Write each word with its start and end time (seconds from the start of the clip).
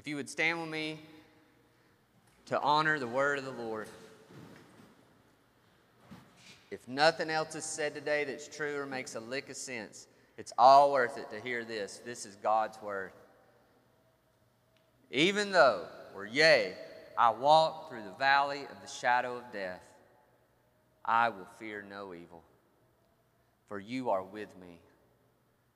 If 0.00 0.08
you 0.08 0.16
would 0.16 0.30
stand 0.30 0.58
with 0.58 0.70
me 0.70 0.98
to 2.46 2.58
honor 2.58 2.98
the 2.98 3.06
word 3.06 3.38
of 3.38 3.44
the 3.44 3.50
Lord. 3.50 3.86
If 6.70 6.88
nothing 6.88 7.28
else 7.28 7.54
is 7.54 7.64
said 7.64 7.92
today 7.92 8.24
that's 8.24 8.48
true 8.48 8.78
or 8.78 8.86
makes 8.86 9.14
a 9.14 9.20
lick 9.20 9.50
of 9.50 9.56
sense, 9.56 10.06
it's 10.38 10.54
all 10.56 10.90
worth 10.90 11.18
it 11.18 11.30
to 11.32 11.40
hear 11.46 11.66
this. 11.66 12.00
This 12.02 12.24
is 12.24 12.36
God's 12.36 12.80
word. 12.80 13.12
Even 15.10 15.52
though, 15.52 15.84
or 16.14 16.24
yea, 16.24 16.72
I 17.18 17.28
walk 17.28 17.90
through 17.90 18.04
the 18.04 18.18
valley 18.18 18.60
of 18.60 18.80
the 18.80 18.90
shadow 18.90 19.36
of 19.36 19.52
death, 19.52 19.82
I 21.04 21.28
will 21.28 21.46
fear 21.58 21.84
no 21.86 22.14
evil, 22.14 22.42
for 23.68 23.78
you 23.78 24.08
are 24.08 24.22
with 24.22 24.58
me. 24.58 24.80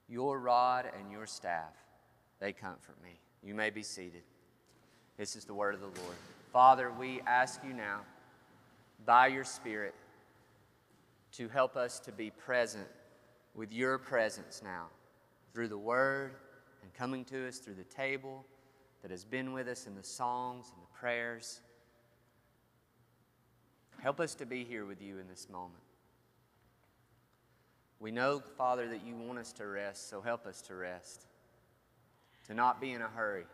Your 0.09 0.39
rod 0.39 0.87
and 0.99 1.13
your 1.13 1.27
staff, 1.27 1.75
they 2.41 2.55
comfort 2.55 2.97
me. 3.03 3.19
You 3.45 3.55
may 3.55 3.71
be 3.71 3.83
seated. 3.83 4.23
This 5.19 5.37
is 5.37 5.45
the 5.45 5.55
word 5.55 5.75
of 5.75 5.81
the 5.81 5.87
Lord. 5.87 6.17
Father, 6.53 6.91
we 6.99 7.21
ask 7.27 7.61
you 7.63 7.75
now, 7.75 8.01
by 9.05 9.27
your 9.27 9.45
Spirit, 9.45 9.95
to 11.33 11.49
help 11.49 11.77
us 11.77 12.01
to 12.01 12.13
be 12.13 12.31
present 12.31 12.87
with 13.55 13.73
your 13.73 13.99
presence 13.99 14.63
now 14.65 14.87
through 15.53 15.69
the 15.69 15.79
word 15.79 16.33
and 16.83 16.95
coming 16.95 17.25
to 17.27 17.47
us 17.47 17.59
through 17.59 17.75
the 17.75 17.85
table 17.85 18.45
that 19.03 19.11
has 19.11 19.25
been 19.25 19.53
with 19.53 19.69
us 19.69 19.87
in 19.87 19.95
the 19.95 20.03
songs 20.03 20.73
and 20.75 20.83
the 20.83 20.99
prayers. 20.99 21.61
Help 24.01 24.21
us 24.21 24.35
to 24.37 24.47
be 24.47 24.65
here 24.65 24.87
with 24.87 25.03
you 25.03 25.19
in 25.19 25.29
this 25.29 25.49
moment. 25.51 25.83
We 28.01 28.11
know, 28.11 28.43
Father, 28.57 28.89
that 28.89 29.07
you 29.07 29.15
want 29.15 29.39
us 29.39 29.53
to 29.55 29.67
rest, 29.67 30.09
so 30.09 30.21
help 30.21 30.47
us 30.47 30.63
to 30.63 30.75
rest, 30.75 31.27
to 32.47 32.55
not 32.55 32.81
be 32.81 32.93
in 32.93 33.03
a 33.03 33.09
hurry. 33.09 33.45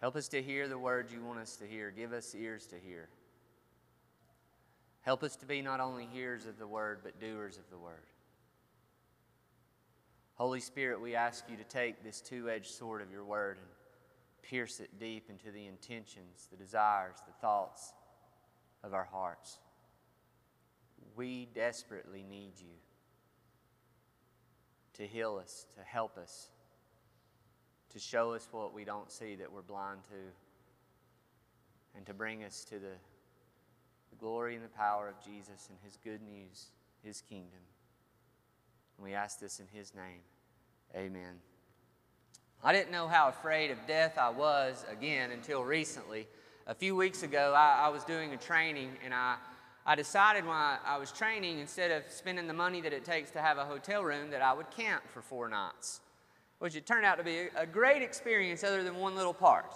Help 0.00 0.16
us 0.16 0.28
to 0.28 0.42
hear 0.42 0.66
the 0.66 0.78
words 0.78 1.12
you 1.12 1.22
want 1.22 1.38
us 1.38 1.56
to 1.56 1.66
hear. 1.66 1.90
Give 1.90 2.12
us 2.12 2.34
ears 2.34 2.66
to 2.66 2.76
hear. 2.76 3.08
Help 5.02 5.22
us 5.22 5.36
to 5.36 5.46
be 5.46 5.62
not 5.62 5.80
only 5.80 6.06
hearers 6.06 6.46
of 6.46 6.58
the 6.58 6.66
word, 6.66 7.00
but 7.02 7.20
doers 7.20 7.58
of 7.58 7.64
the 7.70 7.78
word. 7.78 8.06
Holy 10.34 10.60
Spirit, 10.60 11.00
we 11.00 11.14
ask 11.14 11.44
you 11.50 11.56
to 11.56 11.64
take 11.64 12.02
this 12.02 12.20
two 12.20 12.48
edged 12.48 12.70
sword 12.70 13.02
of 13.02 13.12
your 13.12 13.24
word 13.24 13.58
and 13.58 13.68
pierce 14.42 14.80
it 14.80 14.98
deep 14.98 15.28
into 15.28 15.50
the 15.50 15.66
intentions, 15.66 16.48
the 16.50 16.56
desires, 16.56 17.16
the 17.26 17.34
thoughts 17.40 17.92
of 18.82 18.94
our 18.94 19.04
hearts. 19.04 19.58
We 21.14 21.46
desperately 21.54 22.24
need 22.28 22.52
you 22.58 22.72
to 24.94 25.06
heal 25.06 25.40
us, 25.42 25.66
to 25.76 25.82
help 25.82 26.16
us, 26.16 26.48
to 27.90 27.98
show 27.98 28.32
us 28.32 28.48
what 28.50 28.72
we 28.74 28.84
don't 28.84 29.10
see 29.10 29.36
that 29.36 29.52
we're 29.52 29.62
blind 29.62 30.00
to, 30.04 31.96
and 31.96 32.06
to 32.06 32.14
bring 32.14 32.44
us 32.44 32.64
to 32.64 32.78
the 32.78 32.94
the 34.10 34.16
glory 34.16 34.56
and 34.56 34.64
the 34.64 34.68
power 34.68 35.08
of 35.08 35.14
Jesus 35.24 35.68
and 35.68 35.78
his 35.84 35.96
good 36.02 36.20
news, 36.22 36.66
his 37.02 37.22
kingdom. 37.22 37.60
And 38.96 39.04
we 39.04 39.14
ask 39.14 39.40
this 39.40 39.60
in 39.60 39.66
his 39.72 39.94
name. 39.94 40.20
Amen. 40.94 41.40
I 42.62 42.72
didn't 42.72 42.90
know 42.90 43.08
how 43.08 43.28
afraid 43.28 43.70
of 43.70 43.78
death 43.86 44.18
I 44.18 44.28
was 44.28 44.84
again 44.90 45.30
until 45.30 45.64
recently. 45.64 46.26
A 46.66 46.74
few 46.74 46.94
weeks 46.94 47.22
ago, 47.22 47.54
I, 47.56 47.86
I 47.86 47.88
was 47.88 48.04
doing 48.04 48.34
a 48.34 48.36
training, 48.36 48.90
and 49.04 49.14
I, 49.14 49.36
I 49.86 49.94
decided 49.94 50.44
when 50.44 50.54
I, 50.54 50.98
was 50.98 51.10
training, 51.10 51.58
instead 51.58 51.90
of 51.90 52.10
spending 52.10 52.46
the 52.46 52.54
money 52.54 52.80
that 52.82 52.92
it 52.92 53.04
takes 53.04 53.30
to 53.32 53.40
have 53.40 53.56
a 53.56 53.64
hotel 53.64 54.02
room, 54.04 54.30
that 54.30 54.42
I 54.42 54.52
would 54.52 54.70
camp 54.70 55.02
for 55.12 55.22
four 55.22 55.48
nights, 55.48 56.00
which 56.58 56.76
it 56.76 56.86
turned 56.86 57.06
out 57.06 57.16
to 57.18 57.24
be 57.24 57.38
a, 57.38 57.62
a 57.62 57.66
great 57.66 58.02
experience, 58.02 58.62
other 58.62 58.84
than 58.84 58.96
one 58.96 59.16
little 59.16 59.32
part. 59.32 59.74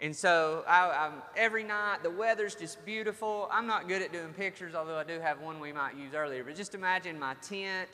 And 0.00 0.14
so 0.14 0.64
I, 0.66 1.10
every 1.36 1.64
night, 1.64 2.02
the 2.02 2.10
weather's 2.10 2.54
just 2.54 2.84
beautiful. 2.84 3.48
I'm 3.52 3.66
not 3.66 3.88
good 3.88 4.02
at 4.02 4.12
doing 4.12 4.32
pictures, 4.32 4.74
although 4.74 4.96
I 4.96 5.04
do 5.04 5.20
have 5.20 5.40
one 5.40 5.60
we 5.60 5.72
might 5.72 5.96
use 5.96 6.14
earlier. 6.14 6.42
But 6.42 6.56
just 6.56 6.74
imagine 6.74 7.18
my 7.18 7.34
tent, 7.34 7.88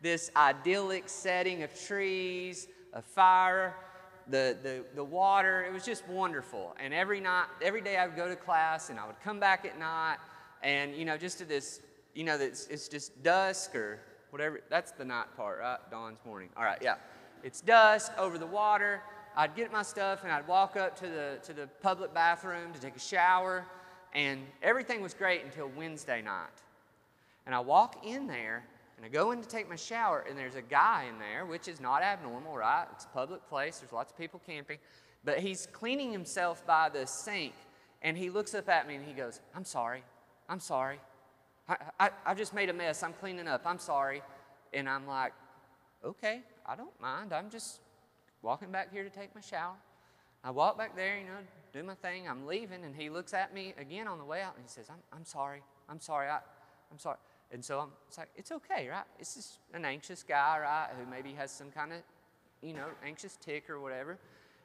this 0.00 0.30
idyllic 0.36 1.08
setting 1.08 1.62
of 1.62 1.72
trees, 1.86 2.66
a 2.92 3.02
fire, 3.02 3.74
the, 4.28 4.56
the, 4.62 4.84
the 4.94 5.04
water. 5.04 5.64
It 5.64 5.72
was 5.72 5.84
just 5.84 6.06
wonderful. 6.08 6.74
And 6.80 6.92
every 6.92 7.20
night, 7.20 7.46
every 7.60 7.80
day 7.80 7.96
I 7.96 8.06
would 8.06 8.16
go 8.16 8.28
to 8.28 8.36
class 8.36 8.90
and 8.90 8.98
I 8.98 9.06
would 9.06 9.20
come 9.22 9.38
back 9.38 9.64
at 9.64 9.78
night 9.78 10.18
and, 10.62 10.94
you 10.94 11.04
know, 11.04 11.16
just 11.16 11.38
to 11.38 11.44
this, 11.44 11.80
you 12.14 12.24
know, 12.24 12.36
it's, 12.36 12.66
it's 12.68 12.88
just 12.88 13.22
dusk 13.22 13.74
or 13.74 13.98
whatever. 14.30 14.60
That's 14.68 14.92
the 14.92 15.04
night 15.04 15.26
part, 15.36 15.60
right? 15.60 15.78
Dawn's 15.90 16.18
morning. 16.24 16.48
All 16.56 16.64
right, 16.64 16.78
yeah. 16.80 16.96
It's 17.42 17.60
dusk 17.60 18.12
over 18.18 18.38
the 18.38 18.46
water 18.46 19.02
I'd 19.34 19.54
get 19.54 19.72
my 19.72 19.82
stuff 19.82 20.24
and 20.24 20.32
I'd 20.32 20.46
walk 20.46 20.76
up 20.76 20.98
to 21.00 21.06
the, 21.06 21.38
to 21.44 21.52
the 21.52 21.66
public 21.80 22.12
bathroom 22.12 22.72
to 22.72 22.80
take 22.80 22.96
a 22.96 23.00
shower, 23.00 23.64
and 24.14 24.40
everything 24.62 25.00
was 25.00 25.14
great 25.14 25.42
until 25.44 25.70
Wednesday 25.76 26.20
night. 26.20 26.50
And 27.46 27.54
I 27.54 27.60
walk 27.60 28.04
in 28.04 28.26
there 28.26 28.64
and 28.96 29.06
I 29.06 29.08
go 29.08 29.32
in 29.32 29.40
to 29.40 29.48
take 29.48 29.68
my 29.68 29.76
shower, 29.76 30.24
and 30.28 30.38
there's 30.38 30.54
a 30.54 30.62
guy 30.62 31.06
in 31.08 31.18
there, 31.18 31.46
which 31.46 31.66
is 31.66 31.80
not 31.80 32.02
abnormal, 32.02 32.56
right? 32.56 32.86
It's 32.92 33.04
a 33.04 33.08
public 33.08 33.48
place, 33.48 33.78
there's 33.78 33.92
lots 33.92 34.12
of 34.12 34.18
people 34.18 34.40
camping, 34.46 34.78
but 35.24 35.38
he's 35.38 35.66
cleaning 35.72 36.12
himself 36.12 36.64
by 36.66 36.88
the 36.88 37.06
sink, 37.06 37.54
and 38.02 38.16
he 38.16 38.30
looks 38.30 38.54
up 38.54 38.68
at 38.68 38.86
me 38.86 38.96
and 38.96 39.04
he 39.04 39.12
goes, 39.12 39.40
I'm 39.56 39.64
sorry, 39.64 40.02
I'm 40.52 40.60
sorry. 40.60 41.00
I, 41.66 41.76
I, 41.98 42.10
I 42.26 42.34
just 42.34 42.52
made 42.52 42.68
a 42.68 42.74
mess. 42.74 43.02
I'm 43.02 43.14
cleaning 43.14 43.48
up. 43.48 43.62
I'm 43.64 43.78
sorry. 43.78 44.20
And 44.74 44.86
I'm 44.86 45.06
like, 45.06 45.32
okay, 46.04 46.42
I 46.66 46.76
don't 46.76 47.00
mind. 47.00 47.32
I'm 47.32 47.48
just 47.48 47.80
walking 48.42 48.70
back 48.70 48.92
here 48.92 49.02
to 49.02 49.08
take 49.08 49.34
my 49.34 49.40
shower. 49.40 49.76
I 50.44 50.50
walk 50.50 50.76
back 50.76 50.94
there, 50.94 51.16
you 51.16 51.24
know, 51.24 51.38
do 51.72 51.82
my 51.82 51.94
thing. 51.94 52.28
I'm 52.28 52.46
leaving, 52.46 52.84
and 52.84 52.94
he 52.94 53.08
looks 53.08 53.32
at 53.32 53.54
me 53.54 53.72
again 53.78 54.06
on 54.06 54.18
the 54.18 54.26
way 54.26 54.42
out, 54.42 54.54
and 54.54 54.62
he 54.62 54.68
says, 54.68 54.90
I'm, 54.90 54.98
I'm 55.10 55.24
sorry. 55.24 55.62
I'm 55.88 56.00
sorry. 56.00 56.28
I, 56.28 56.40
I'm 56.90 56.98
sorry. 56.98 57.16
And 57.50 57.64
so 57.64 57.80
I'm 57.80 57.88
it's 58.08 58.18
like, 58.18 58.28
it's 58.36 58.52
okay, 58.52 58.88
right? 58.90 59.04
It's 59.18 59.36
just 59.36 59.58
an 59.72 59.86
anxious 59.86 60.22
guy, 60.22 60.58
right, 60.60 60.88
who 60.98 61.10
maybe 61.10 61.32
has 61.32 61.50
some 61.50 61.70
kind 61.70 61.94
of, 61.94 62.00
you 62.60 62.74
know, 62.74 62.88
anxious 63.02 63.38
tick 63.40 63.70
or 63.70 63.80
whatever. 63.80 64.18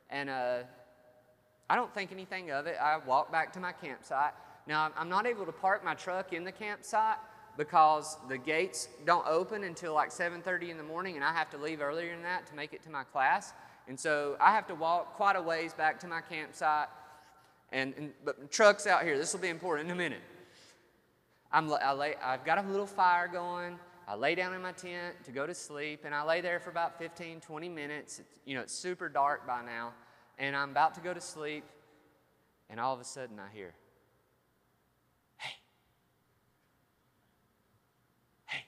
And 0.09 0.29
uh, 0.29 0.57
I 1.69 1.77
don't 1.77 1.93
think 1.93 2.11
anything 2.11 2.51
of 2.51 2.67
it. 2.67 2.75
I 2.81 2.97
walk 2.97 3.31
back 3.31 3.53
to 3.53 3.61
my 3.61 3.71
campsite. 3.71 4.33
Now, 4.67 4.91
I'm 4.97 5.09
not 5.09 5.25
able 5.25 5.45
to 5.45 5.51
park 5.51 5.83
my 5.83 5.93
truck 5.93 6.33
in 6.33 6.43
the 6.43 6.51
campsite 6.51 7.17
because 7.55 8.17
the 8.27 8.37
gates 8.37 8.87
don't 9.05 9.25
open 9.25 9.63
until 9.63 9.93
like 9.93 10.09
7.30 10.09 10.69
in 10.69 10.77
the 10.77 10.83
morning, 10.83 11.15
and 11.15 11.23
I 11.23 11.33
have 11.33 11.49
to 11.51 11.57
leave 11.57 11.81
earlier 11.81 12.11
than 12.11 12.23
that 12.23 12.45
to 12.47 12.55
make 12.55 12.73
it 12.73 12.83
to 12.83 12.89
my 12.89 13.03
class. 13.03 13.53
And 13.87 13.99
so 13.99 14.35
I 14.39 14.51
have 14.51 14.67
to 14.67 14.75
walk 14.75 15.15
quite 15.15 15.35
a 15.35 15.41
ways 15.41 15.73
back 15.73 15.99
to 16.01 16.07
my 16.07 16.21
campsite. 16.21 16.89
And, 17.71 17.93
and 17.97 18.13
but 18.23 18.51
truck's 18.51 18.85
out 18.85 19.03
here. 19.03 19.17
This 19.17 19.33
will 19.33 19.39
be 19.39 19.49
important 19.49 19.89
in 19.89 19.95
a 19.95 19.97
minute. 19.97 20.21
I'm, 21.51 21.71
I 21.71 21.93
lay, 21.93 22.15
I've 22.21 22.45
got 22.45 22.63
a 22.63 22.67
little 22.67 22.85
fire 22.85 23.27
going. 23.27 23.79
I 24.07 24.15
lay 24.15 24.35
down 24.35 24.53
in 24.53 24.61
my 24.61 24.71
tent 24.71 25.15
to 25.25 25.31
go 25.31 25.45
to 25.45 25.53
sleep, 25.53 26.01
and 26.05 26.15
I 26.15 26.23
lay 26.23 26.39
there 26.39 26.59
for 26.61 26.69
about 26.69 26.97
15, 26.97 27.41
20 27.41 27.69
minutes. 27.69 28.19
It's, 28.19 28.29
you 28.45 28.55
know, 28.55 28.61
it's 28.61 28.73
super 28.73 29.09
dark 29.09 29.45
by 29.45 29.61
now, 29.65 29.93
and 30.37 30.55
I'm 30.55 30.71
about 30.71 30.93
to 30.95 31.01
go 31.01 31.13
to 31.13 31.19
sleep, 31.19 31.65
and 32.69 32.79
all 32.79 32.93
of 32.93 33.01
a 33.01 33.03
sudden 33.03 33.37
I 33.37 33.53
hear, 33.53 33.73
"Hey, 35.35 35.55
hey!" 38.45 38.63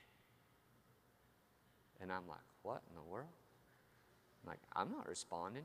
And 2.00 2.10
I'm 2.10 2.26
like, 2.28 2.38
"What 2.62 2.82
in 2.88 2.94
the 2.94 3.10
world?" 3.10 3.28
I'm 4.42 4.50
like, 4.50 4.60
I'm 4.74 4.90
not 4.90 5.08
responding. 5.08 5.64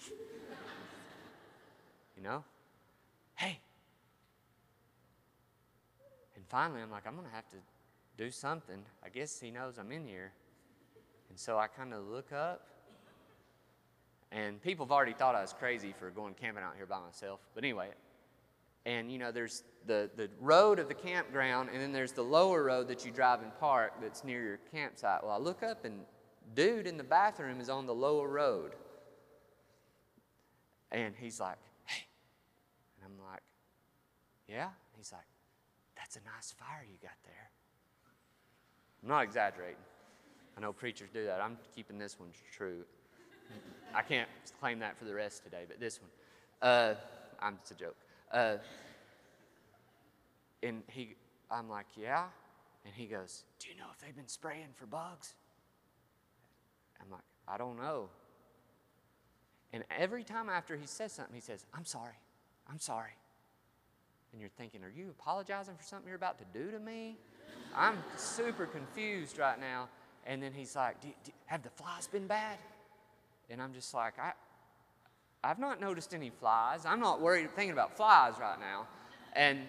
you 2.16 2.22
know? 2.22 2.44
Hey. 3.34 3.58
And 6.36 6.44
finally, 6.48 6.82
I'm 6.82 6.90
like, 6.90 7.06
I'm 7.06 7.14
going 7.14 7.26
to 7.26 7.34
have 7.34 7.48
to 7.50 7.56
do 8.16 8.30
something. 8.30 8.82
I 9.04 9.08
guess 9.08 9.40
he 9.40 9.50
knows 9.50 9.78
I'm 9.78 9.92
in 9.92 10.06
here. 10.06 10.32
And 11.30 11.38
so 11.38 11.58
I 11.58 11.66
kind 11.66 11.94
of 11.94 12.06
look 12.06 12.32
up. 12.32 12.66
And 14.32 14.62
people 14.62 14.86
have 14.86 14.92
already 14.92 15.12
thought 15.12 15.34
I 15.34 15.40
was 15.42 15.52
crazy 15.52 15.94
for 15.98 16.10
going 16.10 16.34
camping 16.34 16.62
out 16.62 16.74
here 16.76 16.86
by 16.86 17.00
myself. 17.00 17.40
But 17.54 17.64
anyway, 17.64 17.88
and 18.86 19.10
you 19.10 19.18
know, 19.18 19.30
there's 19.30 19.64
the, 19.86 20.10
the 20.16 20.28
road 20.40 20.78
of 20.78 20.88
the 20.88 20.94
campground, 20.94 21.70
and 21.72 21.80
then 21.80 21.92
there's 21.92 22.12
the 22.12 22.22
lower 22.22 22.64
road 22.64 22.88
that 22.88 23.04
you 23.04 23.10
drive 23.10 23.42
and 23.42 23.56
park 23.58 23.94
that's 24.00 24.24
near 24.24 24.42
your 24.42 24.58
campsite. 24.72 25.22
Well, 25.22 25.32
I 25.32 25.38
look 25.38 25.62
up, 25.62 25.84
and 25.84 26.00
dude 26.54 26.86
in 26.86 26.96
the 26.96 27.04
bathroom 27.04 27.60
is 27.60 27.68
on 27.68 27.86
the 27.86 27.94
lower 27.94 28.28
road. 28.28 28.72
And 30.92 31.14
he's 31.18 31.40
like, 31.40 31.56
hey. 31.84 32.04
And 33.02 33.12
I'm 33.12 33.24
like, 33.30 33.42
yeah? 34.48 34.68
He's 34.96 35.12
like, 35.12 35.26
that's 35.96 36.16
a 36.16 36.20
nice 36.34 36.52
fire 36.52 36.84
you 36.84 36.96
got 37.00 37.16
there. 37.24 37.50
I'm 39.02 39.08
not 39.08 39.22
exaggerating. 39.22 39.76
I 40.56 40.60
know 40.60 40.72
preachers 40.72 41.08
do 41.12 41.24
that. 41.26 41.40
I'm 41.40 41.56
keeping 41.74 41.98
this 41.98 42.18
one 42.18 42.30
true. 42.52 42.84
I 43.94 44.02
can't 44.02 44.28
claim 44.60 44.78
that 44.80 44.98
for 44.98 45.04
the 45.04 45.14
rest 45.14 45.44
today, 45.44 45.64
but 45.66 45.80
this 45.80 46.00
one. 46.00 46.10
Uh, 46.60 46.94
I'm 47.40 47.56
just 47.60 47.72
a 47.72 47.74
joke. 47.74 47.96
Uh, 48.30 48.56
and 50.62 50.82
he, 50.88 51.14
I'm 51.50 51.68
like, 51.68 51.86
yeah. 51.96 52.24
And 52.84 52.94
he 52.94 53.06
goes, 53.06 53.44
Do 53.58 53.68
you 53.68 53.76
know 53.76 53.86
if 53.92 54.00
they've 54.00 54.14
been 54.14 54.28
spraying 54.28 54.68
for 54.74 54.86
bugs? 54.86 55.34
I'm 57.00 57.10
like, 57.10 57.22
I 57.48 57.56
don't 57.56 57.76
know. 57.76 58.08
And 59.72 59.84
every 59.98 60.24
time 60.24 60.48
after 60.48 60.76
he 60.76 60.86
says 60.86 61.12
something, 61.12 61.34
he 61.34 61.40
says, 61.40 61.64
I'm 61.74 61.84
sorry. 61.84 62.18
I'm 62.68 62.78
sorry. 62.78 63.12
And 64.32 64.40
you're 64.40 64.50
thinking, 64.50 64.82
Are 64.84 64.92
you 64.94 65.10
apologizing 65.10 65.74
for 65.76 65.82
something 65.82 66.06
you're 66.06 66.16
about 66.16 66.38
to 66.38 66.58
do 66.58 66.70
to 66.70 66.78
me? 66.78 67.16
I'm 67.74 67.98
super 68.16 68.66
confused 68.66 69.38
right 69.38 69.58
now. 69.58 69.88
And 70.26 70.42
then 70.42 70.52
he's 70.52 70.76
like, 70.76 71.00
do, 71.00 71.08
do, 71.24 71.32
Have 71.46 71.62
the 71.62 71.70
flies 71.70 72.06
been 72.06 72.26
bad? 72.26 72.58
And 73.48 73.60
I'm 73.60 73.72
just 73.72 73.94
like, 73.94 74.18
I, 74.18 74.32
I've 75.42 75.58
not 75.58 75.80
noticed 75.80 76.14
any 76.14 76.30
flies. 76.30 76.84
I'm 76.84 77.00
not 77.00 77.20
worried 77.20 77.50
thinking 77.54 77.72
about 77.72 77.96
flies 77.96 78.34
right 78.38 78.58
now. 78.60 78.86
And, 79.32 79.60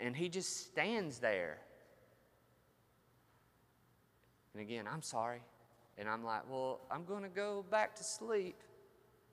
and 0.00 0.16
he 0.16 0.28
just 0.28 0.66
stands 0.66 1.18
there. 1.18 1.58
And 4.52 4.62
again, 4.62 4.86
I'm 4.92 5.02
sorry. 5.02 5.42
And 5.96 6.08
I'm 6.08 6.24
like, 6.24 6.42
Well, 6.50 6.80
I'm 6.90 7.04
going 7.04 7.22
to 7.22 7.28
go 7.28 7.64
back 7.70 7.94
to 7.96 8.04
sleep. 8.04 8.56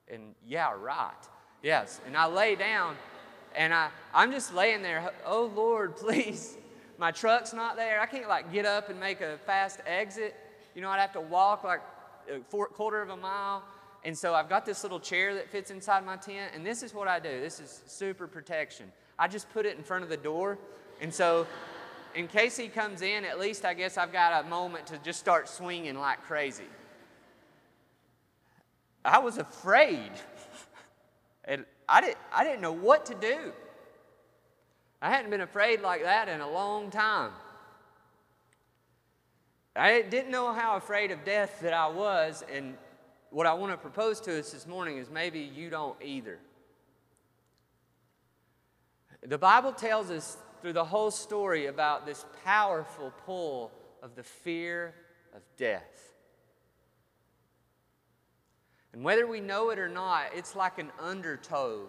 And 0.08 0.36
yeah, 0.46 0.74
right. 0.80 1.12
Yes. 1.64 2.00
And 2.06 2.16
I 2.16 2.28
lay 2.28 2.56
down 2.56 2.96
and 3.56 3.74
I, 3.74 3.90
I'm 4.14 4.32
just 4.32 4.54
laying 4.54 4.82
there. 4.82 5.12
Oh, 5.26 5.52
Lord, 5.56 5.96
please. 5.98 6.58
My 6.98 7.12
truck's 7.12 7.54
not 7.54 7.78
there. 7.78 8.02
I 8.02 8.06
can't 8.06 8.28
like 8.28 8.52
get 8.52 8.66
up 8.66 8.90
and 8.90 9.00
make 9.00 9.22
a 9.22 9.38
fast 9.46 9.80
exit. 9.88 10.36
You 10.76 10.82
know, 10.82 10.90
I'd 10.90 11.00
have 11.00 11.14
to 11.14 11.22
walk 11.22 11.64
like 11.64 11.82
a 12.30 12.40
quarter 12.40 13.02
of 13.02 13.10
a 13.10 13.18
mile. 13.18 13.64
And 14.04 14.18
so 14.18 14.34
I've 14.34 14.50
got 14.50 14.66
this 14.66 14.84
little 14.84 15.00
chair 15.00 15.34
that 15.36 15.50
fits 15.50 15.72
inside 15.72 16.06
my 16.06 16.16
tent. 16.16 16.52
And 16.56 16.66
this 16.66 16.84
is 16.84 16.94
what 16.94 17.08
I 17.08 17.20
do 17.20 17.42
this 17.42 17.60
is 17.60 17.84
super 17.86 18.28
protection. 18.28 18.92
I 19.18 19.28
just 19.28 19.50
put 19.52 19.66
it 19.66 19.78
in 19.78 19.84
front 19.84 20.04
of 20.04 20.10
the 20.10 20.18
door. 20.18 20.58
And 21.02 21.14
so, 21.14 21.46
in 22.16 22.28
case 22.28 22.58
he 22.58 22.68
comes 22.68 23.02
in, 23.02 23.24
at 23.24 23.40
least 23.40 23.66
I 23.66 23.74
guess 23.74 23.98
I've 23.98 24.12
got 24.12 24.46
a 24.46 24.48
moment 24.48 24.88
to 24.88 24.98
just 25.00 25.20
start 25.20 25.48
swinging 25.48 25.98
like 25.98 26.24
crazy. 26.24 26.64
I 29.04 29.20
was 29.20 29.38
afraid. 29.38 30.12
and 31.46 31.66
I, 31.88 32.02
did, 32.02 32.16
I 32.34 32.44
didn't 32.44 32.62
know 32.62 32.72
what 32.72 33.06
to 33.08 33.16
do. 33.16 33.54
I 35.02 35.10
hadn't 35.10 35.32
been 35.32 35.42
afraid 35.42 35.82
like 35.82 36.04
that 36.04 36.28
in 36.28 36.42
a 36.42 36.50
long 36.50 36.90
time. 36.90 37.32
I 39.76 40.02
didn't 40.02 40.32
know 40.32 40.52
how 40.52 40.76
afraid 40.76 41.12
of 41.12 41.24
death 41.24 41.60
that 41.62 41.74
I 41.74 41.88
was, 41.88 42.44
and 42.52 42.76
what 43.32 43.46
I 43.46 43.54
want 43.54 43.72
to 43.72 43.78
propose 43.78 44.20
to 44.22 44.40
us 44.40 44.52
this 44.52 44.66
morning 44.66 44.98
is 44.98 45.10
maybe 45.10 45.40
you 45.40 45.70
don't 45.70 45.96
either. 46.02 46.40
The 49.22 49.38
Bible 49.38 49.72
tells 49.72 50.10
us 50.10 50.38
through 50.62 50.74
the 50.74 50.86
whole 50.86 51.12
story 51.12 51.68
about 51.68 52.06
this 52.06 52.26
powerful 52.44 53.14
pull 53.26 53.72
of 54.02 54.16
the 54.16 54.24
fear 54.24 54.94
of 55.36 55.42
death. 55.58 56.14
And 58.94 59.04
whether 59.04 59.28
we 59.28 59.40
know 59.40 59.70
it 59.70 59.80
or 59.80 59.90
not, 59.90 60.28
it's 60.34 60.56
like 60.56 60.80
an 60.80 60.92
undertow 61.00 61.88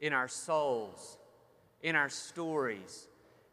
in 0.00 0.12
our 0.12 0.28
souls, 0.28 1.16
in 1.82 1.96
our 1.96 2.08
stories, 2.08 3.08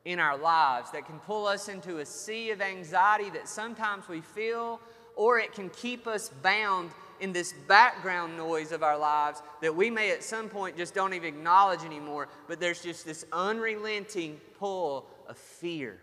in 0.05 0.19
our 0.19 0.37
lives 0.37 0.91
that 0.91 1.05
can 1.05 1.19
pull 1.19 1.47
us 1.47 1.69
into 1.69 1.99
a 1.99 2.05
sea 2.05 2.51
of 2.51 2.61
anxiety 2.61 3.29
that 3.29 3.47
sometimes 3.47 4.07
we 4.07 4.21
feel, 4.21 4.79
or 5.17 5.39
it 5.39 5.51
can 5.51 5.69
keep 5.69 6.07
us 6.07 6.29
bound 6.41 6.91
in 7.19 7.33
this 7.33 7.51
background 7.67 8.37
noise 8.37 8.71
of 8.71 8.83
our 8.83 8.97
lives 8.97 9.41
that 9.61 9.75
we 9.75 9.89
may 9.89 10.11
at 10.11 10.23
some 10.23 10.47
point 10.47 10.77
just 10.77 10.93
don't 10.93 11.13
even 11.13 11.27
acknowledge 11.27 11.83
anymore, 11.83 12.29
but 12.47 12.59
there's 12.59 12.81
just 12.81 13.05
this 13.05 13.25
unrelenting 13.33 14.39
pull 14.57 15.05
of 15.27 15.35
fear. 15.35 15.99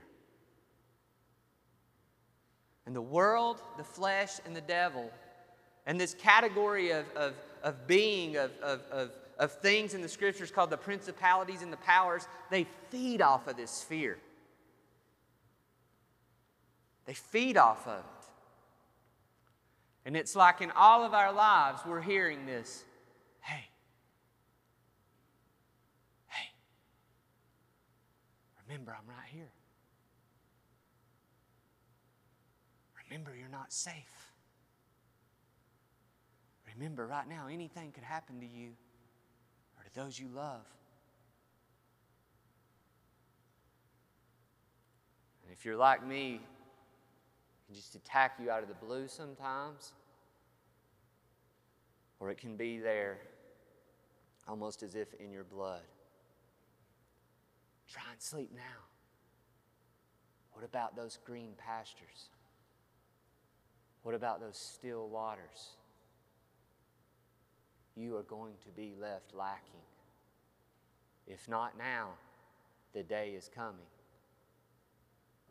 And 2.85 2.95
the 2.95 3.01
world, 3.01 3.63
the 3.79 3.85
flesh, 3.85 4.33
and 4.45 4.55
the 4.55 4.61
devil, 4.61 5.11
and 5.87 5.99
this 5.99 6.13
category 6.13 6.91
of, 6.91 7.07
of, 7.17 7.35
of 7.63 7.87
being, 7.87 8.37
of, 8.37 8.51
of, 8.63 8.83
of 8.91 9.11
of 9.39 9.53
things 9.53 9.95
in 9.95 10.03
the 10.03 10.09
scriptures 10.09 10.51
called 10.51 10.71
the 10.71 10.77
principalities 10.77 11.63
and 11.63 11.73
the 11.73 11.79
powers, 11.79 12.27
they 12.51 12.67
feed 12.91 13.21
off 13.21 13.47
of 13.49 13.57
this 13.57 13.83
fear. 13.83 14.19
They 17.07 17.15
feed 17.15 17.57
off 17.57 17.87
of 17.87 17.99
it. 17.99 18.14
And 20.07 20.17
it's 20.17 20.37
like 20.37 20.61
in 20.61 20.71
all 20.73 21.05
of 21.05 21.15
our 21.15 21.33
lives, 21.33 21.81
we're 21.87 22.03
hearing 22.03 22.47
this 22.47 22.85
hey, 23.41 23.65
hey, 26.29 26.49
remember, 28.67 28.97
I'm 28.99 29.09
right 29.09 29.29
here. 29.33 29.51
Remember, 33.11 33.33
you're 33.39 33.49
not 33.49 33.73
safe. 33.73 34.33
Remember, 36.75 37.07
right 37.07 37.29
now, 37.29 37.47
anything 37.51 37.93
could 37.93 38.03
happen 38.03 38.41
to 38.41 38.47
you 38.47 38.71
or 39.79 39.85
to 39.85 39.95
those 39.95 40.19
you 40.19 40.27
love. 40.35 40.67
And 45.45 45.53
if 45.53 45.65
you're 45.65 45.77
like 45.77 46.05
me, 46.05 46.41
can 47.67 47.75
just 47.75 47.95
attack 47.95 48.39
you 48.43 48.51
out 48.51 48.63
of 48.63 48.69
the 48.69 48.75
blue 48.75 49.09
sometimes, 49.09 49.93
or 52.21 52.31
it 52.31 52.39
can 52.39 52.57
be 52.57 52.79
there 52.79 53.19
almost 54.47 54.83
as 54.83 54.95
if 54.95 55.15
in 55.15 55.31
your 55.31 55.45
blood. 55.45 55.83
Try 57.91 58.03
and 58.13 58.21
sleep 58.21 58.51
now. 58.55 58.83
What 60.53 60.65
about 60.65 60.97
those 60.97 61.19
green 61.25 61.53
pastures? 61.57 62.29
What 64.03 64.15
about 64.15 64.41
those 64.41 64.57
still 64.57 65.09
waters? 65.09 65.77
you 67.97 68.17
are 68.17 68.23
going 68.23 68.55
to 68.65 68.71
be 68.71 68.95
left 69.01 69.35
lacking. 69.35 69.81
If 71.27 71.49
not 71.49 71.79
now, 71.79 72.11
the 72.93 73.03
day 73.03 73.35
is 73.37 73.51
coming. 73.55 73.87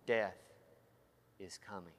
Death 0.06 0.38
is 1.40 1.58
coming. 1.58 1.94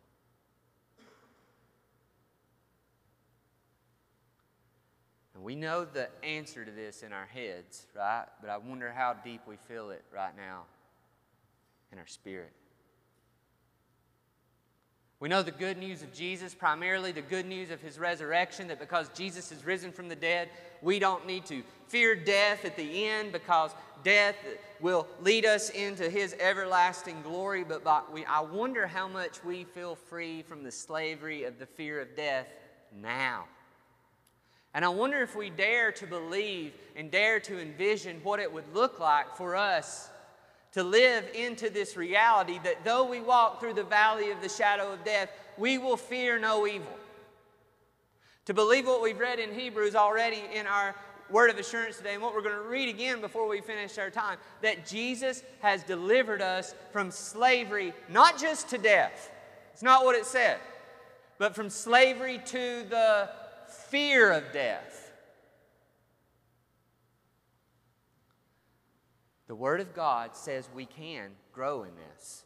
And 5.35 5.43
we 5.43 5.57
know 5.57 5.85
the 5.85 6.09
answer 6.23 6.65
to 6.65 6.71
this 6.71 7.03
in 7.03 7.13
our 7.13 7.27
heads, 7.27 7.87
right? 7.97 8.27
But 8.41 8.51
I 8.51 8.57
wonder 8.57 8.93
how 8.93 9.15
deep 9.25 9.41
we 9.47 9.57
feel 9.57 9.91
it 9.91 10.05
right 10.15 10.37
now 10.37 10.63
in 11.93 11.99
our 11.99 12.07
spirit. 12.07 12.53
We 15.21 15.29
know 15.29 15.43
the 15.43 15.53
good 15.53 15.79
news 15.79 16.03
of 16.03 16.13
Jesus, 16.13 16.55
primarily 16.55 17.11
the 17.11 17.23
good 17.23 17.47
news 17.47 17.71
of 17.71 17.81
his 17.81 17.99
resurrection, 17.99 18.69
that 18.69 18.79
because 18.79 19.09
Jesus 19.15 19.51
is 19.53 19.65
risen 19.65 19.91
from 19.91 20.09
the 20.09 20.17
dead, 20.17 20.51
we 20.83 20.99
don't 20.99 21.27
need 21.27 21.47
to 21.47 21.63
fear 21.89 22.15
death 22.15 22.65
at 22.65 22.77
the 22.77 23.07
end 23.07 23.33
because 23.33 23.71
death 24.03 24.37
will 24.81 25.07
lead 25.23 25.47
us 25.47 25.71
into 25.71 26.11
his 26.11 26.37
everlasting 26.39 27.23
glory. 27.23 27.65
But 27.65 28.13
we, 28.13 28.25
I 28.27 28.41
wonder 28.41 28.87
how 28.87 29.09
much 29.09 29.43
we 29.43 29.65
feel 29.65 29.95
free 29.95 30.43
from 30.43 30.63
the 30.63 30.71
slavery 30.71 31.45
of 31.45 31.59
the 31.59 31.67
fear 31.67 32.01
of 32.01 32.15
death 32.15 32.47
now. 33.01 33.45
And 34.75 34.85
I 34.85 34.89
wonder 34.89 35.23
if 35.23 35.37
we 35.37 35.51
dare 35.51 35.93
to 35.93 36.07
believe 36.07 36.73
and 36.97 37.11
dare 37.11 37.39
to 37.41 37.61
envision 37.61 38.21
what 38.25 38.41
it 38.41 38.53
would 38.53 38.75
look 38.75 38.99
like 38.99 39.37
for 39.37 39.55
us 39.55 40.11
to 40.73 40.83
live 40.83 41.25
into 41.33 41.71
this 41.71 41.97
reality 41.97 42.59
that 42.65 42.85
though 42.85 43.05
we 43.05 43.21
walk 43.21 43.61
through 43.61 43.75
the 43.75 43.85
valley 43.85 44.33
of 44.33 44.41
the 44.43 44.49
shadow 44.49 44.93
of 44.93 45.05
death, 45.05 45.31
we 45.57 45.79
will 45.79 45.97
fear 45.97 46.37
no 46.41 46.67
evil. 46.67 46.99
To 48.47 48.55
believe 48.55 48.85
what 48.85 49.01
we've 49.01 49.19
read 49.19 49.39
in 49.39 49.55
Hebrews 49.55 49.95
already 49.95 50.43
in 50.53 50.67
our 50.67 50.97
word 51.31 51.49
of 51.49 51.59
assurance 51.59 51.97
today, 51.97 52.15
and 52.15 52.23
what 52.23 52.35
we're 52.35 52.43
going 52.43 52.57
to 52.57 52.69
read 52.69 52.89
again 52.89 53.21
before 53.21 53.49
we 53.49 53.61
finish 53.61 53.97
our 53.99 54.11
time, 54.11 54.37
that 54.61 54.85
Jesus 54.85 55.43
has 55.61 55.83
delivered 55.85 56.43
us 56.43 56.75
from 56.93 57.11
slavery, 57.11 57.95
not 58.11 58.37
just 58.37 58.69
to 58.71 58.79
death. 58.79 59.31
It's 59.73 59.83
not 59.83 60.05
what 60.05 60.17
it 60.17 60.27
said, 60.27 60.59
but 61.39 61.55
from 61.55 61.71
slavery 61.71 62.41
to 62.47 62.85
the 62.91 63.31
fear 63.75 64.33
of 64.33 64.53
death. 64.53 65.13
The 69.47 69.55
Word 69.55 69.81
of 69.81 69.95
God 69.95 70.35
says 70.35 70.69
we 70.75 70.87
can 70.87 71.31
grow 71.53 71.83
in 71.83 71.91
this. 71.95 72.45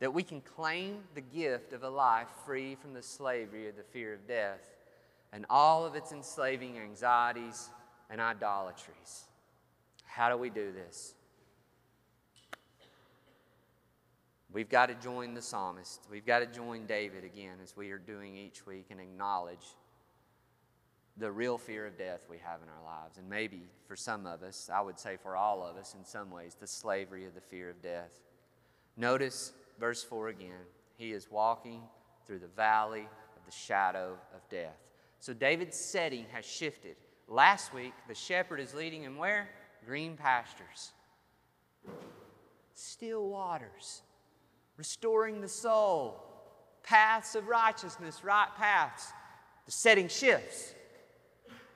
That 0.00 0.12
we 0.12 0.22
can 0.22 0.40
claim 0.40 0.98
the 1.14 1.20
gift 1.20 1.72
of 1.72 1.84
a 1.84 1.88
life 1.88 2.28
free 2.44 2.74
from 2.74 2.92
the 2.92 3.02
slavery 3.02 3.68
of 3.68 3.76
the 3.76 3.82
fear 3.82 4.14
of 4.14 4.26
death 4.26 4.60
and 5.32 5.46
all 5.48 5.86
of 5.86 5.94
its 5.94 6.12
enslaving 6.12 6.78
anxieties 6.78 7.70
and 8.10 8.20
idolatries. 8.20 9.24
How 10.04 10.28
do 10.28 10.36
we 10.36 10.50
do 10.50 10.72
this? 10.72 11.14
We've 14.52 14.68
got 14.68 14.86
to 14.86 14.94
join 14.94 15.32
the 15.32 15.40
psalmist. 15.40 16.06
We've 16.10 16.26
got 16.26 16.40
to 16.40 16.46
join 16.46 16.84
David 16.86 17.24
again 17.24 17.58
as 17.62 17.74
we 17.74 17.90
are 17.90 17.98
doing 17.98 18.36
each 18.36 18.66
week 18.66 18.86
and 18.90 19.00
acknowledge 19.00 19.76
the 21.16 21.30
real 21.30 21.56
fear 21.56 21.86
of 21.86 21.96
death 21.96 22.26
we 22.28 22.38
have 22.38 22.60
in 22.62 22.68
our 22.68 22.84
lives. 22.84 23.16
And 23.16 23.28
maybe 23.28 23.62
for 23.86 23.96
some 23.96 24.26
of 24.26 24.42
us, 24.42 24.68
I 24.72 24.80
would 24.82 24.98
say 24.98 25.16
for 25.16 25.36
all 25.36 25.62
of 25.62 25.76
us 25.76 25.94
in 25.98 26.04
some 26.04 26.30
ways, 26.30 26.54
the 26.58 26.66
slavery 26.66 27.24
of 27.24 27.34
the 27.34 27.40
fear 27.40 27.70
of 27.70 27.82
death. 27.82 28.10
Notice 28.96 29.52
verse 29.80 30.02
4 30.02 30.28
again. 30.28 30.66
He 30.96 31.12
is 31.12 31.30
walking 31.30 31.80
through 32.26 32.40
the 32.40 32.46
valley 32.48 33.08
of 33.36 33.46
the 33.46 33.52
shadow 33.52 34.18
of 34.34 34.48
death. 34.50 34.76
So 35.18 35.32
David's 35.32 35.78
setting 35.78 36.26
has 36.32 36.44
shifted. 36.44 36.96
Last 37.26 37.72
week, 37.72 37.94
the 38.08 38.14
shepherd 38.14 38.60
is 38.60 38.74
leading 38.74 39.02
him 39.02 39.16
where? 39.16 39.48
Green 39.86 40.16
pastures, 40.16 40.92
still 42.74 43.28
waters, 43.28 44.02
restoring 44.82 45.40
the 45.40 45.46
soul, 45.46 46.20
paths 46.82 47.36
of 47.36 47.46
righteousness, 47.46 48.24
right 48.24 48.48
paths. 48.56 49.12
The 49.64 49.70
setting 49.70 50.08
shifts. 50.08 50.74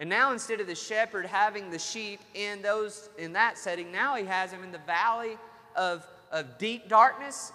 And 0.00 0.10
now 0.10 0.32
instead 0.32 0.60
of 0.60 0.66
the 0.66 0.74
shepherd 0.74 1.24
having 1.24 1.70
the 1.70 1.78
sheep 1.78 2.18
in 2.34 2.62
those 2.62 3.08
in 3.16 3.32
that 3.34 3.58
setting, 3.58 3.92
now 3.92 4.16
he 4.16 4.24
has 4.24 4.50
them 4.50 4.64
in 4.64 4.72
the 4.72 4.80
valley 4.86 5.38
of, 5.76 6.04
of 6.32 6.58
deep 6.58 6.88
darkness. 6.88 7.52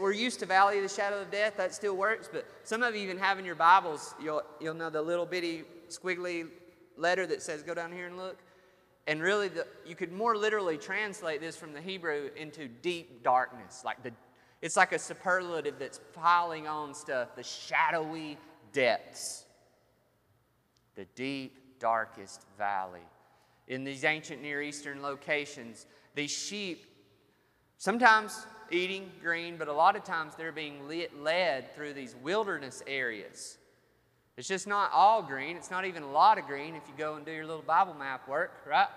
We're 0.00 0.12
used 0.12 0.38
to 0.38 0.46
valley 0.46 0.76
of 0.76 0.84
the 0.84 0.88
shadow 0.88 1.20
of 1.20 1.32
death, 1.32 1.54
that 1.56 1.74
still 1.74 1.96
works, 1.96 2.28
but 2.32 2.46
some 2.62 2.84
of 2.84 2.94
you 2.94 3.02
even 3.02 3.18
have 3.18 3.40
in 3.40 3.44
your 3.44 3.56
Bibles, 3.56 4.14
you'll, 4.22 4.44
you'll 4.60 4.74
know 4.74 4.88
the 4.88 5.02
little 5.02 5.26
bitty 5.26 5.64
squiggly 5.88 6.46
letter 6.96 7.26
that 7.26 7.42
says, 7.42 7.64
go 7.64 7.74
down 7.74 7.90
here 7.90 8.06
and 8.06 8.16
look. 8.16 8.38
And 9.08 9.20
really, 9.20 9.48
the, 9.48 9.66
you 9.84 9.96
could 9.96 10.12
more 10.12 10.36
literally 10.36 10.78
translate 10.78 11.40
this 11.40 11.56
from 11.56 11.72
the 11.72 11.80
Hebrew 11.80 12.30
into 12.36 12.68
deep 12.68 13.24
darkness. 13.24 13.82
Like 13.84 14.04
the, 14.04 14.12
it's 14.62 14.76
like 14.76 14.92
a 14.92 14.98
superlative 14.98 15.78
that's 15.78 16.00
piling 16.14 16.66
on 16.66 16.94
stuff, 16.94 17.34
the 17.36 17.42
shadowy 17.42 18.38
depths, 18.72 19.44
the 20.94 21.04
deep, 21.14 21.78
darkest 21.78 22.44
valley. 22.56 23.00
In 23.68 23.84
these 23.84 24.04
ancient 24.04 24.42
Near 24.42 24.62
Eastern 24.62 25.02
locations, 25.02 25.86
these 26.14 26.30
sheep, 26.30 26.86
sometimes 27.78 28.46
eating 28.70 29.10
green, 29.22 29.56
but 29.56 29.68
a 29.68 29.72
lot 29.72 29.96
of 29.96 30.04
times 30.04 30.34
they're 30.36 30.52
being 30.52 30.88
led 31.20 31.74
through 31.74 31.92
these 31.92 32.14
wilderness 32.22 32.82
areas 32.86 33.58
it's 34.36 34.48
just 34.48 34.66
not 34.66 34.90
all 34.92 35.22
green. 35.22 35.56
It's 35.56 35.70
not 35.70 35.86
even 35.86 36.02
a 36.02 36.10
lot 36.10 36.38
of 36.38 36.46
green 36.46 36.74
if 36.74 36.82
you 36.86 36.94
go 36.96 37.14
and 37.14 37.24
do 37.24 37.32
your 37.32 37.46
little 37.46 37.62
Bible 37.62 37.94
map 37.94 38.28
work, 38.28 38.52
right? 38.66 38.88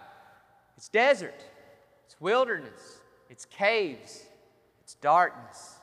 It's 0.75 0.89
desert, 0.89 1.41
it's 2.05 2.19
wilderness, 2.19 2.99
it's 3.29 3.45
caves, 3.45 4.25
it's 4.89 4.95
darkness. 4.95 5.75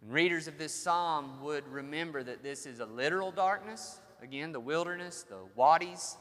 And 0.00 0.14
readers 0.14 0.48
of 0.48 0.56
this 0.56 0.72
psalm 0.72 1.42
would 1.42 1.68
remember 1.68 2.22
that 2.22 2.42
this 2.42 2.64
is 2.64 2.80
a 2.80 2.86
literal 2.86 3.30
darkness. 3.30 4.00
Again, 4.22 4.52
the 4.52 4.60
wilderness, 4.60 5.26
the 5.28 5.36
wadis. 5.54 6.16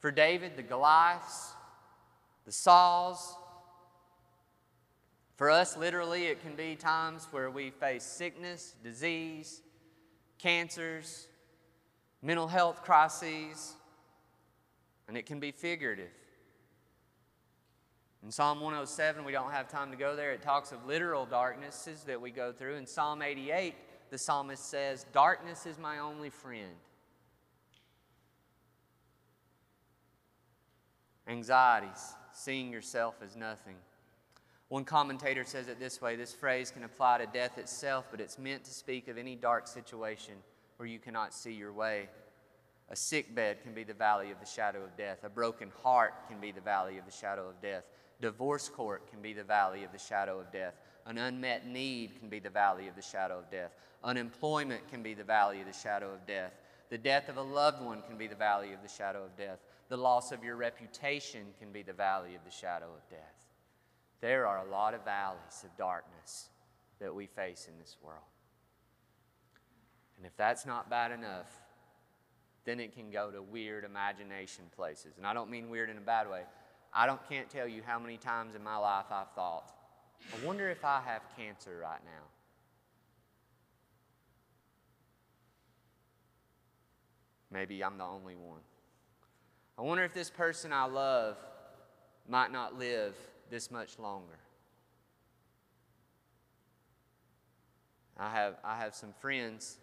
For 0.00 0.10
David, 0.10 0.56
the 0.56 0.64
Goliaths, 0.64 1.52
the 2.46 2.50
Sauls. 2.50 3.36
For 5.36 5.52
us, 5.52 5.76
literally, 5.76 6.24
it 6.24 6.42
can 6.42 6.56
be 6.56 6.74
times 6.74 7.28
where 7.30 7.48
we 7.48 7.70
face 7.70 8.02
sickness, 8.02 8.74
disease, 8.82 9.62
cancers, 10.40 11.28
mental 12.22 12.48
health 12.48 12.82
crises, 12.82 13.76
and 15.06 15.16
it 15.16 15.26
can 15.26 15.38
be 15.38 15.52
figurative. 15.52 16.10
In 18.22 18.30
Psalm 18.30 18.60
107, 18.60 19.24
we 19.24 19.32
don't 19.32 19.50
have 19.50 19.68
time 19.68 19.90
to 19.90 19.96
go 19.96 20.14
there. 20.14 20.32
It 20.32 20.42
talks 20.42 20.72
of 20.72 20.84
literal 20.86 21.24
darknesses 21.24 22.02
that 22.04 22.20
we 22.20 22.30
go 22.30 22.52
through. 22.52 22.76
In 22.76 22.86
Psalm 22.86 23.22
88, 23.22 23.74
the 24.10 24.18
psalmist 24.18 24.68
says, 24.68 25.06
Darkness 25.12 25.64
is 25.64 25.78
my 25.78 25.98
only 25.98 26.28
friend. 26.28 26.74
Anxieties, 31.26 32.14
seeing 32.32 32.72
yourself 32.72 33.14
as 33.24 33.36
nothing. 33.36 33.76
One 34.68 34.84
commentator 34.84 35.44
says 35.44 35.68
it 35.68 35.80
this 35.80 36.00
way 36.00 36.16
this 36.16 36.32
phrase 36.32 36.70
can 36.70 36.84
apply 36.84 37.18
to 37.18 37.26
death 37.26 37.56
itself, 37.56 38.06
but 38.10 38.20
it's 38.20 38.38
meant 38.38 38.64
to 38.64 38.70
speak 38.70 39.08
of 39.08 39.16
any 39.16 39.34
dark 39.34 39.66
situation 39.66 40.34
where 40.76 40.88
you 40.88 40.98
cannot 40.98 41.32
see 41.32 41.52
your 41.52 41.72
way. 41.72 42.08
A 42.88 42.96
sick 42.96 43.34
bed 43.34 43.62
can 43.62 43.72
be 43.72 43.84
the 43.84 43.94
valley 43.94 44.30
of 44.30 44.40
the 44.40 44.46
shadow 44.46 44.82
of 44.82 44.96
death. 44.96 45.18
A 45.22 45.28
broken 45.28 45.70
heart 45.82 46.14
can 46.28 46.40
be 46.40 46.52
the 46.52 46.60
valley 46.60 46.98
of 46.98 47.04
the 47.04 47.12
shadow 47.12 47.48
of 47.48 47.60
death. 47.62 47.84
Divorce 48.20 48.68
court 48.68 49.10
can 49.10 49.22
be 49.22 49.32
the 49.32 49.44
valley 49.44 49.84
of 49.84 49.92
the 49.92 49.98
shadow 49.98 50.38
of 50.38 50.52
death. 50.52 50.74
An 51.06 51.18
unmet 51.18 51.66
need 51.66 52.18
can 52.18 52.28
be 52.28 52.38
the 52.38 52.50
valley 52.50 52.88
of 52.88 52.94
the 52.94 53.02
shadow 53.02 53.38
of 53.38 53.50
death. 53.50 53.72
Unemployment 54.04 54.88
can 54.88 55.02
be 55.02 55.14
the 55.14 55.24
valley 55.24 55.60
of 55.60 55.66
the 55.66 55.72
shadow 55.72 56.12
of 56.12 56.26
death. 56.26 56.52
The 56.90 56.98
death 56.98 57.28
of 57.28 57.36
a 57.36 57.42
loved 57.42 57.82
one 57.82 58.02
can 58.02 58.18
be 58.18 58.26
the 58.26 58.34
valley 58.34 58.72
of 58.72 58.82
the 58.82 58.88
shadow 58.88 59.24
of 59.24 59.36
death. 59.36 59.58
The 59.88 59.96
loss 59.96 60.32
of 60.32 60.44
your 60.44 60.56
reputation 60.56 61.46
can 61.58 61.72
be 61.72 61.82
the 61.82 61.92
valley 61.92 62.34
of 62.34 62.44
the 62.44 62.50
shadow 62.50 62.86
of 62.86 63.08
death. 63.08 63.34
There 64.20 64.46
are 64.46 64.66
a 64.66 64.70
lot 64.70 64.94
of 64.94 65.04
valleys 65.04 65.64
of 65.64 65.76
darkness 65.76 66.48
that 67.00 67.14
we 67.14 67.26
face 67.26 67.68
in 67.70 67.78
this 67.78 67.96
world. 68.02 68.18
And 70.18 70.26
if 70.26 70.36
that's 70.36 70.66
not 70.66 70.90
bad 70.90 71.12
enough, 71.12 71.50
then 72.64 72.78
it 72.78 72.94
can 72.94 73.10
go 73.10 73.30
to 73.30 73.40
weird 73.40 73.84
imagination 73.84 74.64
places. 74.76 75.14
And 75.16 75.26
I 75.26 75.32
don't 75.32 75.50
mean 75.50 75.70
weird 75.70 75.88
in 75.88 75.96
a 75.96 76.02
bad 76.02 76.28
way. 76.28 76.42
I 76.92 77.06
don't, 77.06 77.20
can't 77.28 77.48
tell 77.48 77.68
you 77.68 77.82
how 77.84 77.98
many 77.98 78.16
times 78.16 78.54
in 78.54 78.64
my 78.64 78.76
life 78.76 79.06
I've 79.10 79.30
thought, 79.34 79.72
I 80.32 80.46
wonder 80.46 80.68
if 80.68 80.84
I 80.84 81.00
have 81.04 81.22
cancer 81.36 81.78
right 81.80 82.00
now. 82.04 82.26
Maybe 87.52 87.82
I'm 87.82 87.98
the 87.98 88.04
only 88.04 88.36
one. 88.36 88.60
I 89.78 89.82
wonder 89.82 90.04
if 90.04 90.14
this 90.14 90.30
person 90.30 90.72
I 90.72 90.84
love 90.84 91.36
might 92.28 92.52
not 92.52 92.78
live 92.78 93.14
this 93.50 93.70
much 93.70 93.98
longer. 93.98 94.38
I 98.16 98.30
have, 98.30 98.56
I 98.62 98.76
have 98.76 98.94
some 98.94 99.14
friends, 99.20 99.78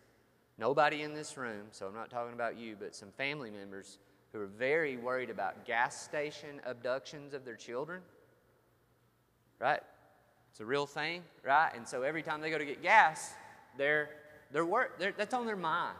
nobody 0.57 1.01
in 1.01 1.13
this 1.13 1.35
room, 1.35 1.63
so 1.71 1.87
I'm 1.87 1.95
not 1.95 2.09
talking 2.09 2.33
about 2.33 2.57
you, 2.57 2.75
but 2.79 2.95
some 2.95 3.11
family 3.17 3.49
members 3.49 3.97
who 4.38 4.44
are 4.44 4.48
very 4.48 4.98
worried 4.98 5.29
about 5.29 5.65
gas 5.65 6.01
station 6.01 6.62
abductions 6.65 7.34
of 7.34 7.46
their 7.46 7.56
children. 7.56 8.01
Right? 9.60 9.82
It's 10.51 10.60
a 10.60 10.65
real 10.65 10.86
thing, 10.86 11.24
right? 11.44 11.72
And 11.75 11.88
so 11.88 12.03
every 12.03 12.22
time 12.22 12.41
they 12.41 12.50
go 12.50 12.58
to 12.58 12.65
get 12.65 12.82
gas, 12.82 13.34
they're, 13.77 14.10
they're, 14.51 14.65
work, 14.65 15.00
they're 15.00 15.13
that's 15.15 15.34
on 15.34 15.46
their 15.46 15.56
mind. 15.56 15.98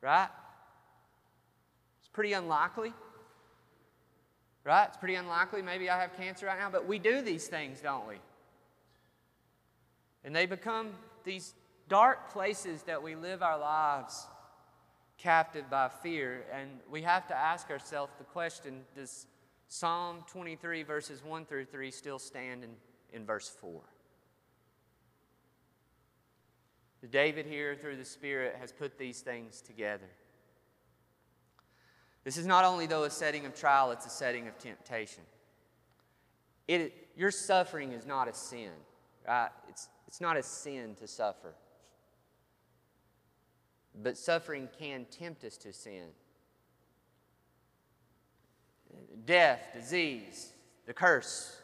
Right? 0.00 0.28
It's 2.00 2.08
pretty 2.08 2.32
unlikely 2.32 2.92
Right? 4.68 4.84
It's 4.86 4.98
pretty 4.98 5.14
unlikely. 5.14 5.62
Maybe 5.62 5.88
I 5.88 5.98
have 5.98 6.14
cancer 6.14 6.44
right 6.44 6.58
now, 6.58 6.68
but 6.68 6.86
we 6.86 6.98
do 6.98 7.22
these 7.22 7.46
things, 7.46 7.80
don't 7.80 8.06
we? 8.06 8.16
And 10.24 10.36
they 10.36 10.44
become 10.44 10.90
these 11.24 11.54
dark 11.88 12.30
places 12.30 12.82
that 12.82 13.02
we 13.02 13.14
live 13.14 13.42
our 13.42 13.58
lives 13.58 14.26
captive 15.18 15.68
by 15.68 15.88
fear. 15.88 16.46
And 16.52 16.70
we 16.90 17.02
have 17.02 17.26
to 17.28 17.36
ask 17.36 17.70
ourselves 17.70 18.12
the 18.18 18.24
question 18.24 18.80
Does 18.94 19.26
Psalm 19.68 20.24
23, 20.28 20.84
verses 20.84 21.22
1 21.22 21.44
through 21.44 21.66
3, 21.66 21.90
still 21.90 22.18
stand 22.18 22.64
in, 22.64 22.70
in 23.12 23.26
verse 23.26 23.48
4? 23.60 23.82
David, 27.10 27.46
here 27.46 27.76
through 27.76 27.96
the 27.96 28.04
Spirit, 28.04 28.56
has 28.60 28.72
put 28.72 28.98
these 28.98 29.20
things 29.20 29.60
together. 29.60 30.08
This 32.24 32.36
is 32.36 32.46
not 32.46 32.64
only, 32.64 32.86
though, 32.86 33.04
a 33.04 33.10
setting 33.10 33.46
of 33.46 33.54
trial, 33.54 33.92
it's 33.92 34.04
a 34.04 34.10
setting 34.10 34.48
of 34.48 34.58
temptation. 34.58 35.22
It, 36.66 37.08
your 37.16 37.30
suffering 37.30 37.92
is 37.92 38.04
not 38.04 38.28
a 38.28 38.34
sin, 38.34 38.72
right? 39.26 39.48
It's, 39.68 39.88
it's 40.06 40.20
not 40.20 40.36
a 40.36 40.42
sin 40.42 40.96
to 40.96 41.06
suffer. 41.06 41.54
But 44.00 44.16
suffering 44.16 44.68
can 44.78 45.06
tempt 45.10 45.44
us 45.44 45.56
to 45.58 45.72
sin. 45.72 46.04
Death, 49.26 49.60
disease, 49.74 50.52
the 50.86 50.94
curse. 50.94 51.56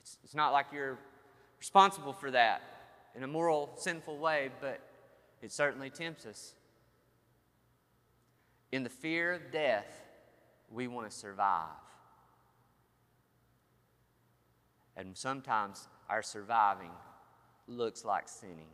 It's, 0.00 0.18
it's 0.24 0.34
not 0.34 0.52
like 0.52 0.66
you're 0.72 0.98
responsible 1.58 2.12
for 2.12 2.30
that 2.32 2.62
in 3.14 3.22
a 3.22 3.26
moral, 3.26 3.72
sinful 3.76 4.18
way, 4.18 4.50
but 4.60 4.80
it 5.40 5.52
certainly 5.52 5.90
tempts 5.90 6.26
us. 6.26 6.54
In 8.72 8.82
the 8.82 8.90
fear 8.90 9.32
of 9.32 9.52
death, 9.52 10.02
we 10.70 10.88
want 10.88 11.08
to 11.08 11.16
survive. 11.16 11.68
And 14.96 15.16
sometimes 15.16 15.88
our 16.10 16.22
surviving 16.22 16.90
looks 17.68 18.04
like 18.04 18.28
sinning. 18.28 18.68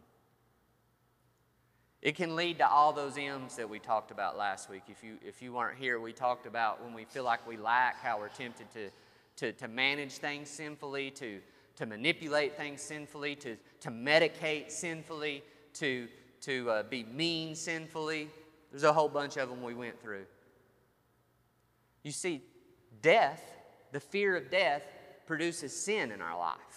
It 2.03 2.17
can 2.17 2.35
lead 2.35 2.59
to 2.59 2.69
all 2.69 2.93
those 2.93 3.17
M's 3.17 3.55
that 3.57 3.71
we 3.71 3.79
talked 3.79 4.11
about 4.11 4.37
last 4.37 4.69
week. 4.69 4.83
If 4.89 5.05
you, 5.05 5.19
if 5.25 5.41
you 5.41 5.53
weren't 5.53 5.79
here, 5.79 6.01
we 6.01 6.13
talked 6.13 6.47
about 6.47 6.83
when 6.83 6.93
we 6.95 7.05
feel 7.05 7.23
like 7.23 7.47
we 7.47 7.57
lack, 7.57 8.03
how 8.03 8.19
we're 8.19 8.29
tempted 8.29 8.67
to, 8.73 8.91
to, 9.37 9.53
to 9.53 9.69
manage 9.69 10.15
things 10.15 10.51
sinfully, 10.51 11.13
to, 11.13 11.41
to 11.77 11.87
manipulate 11.87 12.57
things 12.57 12.83
sinfully, 12.83 13.37
to, 13.37 13.57
to 13.81 13.91
medicate 13.91 14.73
sinfully, 14.73 15.45
to, 15.75 16.09
to 16.41 16.71
uh, 16.71 16.83
be 16.83 17.05
mean 17.05 17.55
sinfully. 17.55 18.29
There's 18.73 18.83
a 18.83 18.93
whole 18.93 19.09
bunch 19.09 19.37
of 19.37 19.49
them 19.49 19.63
we 19.63 19.75
went 19.75 20.03
through. 20.03 20.25
You 22.03 22.11
see, 22.11 22.43
death, 23.01 23.45
the 23.93 24.01
fear 24.01 24.35
of 24.35 24.51
death, 24.51 24.83
produces 25.25 25.73
sin 25.73 26.11
in 26.11 26.21
our 26.21 26.37
life. 26.37 26.72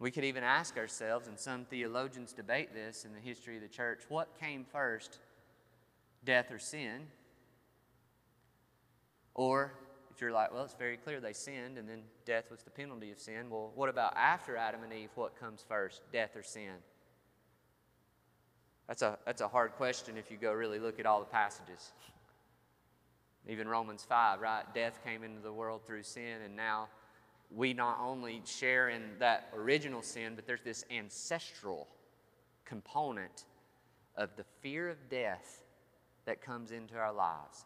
We 0.00 0.10
could 0.10 0.24
even 0.24 0.42
ask 0.42 0.78
ourselves, 0.78 1.28
and 1.28 1.38
some 1.38 1.66
theologians 1.66 2.32
debate 2.32 2.72
this 2.72 3.04
in 3.04 3.12
the 3.12 3.20
history 3.20 3.56
of 3.56 3.62
the 3.62 3.68
church 3.68 4.00
what 4.08 4.28
came 4.40 4.64
first, 4.64 5.18
death 6.24 6.50
or 6.50 6.58
sin? 6.58 7.02
Or 9.34 9.74
if 10.10 10.22
you're 10.22 10.32
like, 10.32 10.52
well, 10.52 10.64
it's 10.64 10.74
very 10.74 10.96
clear 10.96 11.20
they 11.20 11.34
sinned 11.34 11.76
and 11.76 11.86
then 11.86 12.00
death 12.24 12.50
was 12.50 12.62
the 12.62 12.70
penalty 12.70 13.12
of 13.12 13.20
sin, 13.20 13.50
well, 13.50 13.72
what 13.74 13.90
about 13.90 14.16
after 14.16 14.56
Adam 14.56 14.82
and 14.82 14.92
Eve? 14.92 15.10
What 15.16 15.38
comes 15.38 15.64
first, 15.68 16.00
death 16.10 16.34
or 16.34 16.42
sin? 16.42 16.72
That's 18.88 19.02
a, 19.02 19.18
that's 19.26 19.42
a 19.42 19.48
hard 19.48 19.72
question 19.72 20.16
if 20.16 20.30
you 20.30 20.38
go 20.38 20.52
really 20.52 20.78
look 20.78 20.98
at 20.98 21.04
all 21.04 21.20
the 21.20 21.26
passages. 21.26 21.92
Even 23.46 23.68
Romans 23.68 24.04
5, 24.08 24.40
right? 24.40 24.64
Death 24.74 24.98
came 25.04 25.22
into 25.22 25.40
the 25.40 25.52
world 25.52 25.82
through 25.86 26.02
sin, 26.04 26.40
and 26.44 26.56
now 26.56 26.88
we 27.54 27.72
not 27.72 27.98
only 28.00 28.42
share 28.44 28.90
in 28.90 29.02
that 29.18 29.48
original 29.54 30.02
sin, 30.02 30.34
but 30.36 30.46
there's 30.46 30.62
this 30.62 30.84
ancestral 30.90 31.88
component 32.64 33.44
of 34.16 34.36
the 34.36 34.44
fear 34.60 34.88
of 34.88 35.08
death 35.08 35.62
that 36.26 36.40
comes 36.40 36.70
into 36.70 36.96
our 36.96 37.12
lives. 37.12 37.64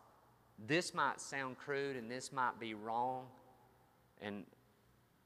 This 0.67 0.95
might 0.95 1.21
sound 1.21 1.59
crude 1.59 1.97
and 1.97 2.11
this 2.11 2.33
might 2.33 2.59
be 2.59 2.75
wrong, 2.75 3.27
and 4.23 4.45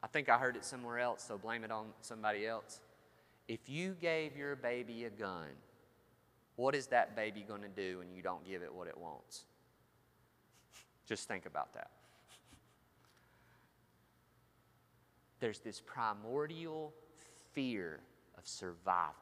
I 0.02 0.06
think 0.06 0.28
I 0.28 0.38
heard 0.38 0.56
it 0.56 0.64
somewhere 0.64 0.98
else, 0.98 1.24
so 1.26 1.38
blame 1.38 1.64
it 1.64 1.70
on 1.70 1.86
somebody 2.00 2.46
else. 2.46 2.80
If 3.46 3.68
you 3.68 3.94
gave 4.00 4.36
your 4.36 4.56
baby 4.56 5.04
a 5.04 5.10
gun, 5.10 5.48
what 6.56 6.74
is 6.74 6.88
that 6.88 7.14
baby 7.14 7.44
going 7.46 7.62
to 7.62 7.68
do 7.68 7.98
when 7.98 8.10
you 8.10 8.22
don't 8.22 8.44
give 8.44 8.62
it 8.62 8.74
what 8.74 8.88
it 8.88 8.98
wants? 8.98 9.44
Just 11.06 11.28
think 11.28 11.46
about 11.46 11.74
that. 11.74 11.90
There's 15.40 15.60
this 15.60 15.80
primordial 15.80 16.92
fear 17.52 18.00
of 18.36 18.46
survival 18.46 19.14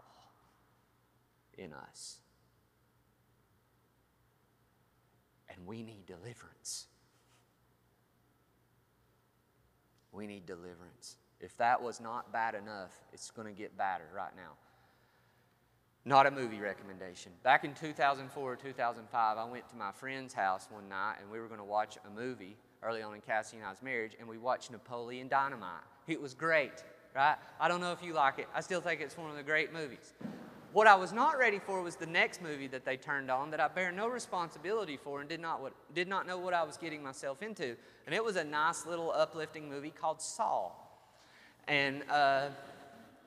in 1.57 1.73
us. 1.73 2.19
And 5.49 5.67
we 5.67 5.83
need 5.83 6.07
deliverance. 6.07 6.87
We 10.13 10.27
need 10.27 10.47
deliverance. 10.47 11.17
If 11.41 11.57
that 11.59 11.83
was 11.83 12.01
not 12.01 12.33
bad 12.33 12.55
enough, 12.55 12.93
it's 13.13 13.31
going 13.31 13.47
to 13.47 13.59
get 13.59 13.77
badder 13.77 14.09
right 14.15 14.35
now. 14.35 14.53
Not 16.05 16.27
a 16.27 16.31
movie 16.31 16.61
recommendation. 16.61 17.33
Back 17.43 17.65
in 17.65 17.75
2004 17.75 18.53
or 18.53 18.57
2005, 18.57 19.39
I 19.39 19.45
went 19.45 19.69
to 19.71 19.77
my 19.77 19.93
friend's 19.93 20.33
house 20.33 20.69
one 20.71 20.89
night 20.89 21.17
and 21.21 21.31
we 21.31 21.41
were 21.41 21.49
going 21.49 21.59
to 21.59 21.65
watch 21.65 21.99
a 22.07 22.11
movie 22.11 22.57
early 22.83 23.03
on 23.03 23.15
in 23.15 23.21
Cassie 23.21 23.57
and 23.57 23.67
I's 23.67 23.83
marriage, 23.83 24.13
and 24.19 24.29
we 24.29 24.39
watched 24.39 24.71
Napoleon 24.71 25.29
Dynamite. 25.29 25.83
It 26.07 26.21
was 26.21 26.35
great, 26.35 26.85
right? 27.15 27.37
I 27.59 27.69
don't 27.69 27.81
know 27.81 27.93
if 27.93 28.03
you 28.03 28.13
like 28.13 28.39
it. 28.39 28.49
I 28.55 28.61
still 28.61 28.81
think 28.81 29.01
it's 29.01 29.17
one 29.17 29.31
of 29.31 29.37
the 29.37 29.43
great 29.43 29.73
movies. 29.73 30.15
What 30.73 30.87
I 30.87 30.95
was 30.95 31.13
not 31.13 31.39
ready 31.39 31.59
for 31.59 31.81
was 31.83 31.97
the 31.97 32.07
next 32.07 32.43
movie 32.43 32.67
that 32.69 32.85
they 32.85 32.97
turned 32.97 33.31
on 33.31 33.51
that 33.51 33.61
I 33.61 33.69
bear 33.69 33.91
no 33.91 34.09
responsibility 34.09 34.99
for 34.99 35.21
and 35.21 35.29
did 35.29 35.41
not, 35.41 35.63
what, 35.63 35.73
did 35.95 36.07
not 36.07 36.27
know 36.27 36.39
what 36.39 36.53
I 36.53 36.65
was 36.65 36.77
getting 36.77 37.03
myself 37.03 37.43
into. 37.43 37.77
And 38.05 38.15
it 38.15 38.23
was 38.23 38.37
a 38.37 38.45
nice 38.45 38.85
little 38.85 39.11
uplifting 39.11 39.71
movie 39.71 39.91
called 39.91 40.21
Saw. 40.21 40.71
And 41.67 42.03
uh, 42.11 42.49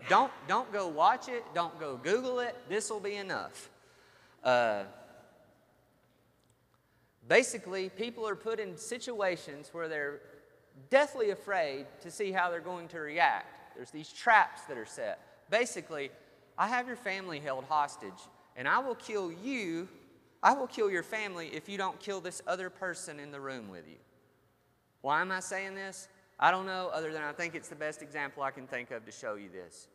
don't, 0.07 0.31
don't 0.47 0.71
go 0.71 0.87
watch 0.87 1.27
it, 1.27 1.43
don't 1.55 1.77
go 1.79 1.97
Google 1.97 2.39
it, 2.39 2.55
this 2.69 2.89
will 2.89 2.99
be 2.99 3.15
enough. 3.15 3.69
Uh, 4.43 4.83
basically, 7.27 7.89
people 7.89 8.27
are 8.27 8.35
put 8.35 8.59
in 8.59 8.77
situations 8.77 9.69
where 9.71 9.87
they're 9.87 10.21
deathly 10.89 11.31
afraid 11.31 11.85
to 12.01 12.11
see 12.11 12.31
how 12.31 12.49
they're 12.49 12.59
going 12.59 12.87
to 12.89 12.99
react. 12.99 13.75
There's 13.75 13.91
these 13.91 14.11
traps 14.11 14.63
that 14.63 14.77
are 14.77 14.85
set. 14.85 15.19
Basically, 15.49 16.11
I 16.57 16.67
have 16.67 16.87
your 16.87 16.95
family 16.95 17.39
held 17.39 17.65
hostage, 17.65 18.11
and 18.55 18.67
I 18.67 18.79
will 18.79 18.95
kill 18.95 19.31
you, 19.31 19.87
I 20.43 20.53
will 20.53 20.67
kill 20.67 20.89
your 20.89 21.03
family 21.03 21.47
if 21.53 21.69
you 21.69 21.77
don't 21.77 21.99
kill 21.99 22.21
this 22.21 22.41
other 22.47 22.69
person 22.69 23.19
in 23.19 23.31
the 23.31 23.39
room 23.39 23.69
with 23.69 23.87
you. 23.87 23.97
Why 25.01 25.21
am 25.21 25.31
I 25.31 25.39
saying 25.39 25.75
this? 25.75 26.07
I 26.39 26.51
don't 26.51 26.65
know, 26.65 26.89
other 26.93 27.11
than 27.11 27.23
I 27.23 27.31
think 27.31 27.55
it's 27.55 27.69
the 27.69 27.75
best 27.75 28.01
example 28.01 28.43
I 28.43 28.51
can 28.51 28.67
think 28.67 28.91
of 28.91 29.05
to 29.05 29.11
show 29.11 29.35
you 29.35 29.49
this. 29.49 29.87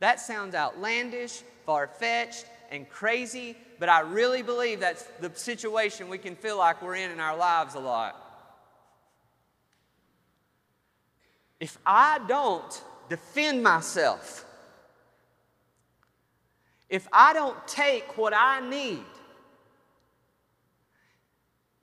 That 0.00 0.20
sounds 0.20 0.54
outlandish, 0.54 1.42
far 1.64 1.86
fetched, 1.86 2.46
and 2.70 2.88
crazy, 2.88 3.56
but 3.78 3.88
I 3.88 4.00
really 4.00 4.42
believe 4.42 4.80
that's 4.80 5.04
the 5.20 5.30
situation 5.34 6.08
we 6.08 6.18
can 6.18 6.36
feel 6.36 6.58
like 6.58 6.82
we're 6.82 6.96
in 6.96 7.10
in 7.10 7.20
our 7.20 7.36
lives 7.36 7.74
a 7.74 7.80
lot. 7.80 8.25
If 11.58 11.78
I 11.86 12.20
don't 12.26 12.84
defend 13.08 13.62
myself, 13.62 14.44
if 16.88 17.08
I 17.12 17.32
don't 17.32 17.56
take 17.66 18.16
what 18.16 18.34
I 18.34 18.60
need, 18.68 19.04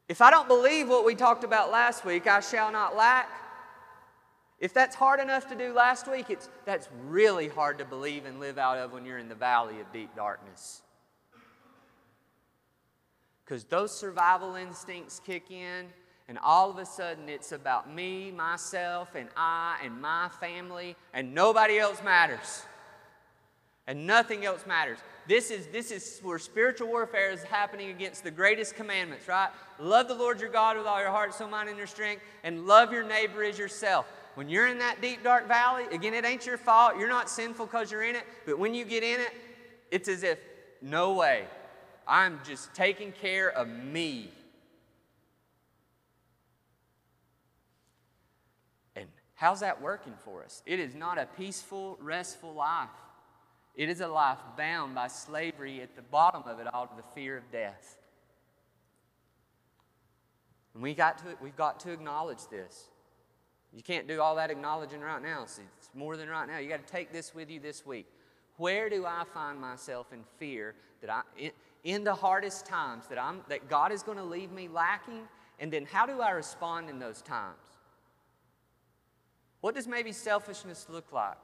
if 0.07 0.21
I 0.21 0.29
don't 0.29 0.47
believe 0.47 0.89
what 0.89 1.05
we 1.05 1.15
talked 1.15 1.43
about 1.43 1.71
last 1.71 2.05
week, 2.05 2.27
I 2.27 2.39
shall 2.39 2.71
not 2.71 2.95
lack. 2.95 3.29
If 4.59 4.73
that's 4.73 4.95
hard 4.95 5.19
enough 5.19 5.49
to 5.49 5.55
do 5.55 5.73
last 5.73 6.09
week, 6.09 6.29
it's, 6.29 6.49
that's 6.65 6.87
really 7.07 7.47
hard 7.47 7.79
to 7.79 7.85
believe 7.85 8.25
and 8.25 8.39
live 8.39 8.57
out 8.57 8.77
of 8.77 8.93
when 8.93 9.05
you're 9.05 9.17
in 9.17 9.27
the 9.27 9.35
valley 9.35 9.79
of 9.81 9.91
deep 9.91 10.15
darkness. 10.15 10.81
Because 13.43 13.65
those 13.65 13.97
survival 13.97 14.55
instincts 14.55 15.19
kick 15.25 15.51
in, 15.51 15.87
and 16.27 16.37
all 16.39 16.69
of 16.69 16.77
a 16.77 16.85
sudden 16.85 17.29
it's 17.29 17.51
about 17.51 17.93
me, 17.93 18.31
myself, 18.31 19.15
and 19.15 19.29
I, 19.35 19.79
and 19.83 20.01
my 20.01 20.29
family, 20.39 20.95
and 21.13 21.33
nobody 21.33 21.79
else 21.79 22.01
matters 22.03 22.63
and 23.87 24.07
nothing 24.07 24.45
else 24.45 24.65
matters. 24.65 24.97
This 25.27 25.51
is, 25.51 25.67
this 25.67 25.91
is 25.91 26.19
where 26.23 26.39
spiritual 26.39 26.87
warfare 26.87 27.31
is 27.31 27.43
happening 27.43 27.89
against 27.89 28.23
the 28.23 28.31
greatest 28.31 28.75
commandments, 28.75 29.27
right? 29.27 29.49
Love 29.79 30.07
the 30.07 30.13
Lord 30.13 30.39
your 30.39 30.49
God 30.49 30.77
with 30.77 30.85
all 30.85 30.99
your 30.99 31.09
heart, 31.11 31.33
soul, 31.33 31.49
mind, 31.49 31.69
and 31.69 31.77
your 31.77 31.87
strength, 31.87 32.21
and 32.43 32.65
love 32.65 32.91
your 32.91 33.03
neighbor 33.03 33.43
as 33.43 33.57
yourself. 33.57 34.05
When 34.35 34.49
you're 34.49 34.67
in 34.67 34.79
that 34.79 35.01
deep, 35.01 35.23
dark 35.23 35.47
valley, 35.47 35.83
again, 35.91 36.13
it 36.13 36.25
ain't 36.25 36.45
your 36.45 36.57
fault. 36.57 36.97
You're 36.97 37.09
not 37.09 37.29
sinful 37.29 37.67
because 37.67 37.91
you're 37.91 38.03
in 38.03 38.15
it, 38.15 38.23
but 38.45 38.57
when 38.57 38.73
you 38.73 38.85
get 38.85 39.03
in 39.03 39.19
it, 39.19 39.31
it's 39.91 40.07
as 40.07 40.23
if, 40.23 40.39
no 40.81 41.13
way, 41.13 41.45
I'm 42.07 42.39
just 42.45 42.73
taking 42.73 43.11
care 43.11 43.51
of 43.51 43.67
me. 43.67 44.29
And 48.95 49.07
how's 49.43 49.59
that 49.59 49.81
working 49.81 50.13
for 50.23 50.41
us? 50.41 50.63
It 50.65 50.79
is 50.79 50.95
not 50.95 51.17
a 51.17 51.27
peaceful, 51.37 51.97
restful 52.01 52.53
life. 52.53 52.87
It 53.75 53.89
is 53.89 53.99
a 53.99 54.07
life 54.07 54.37
bound 54.57 54.95
by 54.95 55.09
slavery 55.09 55.81
at 55.81 55.97
the 55.97 56.01
bottom 56.01 56.43
of 56.45 56.61
it 56.61 56.73
all 56.73 56.87
to 56.87 56.95
the 56.95 57.03
fear 57.13 57.35
of 57.35 57.51
death. 57.51 57.97
And 60.73 60.81
we 60.81 60.93
got 60.93 61.17
to, 61.17 61.25
we've 61.41 61.57
got 61.57 61.81
to 61.81 61.91
acknowledge 61.91 62.47
this. 62.49 62.85
You 63.73 63.83
can't 63.83 64.07
do 64.07 64.21
all 64.21 64.37
that 64.37 64.49
acknowledging 64.49 65.01
right 65.01 65.21
now. 65.21 65.43
So 65.45 65.61
it's 65.77 65.89
more 65.93 66.15
than 66.15 66.29
right 66.29 66.47
now. 66.47 66.59
You 66.59 66.69
got 66.69 66.87
to 66.87 66.93
take 66.93 67.11
this 67.11 67.35
with 67.35 67.49
you 67.49 67.59
this 67.59 67.85
week. 67.85 68.07
Where 68.55 68.89
do 68.89 69.05
I 69.05 69.25
find 69.33 69.59
myself 69.59 70.13
in 70.13 70.19
fear 70.37 70.73
that 71.01 71.09
I, 71.09 71.21
in, 71.37 71.51
in 71.83 72.03
the 72.05 72.15
hardest 72.15 72.65
times, 72.65 73.07
that, 73.07 73.21
I'm, 73.21 73.41
that 73.49 73.67
God 73.67 73.91
is 73.91 74.03
going 74.03 74.19
to 74.19 74.23
leave 74.23 74.53
me 74.53 74.69
lacking? 74.69 75.27
And 75.59 75.69
then 75.69 75.85
how 75.85 76.05
do 76.05 76.21
I 76.21 76.31
respond 76.31 76.89
in 76.89 76.97
those 76.97 77.21
times? 77.21 77.57
What 79.63 79.75
does 79.75 79.87
maybe 79.87 80.11
selfishness 80.11 80.87
look 80.89 81.13
like? 81.13 81.37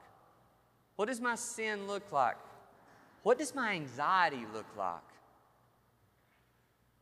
What 0.96 1.08
does 1.08 1.22
my 1.22 1.36
sin 1.36 1.86
look 1.86 2.12
like? 2.12 2.36
What 3.22 3.38
does 3.38 3.54
my 3.54 3.72
anxiety 3.72 4.44
look 4.52 4.66
like? 4.76 5.00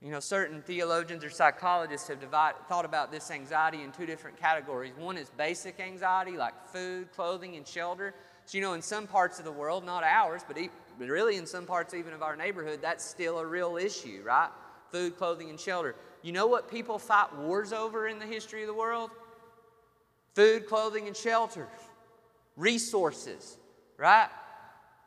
You 0.00 0.12
know, 0.12 0.20
certain 0.20 0.62
theologians 0.62 1.24
or 1.24 1.31
psychologists 1.31 2.07
have 2.07 2.20
thought 2.68 2.85
about 2.85 3.11
this 3.11 3.33
anxiety 3.33 3.83
in 3.83 3.90
two 3.90 4.07
different 4.07 4.37
categories. 4.37 4.92
One 4.96 5.16
is 5.16 5.28
basic 5.31 5.81
anxiety, 5.81 6.37
like 6.37 6.54
food, 6.68 7.11
clothing, 7.11 7.57
and 7.57 7.66
shelter. 7.66 8.14
So, 8.46 8.57
you 8.57 8.62
know, 8.62 8.74
in 8.74 8.81
some 8.81 9.09
parts 9.09 9.40
of 9.40 9.44
the 9.44 9.50
world, 9.50 9.85
not 9.85 10.04
ours, 10.04 10.42
but, 10.46 10.57
but 11.00 11.09
really 11.09 11.35
in 11.35 11.46
some 11.46 11.66
parts 11.66 11.94
even 11.94 12.12
of 12.12 12.22
our 12.22 12.37
neighborhood, 12.37 12.78
that's 12.81 13.04
still 13.04 13.40
a 13.40 13.44
real 13.44 13.76
issue, 13.76 14.22
right? 14.24 14.50
Food, 14.92 15.16
clothing, 15.16 15.50
and 15.50 15.59
shelter. 15.59 15.96
You 16.22 16.31
know 16.31 16.46
what 16.46 16.70
people 16.70 16.96
fight 16.96 17.35
wars 17.37 17.72
over 17.72 18.07
in 18.07 18.20
the 18.20 18.26
history 18.26 18.61
of 18.61 18.68
the 18.68 18.74
world? 18.74 19.11
Food, 20.35 20.67
clothing, 20.67 21.07
and 21.07 21.17
shelter. 21.17 21.69
Resources 22.57 23.59
right? 23.99 24.29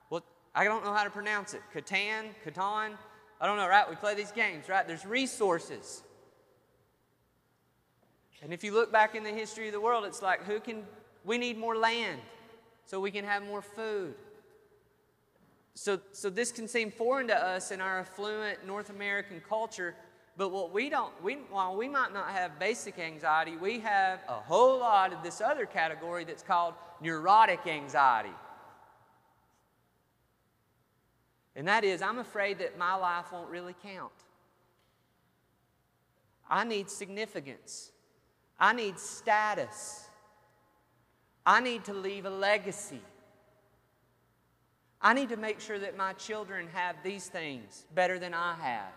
Well, 0.09 0.21
I 0.53 0.65
don't 0.65 0.83
know 0.83 0.93
how 0.93 1.03
to 1.03 1.09
pronounce 1.09 1.55
it. 1.55 1.61
Catan, 1.73 2.25
Catan, 2.45 2.91
I 3.39 3.47
don't 3.47 3.57
know, 3.57 3.67
right? 3.67 3.89
We 3.89 3.95
play 3.95 4.13
these 4.13 4.31
games, 4.31 4.69
right? 4.69 4.85
There's 4.85 5.05
resources. 5.05 6.03
And 8.43 8.53
if 8.53 8.63
you 8.63 8.73
look 8.73 8.91
back 8.91 9.15
in 9.15 9.23
the 9.23 9.31
history 9.31 9.67
of 9.67 9.73
the 9.73 9.81
world, 9.81 10.05
it's 10.05 10.21
like, 10.21 10.43
who 10.43 10.59
can, 10.59 10.83
we 11.23 11.37
need 11.37 11.57
more 11.57 11.75
land 11.75 12.21
so 12.85 12.99
we 12.99 13.11
can 13.11 13.25
have 13.25 13.43
more 13.43 13.61
food. 13.61 14.13
So, 15.73 15.99
so 16.11 16.29
this 16.29 16.51
can 16.51 16.67
seem 16.67 16.91
foreign 16.91 17.27
to 17.27 17.35
us 17.35 17.71
in 17.71 17.79
our 17.81 17.99
affluent 17.99 18.67
North 18.67 18.89
American 18.89 19.41
culture, 19.47 19.95
But 20.37 20.49
what 20.49 20.73
we 20.73 20.89
don't, 20.89 21.11
we, 21.23 21.35
while 21.49 21.75
we 21.75 21.87
might 21.87 22.13
not 22.13 22.29
have 22.29 22.57
basic 22.57 22.97
anxiety, 22.99 23.57
we 23.57 23.79
have 23.79 24.19
a 24.27 24.33
whole 24.33 24.79
lot 24.79 25.13
of 25.13 25.23
this 25.23 25.41
other 25.41 25.65
category 25.65 26.23
that's 26.23 26.43
called 26.43 26.73
neurotic 27.01 27.67
anxiety. 27.67 28.33
And 31.55 31.67
that 31.67 31.83
is, 31.83 32.01
I'm 32.01 32.19
afraid 32.19 32.59
that 32.59 32.77
my 32.77 32.95
life 32.95 33.31
won't 33.31 33.49
really 33.49 33.75
count. 33.83 34.11
I 36.49 36.63
need 36.63 36.89
significance. 36.89 37.91
I 38.59 38.73
need 38.73 38.99
status. 38.99 40.05
I 41.45 41.59
need 41.59 41.85
to 41.85 41.93
leave 41.93 42.25
a 42.25 42.29
legacy. 42.29 43.01
I 45.01 45.13
need 45.13 45.29
to 45.29 45.37
make 45.37 45.59
sure 45.59 45.79
that 45.79 45.97
my 45.97 46.13
children 46.13 46.67
have 46.73 46.95
these 47.03 47.27
things 47.27 47.85
better 47.93 48.19
than 48.19 48.33
I 48.33 48.55
have. 48.61 48.93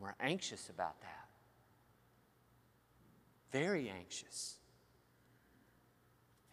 We're 0.00 0.14
anxious 0.20 0.68
about 0.68 1.00
that. 1.00 1.28
Very 3.50 3.88
anxious. 3.88 4.56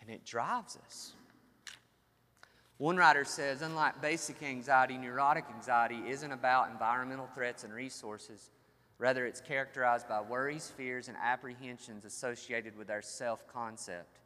And 0.01 0.09
it 0.09 0.25
drives 0.25 0.77
us. 0.85 1.13
One 2.77 2.97
writer 2.97 3.23
says, 3.23 3.61
unlike 3.61 4.01
basic 4.01 4.43
anxiety, 4.43 4.97
neurotic 4.97 5.45
anxiety 5.53 6.01
isn't 6.07 6.31
about 6.31 6.71
environmental 6.71 7.29
threats 7.33 7.63
and 7.63 7.73
resources. 7.73 8.49
Rather, 8.97 9.25
it's 9.25 9.41
characterized 9.41 10.07
by 10.07 10.21
worries, 10.21 10.71
fears, 10.75 11.07
and 11.07 11.17
apprehensions 11.21 12.05
associated 12.05 12.77
with 12.77 12.89
our 12.89 13.01
self 13.01 13.47
concept, 13.47 14.19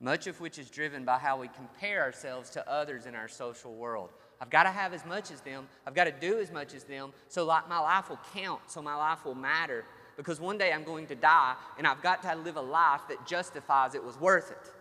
much 0.00 0.26
of 0.26 0.40
which 0.40 0.58
is 0.58 0.70
driven 0.70 1.04
by 1.04 1.18
how 1.18 1.38
we 1.40 1.48
compare 1.48 2.02
ourselves 2.02 2.50
to 2.50 2.70
others 2.70 3.06
in 3.06 3.14
our 3.14 3.28
social 3.28 3.74
world. 3.74 4.10
I've 4.40 4.50
got 4.50 4.64
to 4.64 4.70
have 4.70 4.92
as 4.92 5.04
much 5.06 5.30
as 5.30 5.40
them, 5.40 5.66
I've 5.86 5.94
got 5.94 6.04
to 6.04 6.12
do 6.12 6.38
as 6.38 6.52
much 6.52 6.74
as 6.74 6.84
them, 6.84 7.12
so 7.28 7.44
like 7.44 7.68
my 7.68 7.78
life 7.78 8.10
will 8.10 8.20
count, 8.34 8.60
so 8.66 8.82
my 8.82 8.94
life 8.94 9.24
will 9.24 9.34
matter. 9.34 9.84
Because 10.16 10.40
one 10.40 10.56
day 10.58 10.72
I'm 10.72 10.84
going 10.84 11.06
to 11.08 11.14
die, 11.14 11.54
and 11.78 11.86
I've 11.86 12.02
got 12.02 12.22
to 12.22 12.34
live 12.34 12.56
a 12.56 12.60
life 12.60 13.02
that 13.08 13.26
justifies 13.26 13.94
it 13.94 14.02
was 14.02 14.18
worth 14.18 14.50
it. 14.50 14.72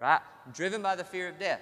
Right? 0.00 0.20
I'm 0.46 0.52
driven 0.52 0.82
by 0.82 0.96
the 0.96 1.04
fear 1.04 1.28
of 1.28 1.38
death. 1.38 1.60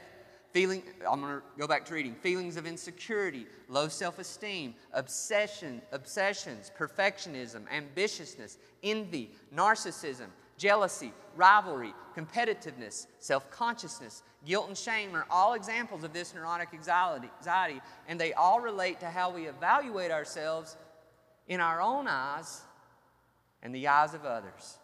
Feeling, 0.53 0.83
I'm 1.09 1.21
going 1.21 1.37
to 1.37 1.43
go 1.59 1.69
back 1.69 1.85
to 1.87 1.95
reading. 1.95 2.15
Feelings 2.17 2.57
of 2.57 2.67
insecurity, 2.67 3.47
low 3.69 3.87
self 3.87 4.19
esteem, 4.19 4.75
obsession, 4.93 5.81
obsessions, 5.93 6.73
perfectionism, 6.77 7.63
ambitiousness, 7.69 8.57
envy, 8.83 9.31
narcissism, 9.55 10.27
jealousy, 10.61 11.13
rivalry, 11.37 11.95
competitiveness, 12.15 13.07
self 13.19 13.51
consciousness, 13.51 14.23
guilt, 14.45 14.69
and 14.69 14.77
shame 14.77 15.17
are 15.17 15.27
all 15.31 15.55
examples 15.55 16.05
of 16.05 16.13
this 16.13 16.35
neurotic 16.35 16.69
anxiety, 16.75 17.81
and 18.07 18.21
they 18.21 18.35
all 18.35 18.61
relate 18.61 19.01
to 19.01 19.07
how 19.07 19.31
we 19.31 19.47
evaluate 19.47 20.11
ourselves 20.11 20.77
in 21.49 21.61
our 21.61 21.81
own 21.81 22.07
eyes 22.07 22.61
and 23.63 23.75
the 23.75 23.89
eyes 23.89 24.15
of 24.15 24.25
others 24.25 24.79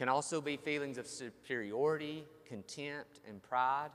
can 0.00 0.08
also 0.08 0.40
be 0.40 0.56
feelings 0.56 0.96
of 0.96 1.06
superiority, 1.06 2.24
contempt, 2.46 3.20
and 3.28 3.42
pride. 3.42 3.90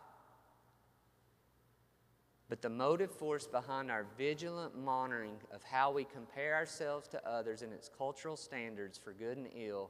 But 2.48 2.62
the 2.62 2.70
motive 2.70 3.12
force 3.12 3.48
behind 3.48 3.90
our 3.90 4.06
vigilant 4.18 4.78
monitoring 4.78 5.38
of 5.52 5.64
how 5.64 5.92
we 5.92 6.04
compare 6.04 6.54
ourselves 6.54 7.08
to 7.10 7.28
others 7.28 7.64
and 7.64 7.74
its 7.74 7.90
cultural 7.98 8.38
standards 8.38 8.98
for 8.98 9.14
good 9.14 9.38
and 9.38 9.48
ill 9.56 9.90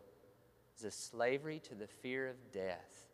is 0.78 0.86
a 0.86 0.91
slavery 0.91 1.60
to 1.60 1.76
the 1.76 1.88
fear 1.88 2.28
of 2.28 2.36
death 2.54 3.10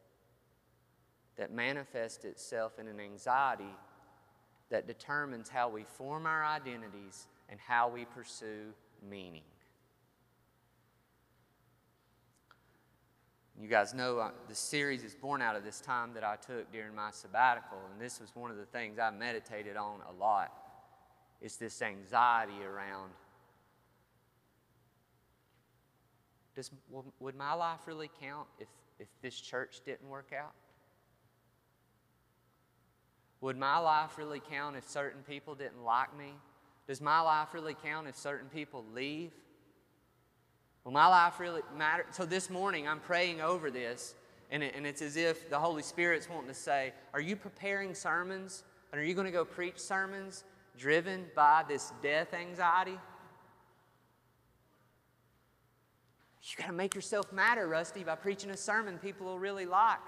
that 1.37 1.51
manifests 1.51 2.23
itself 2.23 2.77
in 2.77 2.87
an 2.87 2.99
anxiety 2.99 3.75
that 4.69 4.85
determines 4.85 5.49
how 5.49 5.69
we 5.69 5.83
form 5.83 6.25
our 6.25 6.45
identities 6.45 7.27
and 7.49 7.59
how 7.59 7.89
we 7.89 8.05
pursue 8.05 8.73
meaning. 9.07 9.43
You 13.61 13.67
guys 13.67 13.93
know 13.93 14.17
uh, 14.17 14.31
the 14.49 14.55
series 14.55 15.03
is 15.03 15.13
born 15.13 15.39
out 15.39 15.55
of 15.55 15.63
this 15.63 15.81
time 15.81 16.15
that 16.15 16.23
I 16.23 16.35
took 16.35 16.71
during 16.71 16.95
my 16.95 17.11
sabbatical, 17.11 17.77
and 17.91 18.01
this 18.01 18.19
was 18.19 18.31
one 18.33 18.49
of 18.49 18.57
the 18.57 18.65
things 18.65 18.97
I 18.97 19.11
meditated 19.11 19.77
on 19.77 19.99
a 20.09 20.19
lot. 20.19 20.51
It's 21.41 21.57
this 21.57 21.79
anxiety 21.83 22.63
around 22.65 23.11
does, 26.55 26.71
would 27.19 27.35
my 27.35 27.53
life 27.53 27.81
really 27.85 28.09
count 28.19 28.47
if, 28.59 28.67
if 28.99 29.07
this 29.21 29.39
church 29.39 29.81
didn't 29.85 30.09
work 30.09 30.31
out? 30.37 30.53
Would 33.41 33.57
my 33.57 33.77
life 33.77 34.17
really 34.17 34.41
count 34.41 34.75
if 34.75 34.89
certain 34.89 35.21
people 35.21 35.53
didn't 35.53 35.83
like 35.83 36.15
me? 36.17 36.33
Does 36.87 36.99
my 36.99 37.21
life 37.21 37.53
really 37.53 37.75
count 37.75 38.07
if 38.07 38.17
certain 38.17 38.49
people 38.49 38.83
leave? 38.93 39.31
Will 40.83 40.91
my 40.91 41.07
life 41.07 41.39
really 41.39 41.61
matter? 41.77 42.05
So 42.11 42.25
this 42.25 42.49
morning, 42.49 42.87
I'm 42.87 42.99
praying 42.99 43.41
over 43.41 43.69
this, 43.69 44.15
and, 44.49 44.63
it, 44.63 44.73
and 44.75 44.85
it's 44.87 45.01
as 45.01 45.15
if 45.15 45.49
the 45.49 45.59
Holy 45.59 45.83
Spirit's 45.83 46.27
wanting 46.29 46.47
to 46.47 46.53
say, 46.55 46.93
Are 47.13 47.21
you 47.21 47.35
preparing 47.35 47.93
sermons? 47.93 48.63
And 48.91 48.99
are 48.99 49.03
you 49.03 49.13
going 49.13 49.25
to 49.25 49.31
go 49.31 49.45
preach 49.45 49.79
sermons 49.79 50.43
driven 50.77 51.25
by 51.35 51.63
this 51.67 51.93
death 52.01 52.33
anxiety? 52.33 52.97
You 56.43 56.57
got 56.57 56.67
to 56.67 56.73
make 56.73 56.95
yourself 56.95 57.31
matter, 57.31 57.67
Rusty, 57.67 58.03
by 58.03 58.15
preaching 58.15 58.49
a 58.49 58.57
sermon 58.57 58.97
people 58.97 59.27
will 59.27 59.39
really 59.39 59.65
like. 59.65 59.99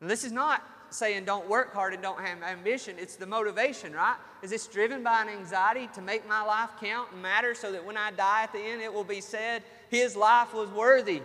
And 0.00 0.08
this 0.08 0.24
is 0.24 0.32
not 0.32 0.62
saying 0.90 1.24
don't 1.24 1.48
work 1.48 1.72
hard 1.72 1.92
and 1.94 2.02
don't 2.02 2.20
have 2.20 2.42
ambition. 2.42 2.96
It's 2.98 3.16
the 3.16 3.26
motivation, 3.26 3.92
right? 3.92 4.16
Is 4.42 4.50
this 4.50 4.66
driven 4.66 5.02
by 5.02 5.22
an 5.22 5.28
anxiety 5.28 5.88
to 5.94 6.00
make 6.00 6.26
my 6.28 6.42
life 6.42 6.70
count 6.80 7.12
and 7.12 7.22
matter 7.22 7.54
so 7.54 7.72
that 7.72 7.84
when 7.84 7.96
I 7.96 8.10
die 8.10 8.44
at 8.44 8.52
the 8.52 8.58
end, 8.58 8.82
it 8.82 8.92
will 8.92 9.04
be 9.04 9.20
said 9.20 9.62
his 9.90 10.16
life 10.16 10.54
was 10.54 10.70
worthy? 10.70 11.22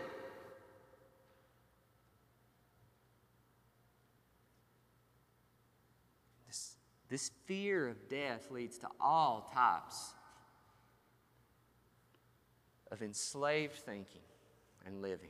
This, 6.47 6.75
this 7.09 7.31
fear 7.45 7.87
of 7.87 8.09
death 8.09 8.51
leads 8.51 8.77
to 8.79 8.87
all 8.99 9.51
types 9.53 10.13
of 12.91 13.01
enslaved 13.01 13.73
thinking 13.73 14.21
and 14.85 15.01
living. 15.01 15.29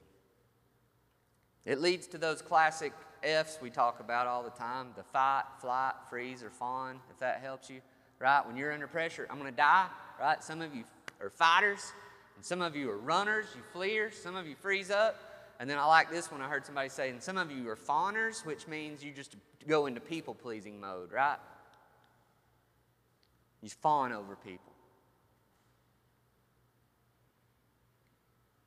It 1.65 1.79
leads 1.79 2.07
to 2.07 2.17
those 2.17 2.41
classic 2.41 2.93
F's 3.23 3.57
we 3.61 3.69
talk 3.69 3.99
about 3.99 4.27
all 4.27 4.43
the 4.43 4.49
time 4.49 4.87
the 4.97 5.03
fight, 5.03 5.43
flight, 5.59 5.93
freeze, 6.09 6.43
or 6.43 6.49
fawn, 6.49 6.99
if 7.09 7.19
that 7.19 7.41
helps 7.41 7.69
you, 7.69 7.79
right? 8.19 8.45
When 8.45 8.57
you're 8.57 8.71
under 8.71 8.87
pressure, 8.87 9.27
I'm 9.29 9.39
going 9.39 9.49
to 9.49 9.55
die, 9.55 9.87
right? 10.19 10.43
Some 10.43 10.61
of 10.61 10.75
you 10.75 10.83
are 11.21 11.29
fighters, 11.29 11.93
and 12.35 12.43
some 12.43 12.61
of 12.61 12.75
you 12.75 12.89
are 12.89 12.97
runners, 12.97 13.45
you 13.55 13.61
fleers, 13.71 14.15
some 14.15 14.35
of 14.35 14.45
you 14.45 14.55
freeze 14.55 14.91
up. 14.91 15.15
And 15.59 15.69
then 15.69 15.77
I 15.77 15.85
like 15.85 16.11
this 16.11 16.31
one 16.31 16.41
I 16.41 16.49
heard 16.49 16.65
somebody 16.65 16.89
say, 16.89 17.09
and 17.09 17.23
some 17.23 17.37
of 17.37 17.49
you 17.49 17.69
are 17.69 17.75
fawners, 17.77 18.41
which 18.45 18.67
means 18.67 19.03
you 19.03 19.13
just 19.13 19.35
go 19.65 19.85
into 19.85 20.01
people 20.01 20.33
pleasing 20.33 20.81
mode, 20.81 21.13
right? 21.13 21.37
You 23.61 23.69
fawn 23.69 24.11
over 24.11 24.35
people. 24.35 24.73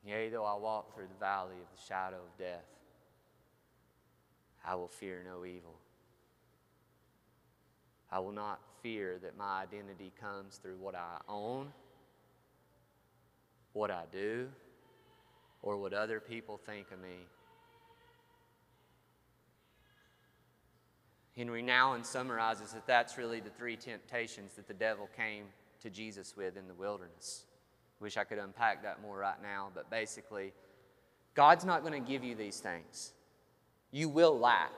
Yea, 0.07 0.31
though 0.31 0.45
I 0.45 0.55
walk 0.55 0.95
through 0.95 1.09
the 1.09 1.21
valley 1.21 1.57
of 1.57 1.77
the 1.77 1.83
shadow 1.87 2.17
of 2.17 2.39
death, 2.39 2.65
I 4.67 4.75
will 4.75 4.89
fear 4.89 5.23
no 5.25 5.45
evil. 5.45 5.77
I 8.11 8.19
will 8.19 8.33
not 8.33 8.61
fear 8.83 9.19
that 9.23 9.37
my 9.37 9.63
identity 9.63 10.13
comes 10.21 10.57
through 10.57 10.77
what 10.77 10.95
I 10.95 11.19
own, 11.29 11.69
what 13.73 13.91
I 13.91 14.03
do, 14.11 14.49
or 15.63 15.77
what 15.77 15.93
other 15.93 16.19
people 16.19 16.59
think 16.59 16.91
of 16.91 17.01
me. 17.01 17.27
Henri 21.37 21.63
Nouwen 21.63 22.05
summarizes 22.05 22.73
that 22.73 22.87
that's 22.87 23.19
really 23.19 23.41
the 23.41 23.51
three 23.51 23.77
temptations 23.77 24.55
that 24.55 24.67
the 24.67 24.75
devil 24.75 25.09
came 25.17 25.45
to 25.83 25.91
Jesus 25.91 26.35
with 26.37 26.57
in 26.57 26.67
the 26.67 26.75
wilderness. 26.75 27.45
Wish 28.01 28.17
I 28.17 28.25
could 28.25 28.39
unpack 28.39 28.83
that 28.83 29.03
more 29.03 29.19
right 29.19 29.41
now, 29.43 29.69
but 29.75 29.91
basically, 29.91 30.53
God's 31.35 31.65
not 31.65 31.83
going 31.83 31.93
to 31.93 32.11
give 32.11 32.25
you 32.25 32.35
these 32.35 32.59
things 32.61 33.13
you 33.97 34.11
will 34.11 34.39
lack. 34.39 34.75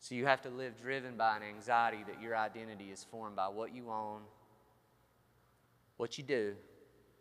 So 0.00 0.14
you 0.14 0.26
have 0.26 0.42
to 0.42 0.50
live 0.50 0.78
driven 0.78 1.16
by 1.16 1.38
an 1.38 1.42
anxiety 1.42 2.04
that 2.06 2.20
your 2.20 2.36
identity 2.36 2.90
is 2.90 3.02
formed 3.10 3.36
by 3.36 3.48
what 3.48 3.74
you 3.74 3.90
own, 3.90 4.20
what 5.96 6.18
you 6.18 6.24
do, 6.24 6.56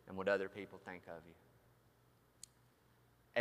and 0.10 0.18
what 0.18 0.28
other 0.28 0.50
people 0.50 0.82
think 0.86 1.04
of 1.08 1.24
you. 1.26 1.34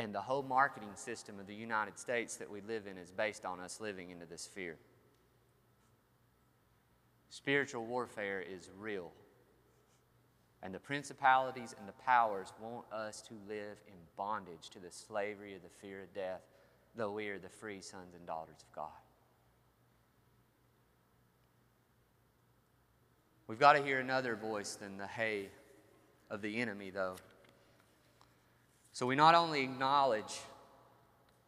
And 0.01 0.15
the 0.15 0.21
whole 0.21 0.45
marketing 0.45 0.95
system 0.95 1.41
of 1.41 1.49
the 1.49 1.55
United 1.57 1.99
States 1.99 2.37
that 2.37 2.49
we 2.49 2.61
live 2.61 2.87
in 2.87 2.97
is 2.97 3.11
based 3.11 3.45
on 3.45 3.59
us 3.59 3.81
living 3.81 4.11
into 4.11 4.27
this 4.27 4.47
fear. 4.47 4.77
Spiritual 7.31 7.85
warfare 7.85 8.41
is 8.41 8.71
real. 8.79 9.11
And 10.63 10.75
the 10.75 10.81
principalities 10.81 11.75
and 11.79 11.89
the 11.89 11.93
powers 11.93 12.53
want 12.61 12.85
us 12.93 13.23
to 13.23 13.35
live 13.49 13.79
in 13.87 13.95
bondage 14.17 14.71
to 14.71 14.81
the 14.81 14.91
slavery 14.91 15.55
of 15.55 15.63
the 15.63 15.69
fear 15.81 16.03
of 16.03 16.13
death, 16.15 16.43
though 16.97 17.13
we 17.13 17.29
are 17.29 17.39
the 17.39 17.49
free 17.49 17.81
sons 17.81 18.15
and 18.15 18.27
daughters 18.27 18.57
of 18.69 18.75
God. 18.75 18.89
We've 23.47 23.59
got 23.59 23.75
to 23.75 23.83
hear 23.83 24.01
another 24.01 24.37
voice 24.37 24.75
than 24.75 24.99
the 24.99 25.07
hey 25.07 25.49
of 26.29 26.43
the 26.43 26.61
enemy, 26.61 26.91
though. 26.91 27.17
So 28.93 29.07
we 29.07 29.15
not 29.15 29.35
only 29.35 29.63
acknowledge 29.63 30.41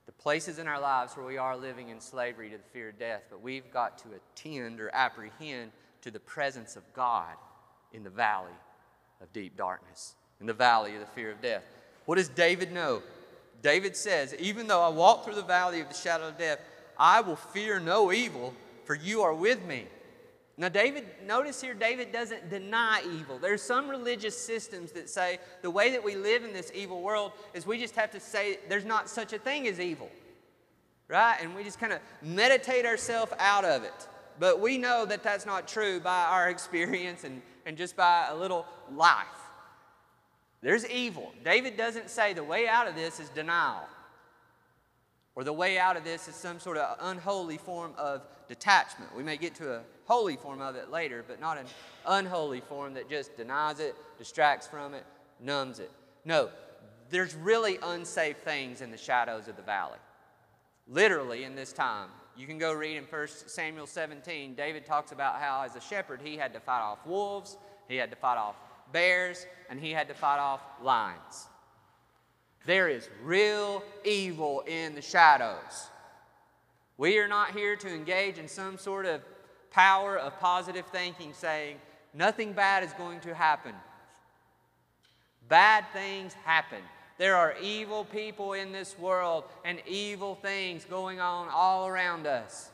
the 0.07 0.12
places 0.12 0.59
in 0.59 0.66
our 0.66 0.81
lives 0.81 1.16
where 1.16 1.27
we 1.27 1.37
are 1.37 1.57
living 1.57 1.88
in 1.90 2.01
slavery 2.01 2.49
to 2.51 2.57
the 2.57 2.62
fear 2.73 2.90
of 2.90 2.99
death, 2.99 3.25
but 3.29 3.42
we've 3.42 3.70
got 3.73 3.99
to 3.99 4.09
attend 4.14 4.81
or 4.81 4.88
apprehend 4.94 5.73
to 6.03 6.11
the 6.11 6.20
presence 6.20 6.77
of 6.77 6.85
God 6.94 7.35
in 7.92 8.03
the 8.03 8.11
valley 8.11 8.53
of 9.20 9.33
deep 9.33 9.56
darkness, 9.56 10.14
in 10.40 10.46
the 10.46 10.54
valley 10.54 10.94
of 10.94 11.00
the 11.00 11.06
fear 11.06 11.30
of 11.30 11.40
death. 11.40 11.64
What 12.06 12.16
does 12.16 12.28
David 12.28 12.72
know? 12.72 13.02
David 13.62 13.96
says, 13.96 14.35
Even 14.38 14.66
though 14.66 14.83
I 14.83 14.88
walk 14.88 15.24
through 15.24 15.35
the 15.35 15.42
valley 15.42 15.80
of 15.80 15.88
the 15.88 15.94
shadow 15.94 16.28
of 16.28 16.38
death, 16.38 16.59
I 16.98 17.20
will 17.20 17.37
fear 17.37 17.80
no 17.80 18.12
evil, 18.12 18.54
for 18.85 18.94
you 18.94 19.22
are 19.22 19.35
with 19.35 19.64
me. 19.64 19.87
Now, 20.56 20.68
David, 20.68 21.06
notice 21.24 21.61
here, 21.62 21.72
David 21.72 22.12
doesn't 22.12 22.50
deny 22.50 23.02
evil. 23.14 23.38
There's 23.38 23.62
some 23.62 23.88
religious 23.88 24.37
systems 24.37 24.92
that 24.92 25.09
say 25.09 25.38
the 25.62 25.70
way 25.70 25.90
that 25.92 26.04
we 26.04 26.16
live 26.16 26.44
in 26.44 26.52
this 26.52 26.70
evil 26.74 27.00
world 27.00 27.33
is 27.54 27.66
we 27.66 27.78
just 27.78 27.96
have 27.96 28.11
to 28.11 28.20
say 28.20 28.59
there's 28.68 28.85
not 28.85 29.09
such 29.09 29.33
a 29.33 29.38
thing 29.38 29.66
as 29.68 29.80
evil, 29.80 30.11
right? 31.09 31.38
And 31.40 31.54
we 31.54 31.64
just 31.64 31.80
kind 31.80 31.94
of 31.94 32.00
meditate 32.20 32.85
ourselves 32.85 33.33
out 33.38 33.64
of 33.64 33.85
it. 33.85 34.06
But 34.38 34.61
we 34.61 34.76
know 34.76 35.06
that 35.06 35.22
that's 35.22 35.46
not 35.46 35.66
true 35.66 35.98
by 35.98 36.24
our 36.24 36.50
experience 36.50 37.24
and, 37.24 37.40
and 37.66 37.77
just 37.77 37.96
by 37.96 38.27
a 38.31 38.37
little 38.37 38.66
life. 38.94 39.27
There's 40.62 40.87
evil. 40.88 41.33
David 41.44 41.77
doesn't 41.77 42.11
say 42.11 42.33
the 42.33 42.44
way 42.44 42.68
out 42.68 42.87
of 42.87 42.94
this 42.94 43.18
is 43.20 43.29
denial 43.31 43.87
or 45.35 45.44
the 45.44 45.53
way 45.53 45.79
out 45.79 45.96
of 45.96 46.05
this 46.05 46.29
is 46.29 46.35
some 46.35 46.61
sort 46.61 46.77
of 46.77 46.99
unholy 47.01 47.57
form 47.57 47.92
of 47.96 48.23
detachment. 48.49 49.14
We 49.16 49.23
may 49.23 49.37
get 49.37 49.55
to 49.57 49.75
a 49.75 49.83
holy 50.05 50.37
form 50.37 50.61
of 50.61 50.75
it 50.77 50.90
later, 50.90 51.25
but 51.27 51.40
not 51.40 51.57
an 51.57 51.66
unholy 52.07 52.61
form 52.61 52.94
that 52.94 53.09
just 53.09 53.37
denies 53.37 53.81
it, 53.81 53.94
distracts 54.18 54.66
from 54.66 54.92
it, 54.92 55.05
numbs 55.40 55.79
it. 55.79 55.90
No, 56.25 56.51
there's 57.11 57.35
really 57.35 57.79
unsafe 57.83 58.38
things 58.38 58.81
in 58.81 58.90
the 58.90 58.99
shadows 58.99 59.49
of 59.49 59.57
the 59.57 59.62
valley. 59.62 59.99
Literally, 60.88 61.44
in 61.44 61.55
this 61.55 61.73
time, 61.73 62.09
you 62.36 62.46
can 62.46 62.58
go 62.58 62.72
read 62.72 62.96
in 62.96 63.04
1 63.04 63.28
Samuel 63.46 63.86
17. 63.86 64.54
David 64.54 64.86
talks 64.86 65.12
about 65.12 65.40
how, 65.40 65.62
as 65.62 65.76
a 65.76 65.80
shepherd, 65.80 66.20
he 66.22 66.36
had 66.36 66.52
to 66.54 66.60
fight 66.60 66.80
off 66.80 67.06
wolves, 67.06 67.56
he 67.88 67.96
had 67.96 68.10
to 68.10 68.16
fight 68.16 68.38
off 68.38 68.56
bears, 68.92 69.46
and 69.68 69.80
he 69.80 69.90
had 69.90 70.08
to 70.08 70.14
fight 70.14 70.38
off 70.38 70.60
lions. 70.82 71.48
There 72.66 72.88
is 72.88 73.08
real 73.22 73.82
evil 74.04 74.62
in 74.66 74.94
the 74.94 75.02
shadows. 75.02 75.88
We 76.98 77.18
are 77.18 77.28
not 77.28 77.52
here 77.52 77.76
to 77.76 77.88
engage 77.88 78.38
in 78.38 78.48
some 78.48 78.76
sort 78.76 79.06
of 79.06 79.22
power 79.70 80.18
of 80.18 80.38
positive 80.38 80.86
thinking 80.86 81.32
saying 81.32 81.76
nothing 82.12 82.52
bad 82.52 82.84
is 82.84 82.92
going 82.94 83.20
to 83.20 83.34
happen. 83.34 83.74
Bad 85.48 85.84
things 85.92 86.32
happen. 86.44 86.82
There 87.20 87.37
are 87.37 87.54
evil 87.61 88.06
people 88.06 88.54
in 88.54 88.72
this 88.72 88.98
world 88.98 89.44
and 89.62 89.78
evil 89.87 90.37
things 90.37 90.87
going 90.87 91.20
on 91.20 91.48
all 91.52 91.87
around 91.87 92.26
us. 92.26 92.70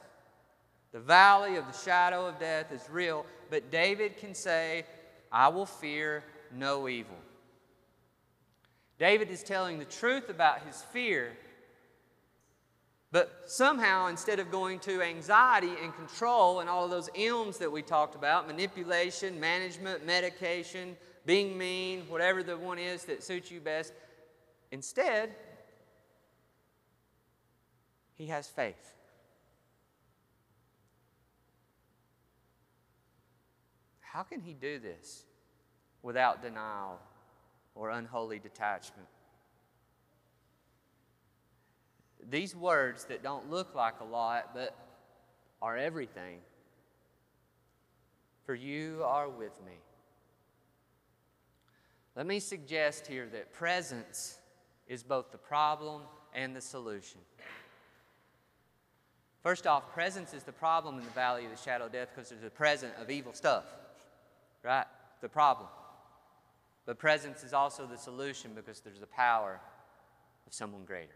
The 0.93 1.01
valley 1.01 1.57
of 1.57 1.67
the 1.67 1.77
shadow 1.77 2.27
of 2.27 2.39
death 2.39 2.71
is 2.71 2.89
real, 2.89 3.27
but 3.51 3.73
David 3.73 4.19
can 4.19 4.35
say, 4.35 4.87
I 5.33 5.49
will 5.49 5.67
fear 5.67 6.23
no 6.55 6.89
evil. 6.89 7.17
David 9.01 9.33
is 9.33 9.43
telling 9.43 9.81
the 9.81 9.85
truth 9.85 10.31
about 10.31 10.63
his 10.65 10.81
fear 10.93 11.33
but 13.17 13.45
somehow, 13.47 14.09
instead 14.09 14.41
of 14.41 14.51
going 14.51 14.79
to 14.81 15.01
anxiety 15.01 15.73
and 15.83 15.95
control 15.95 16.61
and 16.61 16.69
all 16.69 16.85
of 16.85 16.91
those 16.91 17.09
M's 17.15 17.57
that 17.57 17.73
we 17.73 17.81
talked 17.81 18.15
about 18.15 18.47
manipulation, 18.47 19.41
management, 19.41 20.05
medication, 20.05 20.97
being 21.25 21.57
mean, 21.57 22.03
whatever 22.09 22.43
the 22.43 22.57
one 22.57 22.79
is 22.79 23.05
that 23.05 23.23
suits 23.23 23.51
you 23.51 23.59
best 23.59 23.93
instead, 24.71 25.35
he 28.15 28.27
has 28.27 28.47
faith. 28.47 28.95
How 34.01 34.23
can 34.23 34.41
he 34.41 34.55
do 34.55 34.79
this 34.79 35.25
without 36.03 36.43
denial 36.43 36.99
or 37.75 37.91
unholy 37.91 38.39
detachment? 38.39 39.09
these 42.29 42.57
words 42.57 43.05
that 43.05 43.23
don't 43.23 43.51
look 43.51 43.75
like 43.75 44.01
a 44.01 44.05
lot, 44.05 44.51
but 44.55 44.75
are 45.63 45.77
everything. 45.77 46.39
For 48.45 48.55
you 48.55 49.03
are 49.05 49.29
with 49.29 49.53
me. 49.65 49.73
Let 52.15 52.27
me 52.27 52.41
suggest 52.41 53.07
here 53.07 53.29
that 53.33 53.53
presence 53.53 54.39
is 54.89 55.03
both 55.03 55.33
the 55.33 55.39
problem 55.39 56.03
and 56.35 56.55
the 56.55 56.61
solution. 56.61 57.21
First 59.43 59.67
off, 59.67 59.93
presence 59.93 60.35
is 60.35 60.43
the 60.43 60.53
problem 60.53 60.99
in 60.99 61.05
the 61.05 61.11
valley 61.11 61.45
of 61.45 61.51
the 61.51 61.57
shadow 61.57 61.87
of 61.87 61.93
death 61.93 62.09
because 62.15 62.31
there's 62.31 62.43
a 62.43 62.51
present 62.51 62.93
of 63.01 63.11
evil 63.11 63.33
stuff, 63.33 63.65
right? 64.65 64.87
The 65.21 65.29
problem. 65.29 65.69
But 66.85 66.99
presence 66.99 67.45
is 67.45 67.53
also 67.53 67.87
the 67.87 67.97
solution 67.97 68.53
because 68.55 68.81
there's 68.81 69.01
the 69.01 69.07
power 69.07 69.61
of 70.47 70.55
someone 70.55 70.85
greater 70.85 71.15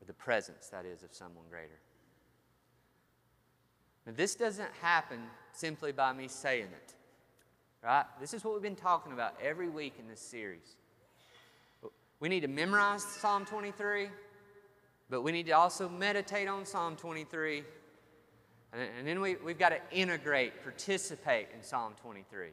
or 0.00 0.06
the 0.06 0.12
presence, 0.14 0.68
that 0.68 0.84
is, 0.84 1.02
of 1.02 1.12
someone 1.12 1.44
greater. 1.50 1.78
Now, 4.06 4.12
this 4.16 4.34
doesn't 4.34 4.70
happen 4.82 5.20
simply 5.52 5.92
by 5.92 6.12
me 6.12 6.28
saying 6.28 6.64
it, 6.64 6.94
right? 7.82 8.04
This 8.20 8.34
is 8.34 8.44
what 8.44 8.54
we've 8.54 8.62
been 8.62 8.76
talking 8.76 9.12
about 9.12 9.34
every 9.42 9.68
week 9.68 9.94
in 9.98 10.08
this 10.08 10.20
series. 10.20 10.76
We 12.24 12.30
need 12.30 12.40
to 12.40 12.48
memorize 12.48 13.02
Psalm 13.02 13.44
23, 13.44 14.08
but 15.10 15.20
we 15.20 15.30
need 15.30 15.44
to 15.44 15.52
also 15.52 15.90
meditate 15.90 16.48
on 16.48 16.64
Psalm 16.64 16.96
23. 16.96 17.62
And, 18.72 19.06
then 19.06 19.20
we, 19.20 19.36
we've 19.36 19.58
got 19.58 19.72
to 19.72 19.80
integrate, 19.92 20.62
participate 20.62 21.48
in 21.54 21.62
Psalm 21.62 21.92
23. 22.00 22.48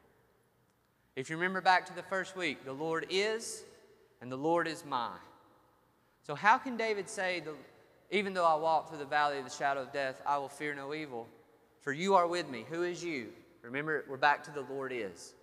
If 1.16 1.30
you 1.30 1.38
remember 1.38 1.62
back 1.62 1.86
to 1.86 1.96
the 1.96 2.04
first 2.04 2.36
week, 2.36 2.66
the 2.66 2.74
Lord 2.74 3.06
is, 3.10 3.64
and 4.20 4.30
the 4.30 4.36
Lord 4.36 4.68
is 4.68 4.84
mine. 4.84 5.14
So, 6.28 6.36
how 6.36 6.58
can 6.58 6.76
David 6.76 7.10
say, 7.10 7.42
Even 8.12 8.34
though 8.34 8.46
I 8.46 8.56
walk 8.56 8.90
through 8.90 9.00
the 9.00 9.06
valley 9.06 9.38
of 9.38 9.46
the 9.46 9.52
shadow 9.52 9.84
of 9.84 9.94
death, 9.94 10.22
I 10.26 10.38
will 10.38 10.50
fear 10.50 10.76
no 10.76 10.94
evil? 10.94 11.30
For 11.80 11.94
you 11.94 12.16
are 12.16 12.28
with 12.28 12.50
me. 12.50 12.66
Who 12.70 12.84
is 12.84 13.02
you? 13.02 13.30
Remember, 13.62 14.04
we're 14.10 14.18
back 14.18 14.44
to 14.44 14.52
the 14.52 14.66
Lord 14.70 14.92
is. 14.92 15.34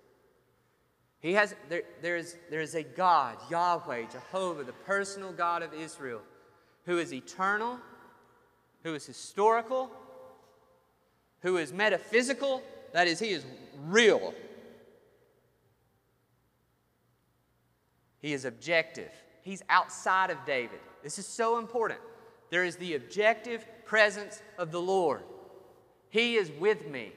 He 1.20 1.34
has, 1.34 1.54
there, 1.68 1.82
there, 2.00 2.16
is, 2.16 2.36
there 2.50 2.60
is 2.60 2.74
a 2.74 2.82
God, 2.82 3.36
Yahweh, 3.50 4.04
Jehovah, 4.10 4.62
the 4.62 4.72
personal 4.72 5.32
God 5.32 5.62
of 5.62 5.74
Israel, 5.74 6.20
who 6.84 6.98
is 6.98 7.12
eternal, 7.12 7.78
who 8.84 8.94
is 8.94 9.04
historical, 9.04 9.90
who 11.40 11.56
is 11.56 11.72
metaphysical, 11.72 12.62
that 12.92 13.08
is, 13.08 13.18
he 13.18 13.30
is 13.30 13.44
real. 13.86 14.32
He 18.20 18.32
is 18.32 18.44
objective. 18.44 19.10
He's 19.42 19.62
outside 19.68 20.30
of 20.30 20.38
David. 20.46 20.80
This 21.02 21.18
is 21.18 21.26
so 21.26 21.58
important. 21.58 22.00
There 22.50 22.64
is 22.64 22.76
the 22.76 22.94
objective 22.94 23.64
presence 23.84 24.42
of 24.56 24.72
the 24.72 24.80
Lord. 24.80 25.22
He 26.10 26.36
is 26.36 26.50
with 26.58 26.86
me. 26.88 27.12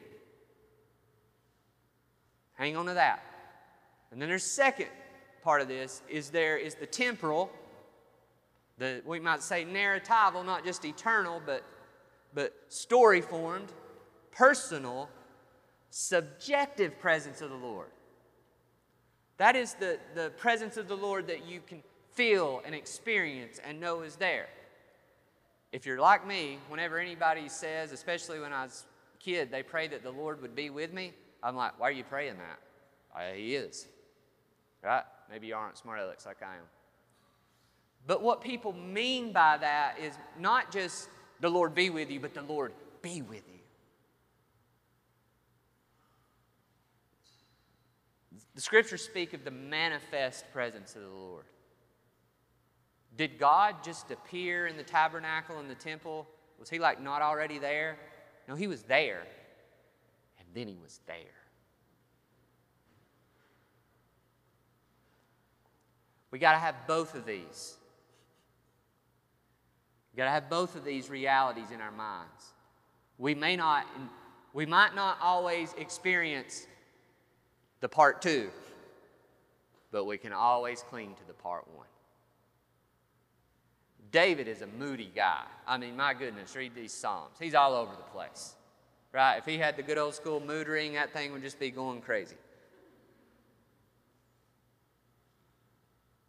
Hang 2.55 2.75
on 2.75 2.85
to 2.87 2.93
that. 2.95 3.23
And 4.11 4.21
then 4.21 4.29
there's 4.29 4.43
second 4.43 4.89
part 5.43 5.61
of 5.61 5.67
this 5.67 6.01
is 6.09 6.29
there 6.29 6.57
is 6.57 6.75
the 6.75 6.85
temporal, 6.85 7.49
the 8.77 9.01
we 9.05 9.19
might 9.19 9.41
say 9.41 9.65
narratival, 9.65 10.45
not 10.45 10.65
just 10.65 10.85
eternal, 10.85 11.41
but 11.45 11.63
but 12.33 12.53
story 12.69 13.21
formed, 13.21 13.71
personal, 14.31 15.09
subjective 15.89 16.99
presence 16.99 17.41
of 17.41 17.49
the 17.49 17.55
Lord. 17.55 17.89
That 19.37 19.55
is 19.55 19.73
the, 19.73 19.99
the 20.15 20.29
presence 20.37 20.77
of 20.77 20.87
the 20.87 20.95
Lord 20.95 21.27
that 21.27 21.45
you 21.45 21.61
can 21.65 21.81
feel 22.13 22.61
and 22.65 22.75
experience 22.75 23.59
and 23.65 23.79
know 23.79 24.01
is 24.01 24.15
there. 24.15 24.47
If 25.71 25.85
you're 25.85 25.99
like 25.99 26.27
me, 26.27 26.59
whenever 26.69 26.99
anybody 26.99 27.49
says, 27.49 27.91
especially 27.91 28.39
when 28.39 28.53
I 28.53 28.63
was 28.63 28.85
a 29.15 29.23
kid, 29.23 29.51
they 29.51 29.63
pray 29.63 29.87
that 29.87 30.03
the 30.03 30.11
Lord 30.11 30.41
would 30.41 30.55
be 30.55 30.69
with 30.69 30.93
me, 30.93 31.13
I'm 31.41 31.55
like, 31.55 31.79
why 31.79 31.89
are 31.89 31.91
you 31.91 32.03
praying 32.03 32.35
that? 32.37 32.59
Uh, 33.19 33.33
he 33.33 33.55
is. 33.55 33.87
Right? 34.83 35.03
Maybe 35.29 35.47
you 35.47 35.55
aren't 35.55 35.77
smart 35.77 35.99
Alex 35.99 36.25
like 36.25 36.41
I 36.41 36.55
am. 36.55 36.63
But 38.07 38.21
what 38.21 38.41
people 38.41 38.73
mean 38.73 39.31
by 39.31 39.57
that 39.57 39.99
is 39.99 40.13
not 40.39 40.71
just 40.71 41.07
the 41.39 41.49
Lord 41.49 41.75
be 41.75 41.89
with 41.89 42.09
you, 42.09 42.19
but 42.19 42.33
the 42.33 42.41
Lord 42.41 42.73
be 43.01 43.21
with 43.21 43.43
you. 43.47 43.59
The 48.55 48.61
scriptures 48.61 49.03
speak 49.03 49.33
of 49.33 49.43
the 49.43 49.51
manifest 49.51 50.51
presence 50.51 50.95
of 50.95 51.03
the 51.03 51.09
Lord. 51.09 51.45
Did 53.17 53.37
God 53.37 53.75
just 53.83 54.11
appear 54.11 54.67
in 54.67 54.77
the 54.77 54.83
tabernacle 54.83 55.59
in 55.59 55.67
the 55.67 55.75
temple? 55.75 56.27
Was 56.59 56.69
he 56.69 56.79
like 56.79 57.01
not 57.01 57.21
already 57.21 57.59
there? 57.59 57.97
No, 58.47 58.55
he 58.55 58.67
was 58.67 58.83
there. 58.83 59.23
And 60.39 60.47
then 60.53 60.67
he 60.67 60.77
was 60.81 60.99
there. 61.07 61.40
We 66.31 66.39
got 66.39 66.53
to 66.53 66.59
have 66.59 66.75
both 66.87 67.13
of 67.13 67.25
these. 67.25 67.75
We 70.13 70.17
got 70.17 70.25
to 70.25 70.31
have 70.31 70.49
both 70.49 70.75
of 70.75 70.83
these 70.83 71.09
realities 71.09 71.71
in 71.73 71.81
our 71.81 71.91
minds. 71.91 72.53
We 73.17 73.35
may 73.35 73.55
not, 73.55 73.85
we 74.53 74.65
might 74.65 74.95
not 74.95 75.17
always 75.21 75.73
experience 75.77 76.65
the 77.81 77.89
part 77.89 78.21
two, 78.21 78.49
but 79.91 80.05
we 80.05 80.17
can 80.17 80.33
always 80.33 80.81
cling 80.89 81.15
to 81.15 81.27
the 81.27 81.33
part 81.33 81.65
one. 81.75 81.87
David 84.11 84.47
is 84.47 84.61
a 84.61 84.67
moody 84.67 85.11
guy. 85.15 85.43
I 85.65 85.77
mean, 85.77 85.95
my 85.95 86.13
goodness, 86.13 86.55
read 86.55 86.75
these 86.75 86.91
Psalms. 86.91 87.37
He's 87.39 87.55
all 87.55 87.73
over 87.73 87.91
the 87.95 88.03
place, 88.11 88.55
right? 89.13 89.37
If 89.37 89.45
he 89.45 89.57
had 89.57 89.77
the 89.77 89.83
good 89.83 89.97
old 89.97 90.15
school 90.15 90.41
mood 90.41 90.67
ring, 90.67 90.93
that 90.93 91.13
thing 91.13 91.31
would 91.31 91.41
just 91.41 91.59
be 91.59 91.71
going 91.71 92.01
crazy. 92.01 92.35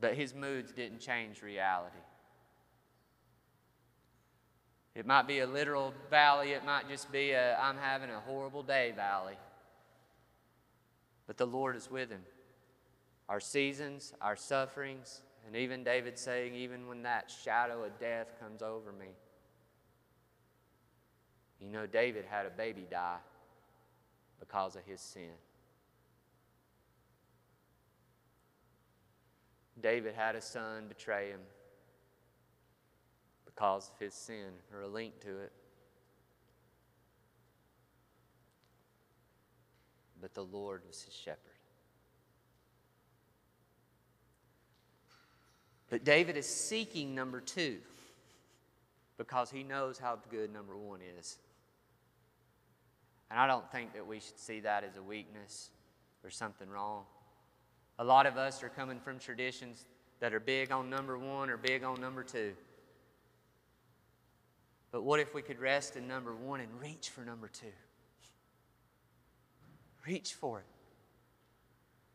But 0.02 0.16
his 0.16 0.34
moods 0.34 0.72
didn't 0.72 0.98
change 0.98 1.42
reality. 1.42 1.96
It 4.96 5.06
might 5.06 5.28
be 5.28 5.38
a 5.38 5.46
literal 5.46 5.94
valley, 6.10 6.50
it 6.50 6.64
might 6.64 6.88
just 6.88 7.10
be 7.12 7.30
a 7.30 7.56
I'm 7.56 7.76
having 7.78 8.10
a 8.10 8.18
horrible 8.18 8.64
day 8.64 8.92
valley. 8.96 9.36
But 11.28 11.36
the 11.36 11.46
Lord 11.46 11.76
is 11.76 11.88
with 11.88 12.10
him. 12.10 12.22
Our 13.28 13.38
seasons, 13.38 14.12
our 14.20 14.34
sufferings, 14.34 15.22
and 15.46 15.54
even 15.54 15.84
David 15.84 16.18
saying, 16.18 16.56
even 16.56 16.88
when 16.88 17.04
that 17.04 17.32
shadow 17.44 17.84
of 17.84 17.96
death 18.00 18.34
comes 18.40 18.60
over 18.60 18.90
me. 18.90 19.06
You 21.60 21.68
know, 21.68 21.86
David 21.86 22.24
had 22.28 22.44
a 22.44 22.50
baby 22.50 22.88
die 22.90 23.20
because 24.40 24.74
of 24.74 24.82
his 24.84 25.00
sin. 25.00 25.30
David 29.82 30.14
had 30.14 30.36
a 30.36 30.40
son 30.40 30.84
betray 30.88 31.30
him 31.30 31.40
because 33.44 33.90
of 33.92 33.98
his 33.98 34.14
sin 34.14 34.52
or 34.72 34.82
a 34.82 34.88
link 34.88 35.20
to 35.20 35.40
it. 35.40 35.52
But 40.20 40.34
the 40.34 40.44
Lord 40.44 40.82
was 40.86 41.02
his 41.02 41.14
shepherd. 41.14 41.38
But 45.90 46.04
David 46.04 46.36
is 46.36 46.46
seeking 46.46 47.14
number 47.14 47.40
two 47.40 47.78
because 49.18 49.50
he 49.50 49.62
knows 49.62 49.98
how 49.98 50.18
good 50.30 50.52
number 50.52 50.76
one 50.76 51.00
is. 51.18 51.38
And 53.30 53.38
I 53.38 53.46
don't 53.46 53.70
think 53.70 53.94
that 53.94 54.06
we 54.06 54.20
should 54.20 54.38
see 54.38 54.60
that 54.60 54.84
as 54.84 54.96
a 54.96 55.02
weakness 55.02 55.70
or 56.24 56.30
something 56.30 56.68
wrong. 56.68 57.04
A 57.98 58.04
lot 58.04 58.26
of 58.26 58.36
us 58.36 58.62
are 58.62 58.68
coming 58.68 58.98
from 58.98 59.18
traditions 59.18 59.84
that 60.20 60.32
are 60.32 60.40
big 60.40 60.72
on 60.72 60.88
number 60.88 61.18
one 61.18 61.50
or 61.50 61.56
big 61.56 61.84
on 61.84 62.00
number 62.00 62.22
two. 62.22 62.52
But 64.90 65.02
what 65.02 65.20
if 65.20 65.34
we 65.34 65.42
could 65.42 65.58
rest 65.58 65.96
in 65.96 66.06
number 66.06 66.34
one 66.34 66.60
and 66.60 66.68
reach 66.80 67.10
for 67.10 67.22
number 67.22 67.48
two? 67.48 67.72
Reach 70.06 70.34
for 70.34 70.60
it. 70.60 70.66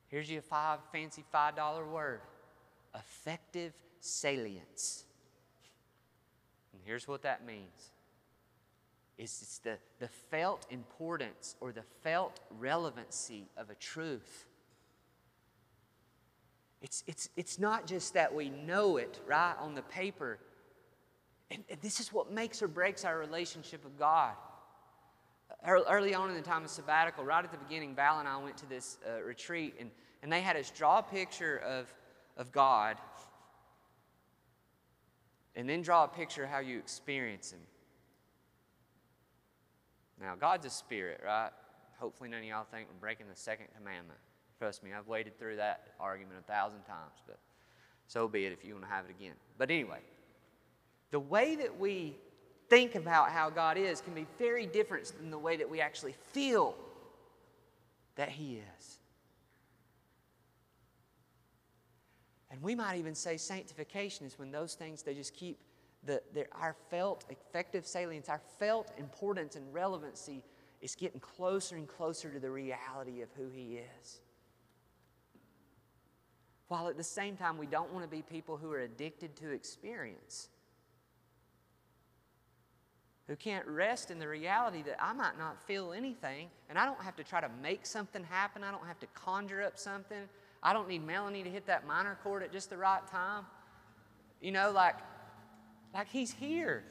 Here's 0.08 0.30
your 0.30 0.42
five 0.42 0.80
fancy 0.92 1.24
$5 1.34 1.92
word 1.92 2.22
affective 2.94 3.74
salience. 4.00 5.04
And 6.74 6.82
here's 6.86 7.08
what 7.08 7.24
that 7.24 7.46
means 7.46 7.92
it's 9.18 9.60
the, 9.60 9.78
the 10.00 10.08
felt 10.08 10.66
importance 10.70 11.56
or 11.60 11.72
the 11.72 11.84
felt 12.04 12.40
relevancy 12.60 13.48
of 13.58 13.70
a 13.70 13.76
truth. 13.76 14.46
It's, 16.82 17.04
it's, 17.08 17.30
it's 17.36 17.60
not 17.60 17.88
just 17.88 18.14
that 18.14 18.34
we 18.34 18.50
know 18.50 18.98
it, 18.98 19.20
right, 19.28 19.56
on 19.60 19.74
the 19.74 19.82
paper. 19.82 20.40
And, 21.50 21.64
and 21.70 21.82
this 21.82 22.00
is 22.00 22.14
what 22.14 22.32
makes 22.32 22.62
or 22.62 22.68
breaks 22.68 23.04
our 23.04 23.18
relationship 23.18 23.84
with 23.84 23.98
God. 23.98 24.34
Early 25.66 26.14
on 26.14 26.30
in 26.30 26.36
the 26.36 26.42
time 26.42 26.64
of 26.64 26.70
sabbatical, 26.70 27.24
right 27.24 27.44
at 27.44 27.52
the 27.52 27.58
beginning, 27.58 27.96
Val 27.96 28.20
and 28.20 28.28
I 28.28 28.38
went 28.38 28.58
to 28.58 28.70
this 28.70 28.98
uh, 29.08 29.22
retreat, 29.24 29.76
and, 29.80 29.90
and 30.22 30.32
they 30.32 30.42
had 30.42 30.56
us 30.56 30.70
draw 30.70 31.00
a 31.00 31.04
picture 31.04 31.58
of, 31.58 31.92
of 32.36 32.52
God 32.52 32.98
and 35.58 35.68
then 35.68 35.82
draw 35.82 36.04
a 36.04 36.08
picture 36.08 36.44
of 36.44 36.50
how 36.50 36.60
you 36.60 36.78
experience 36.78 37.52
Him. 37.52 37.60
Now, 40.22 40.36
God's 40.36 40.68
a 40.68 40.70
spirit, 40.70 41.22
right? 41.26 41.50
Hopefully, 42.00 42.30
none 42.30 42.40
of 42.40 42.46
y'all 42.46 42.66
think 42.72 42.88
we're 42.88 43.00
breaking 43.00 43.26
the 43.28 43.36
second 43.36 43.68
commandment. 43.76 44.20
Trust 44.58 44.84
me, 44.84 44.92
I've 44.94 45.08
waded 45.08 45.38
through 45.38 45.58
that 45.58 45.90
argument 46.00 46.40
a 46.40 46.52
thousand 46.52 46.82
times, 46.84 47.22
but 47.28 47.38
so 48.08 48.28
be 48.28 48.46
it 48.46 48.54
if 48.54 48.66
you 48.66 48.74
want 48.74 48.86
to 48.86 48.90
have 48.92 49.06
it 49.06 49.12
again. 49.12 49.36
But 49.58 49.70
anyway, 49.70 50.00
the 51.12 51.20
way 51.20 51.56
that 51.56 51.80
we 51.80 52.16
think 52.70 52.96
about 52.96 53.30
how 53.32 53.50
God 53.50 53.78
is 53.78 54.02
can 54.02 54.14
be 54.14 54.26
very 54.38 54.66
different 54.66 55.14
than 55.20 55.30
the 55.30 55.38
way 55.38 55.58
that 55.58 55.70
we 55.70 55.80
actually 55.80 56.16
feel 56.34 56.76
that 58.16 58.30
He 58.30 58.62
is. 58.78 58.98
And 62.50 62.62
we 62.62 62.74
might 62.74 62.98
even 62.98 63.14
say 63.14 63.38
sanctification 63.38 64.26
is 64.26 64.40
when 64.40 64.52
those 64.52 64.74
things 64.74 65.04
they 65.04 65.14
just 65.14 65.34
keep 65.36 65.60
the, 66.04 66.22
our 66.54 66.76
felt 66.90 67.26
affective 67.30 67.86
salience, 67.86 68.30
our 68.30 68.42
felt 68.60 68.92
importance 68.98 69.56
and 69.56 69.72
relevancy 69.74 70.44
is 70.82 70.96
getting 70.96 71.20
closer 71.20 71.76
and 71.76 71.88
closer 71.88 72.32
to 72.32 72.40
the 72.40 72.50
reality 72.50 73.22
of 73.22 73.30
who 73.36 73.50
He 73.50 73.80
is. 74.02 74.22
While 76.68 76.90
at 76.90 76.98
the 76.98 77.04
same 77.04 77.38
time, 77.38 77.58
we 77.58 77.66
don't 77.66 77.94
want 77.94 78.04
to 78.04 78.10
be 78.10 78.22
people 78.22 78.58
who 78.58 78.72
are 78.74 78.82
addicted 78.82 79.36
to 79.38 79.52
experience, 79.52 80.50
who 83.28 83.36
can't 83.36 83.66
rest 83.68 84.12
in 84.12 84.20
the 84.20 84.28
reality 84.28 84.82
that 84.84 85.02
I 85.02 85.14
might 85.14 85.38
not 85.38 85.66
feel 85.66 85.94
anything, 85.94 86.50
and 86.70 86.78
I 86.78 86.86
don't 86.86 87.02
have 87.02 87.16
to 87.18 87.24
try 87.24 87.40
to 87.40 87.50
make 87.62 87.86
something 87.86 88.24
happen. 88.24 88.64
I 88.64 88.72
don't 88.72 88.86
have 88.86 89.00
to 89.00 89.08
conjure 89.08 89.64
up 89.64 89.78
something. 89.78 90.30
I 90.62 90.74
don't 90.74 90.90
need 90.90 91.06
Melanie 91.06 91.44
to 91.44 91.50
hit 91.50 91.68
that 91.68 91.88
minor 91.88 92.18
chord 92.24 92.44
at 92.44 92.52
just 92.52 92.70
the 92.70 92.78
right 92.78 93.06
time. 93.08 93.46
You 94.42 94.52
know, 94.52 94.72
like, 94.72 94.96
like 95.94 96.10
he's 96.10 96.32
here. 96.32 96.84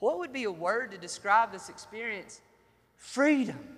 What 0.00 0.18
would 0.18 0.32
be 0.32 0.44
a 0.44 0.52
word 0.52 0.90
to 0.90 0.98
describe 0.98 1.52
this 1.52 1.68
experience? 1.68 2.40
Freedom. 2.96 3.73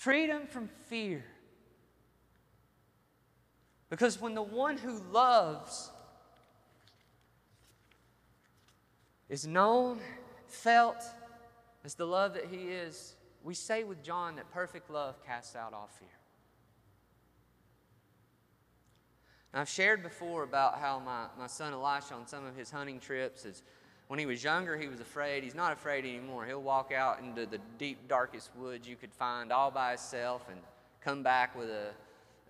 Freedom 0.00 0.46
from 0.46 0.70
fear. 0.88 1.22
Because 3.90 4.18
when 4.18 4.34
the 4.34 4.40
one 4.40 4.78
who 4.78 4.98
loves 5.12 5.90
is 9.28 9.46
known, 9.46 10.00
felt 10.46 11.04
as 11.84 11.96
the 11.96 12.06
love 12.06 12.32
that 12.32 12.46
he 12.46 12.68
is, 12.68 13.14
we 13.44 13.52
say 13.52 13.84
with 13.84 14.02
John 14.02 14.36
that 14.36 14.50
perfect 14.50 14.88
love 14.88 15.22
casts 15.22 15.54
out 15.54 15.74
all 15.74 15.90
fear. 15.98 16.08
Now, 19.52 19.60
I've 19.60 19.68
shared 19.68 20.02
before 20.02 20.44
about 20.44 20.78
how 20.78 20.98
my, 20.98 21.26
my 21.38 21.46
son 21.46 21.74
Elisha 21.74 22.14
on 22.14 22.26
some 22.26 22.46
of 22.46 22.56
his 22.56 22.70
hunting 22.70 23.00
trips 23.00 23.44
is 23.44 23.62
when 24.10 24.18
he 24.18 24.26
was 24.26 24.42
younger, 24.42 24.76
he 24.76 24.88
was 24.88 24.98
afraid. 24.98 25.44
He's 25.44 25.54
not 25.54 25.72
afraid 25.72 26.04
anymore. 26.04 26.44
He'll 26.44 26.60
walk 26.60 26.90
out 26.90 27.20
into 27.20 27.46
the 27.46 27.60
deep, 27.78 28.08
darkest 28.08 28.50
woods 28.56 28.88
you 28.88 28.96
could 28.96 29.14
find 29.14 29.52
all 29.52 29.70
by 29.70 29.90
himself 29.90 30.44
and 30.50 30.58
come 31.00 31.22
back 31.22 31.56
with 31.56 31.68
a, 31.68 31.90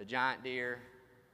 a 0.00 0.06
giant 0.06 0.42
deer 0.42 0.78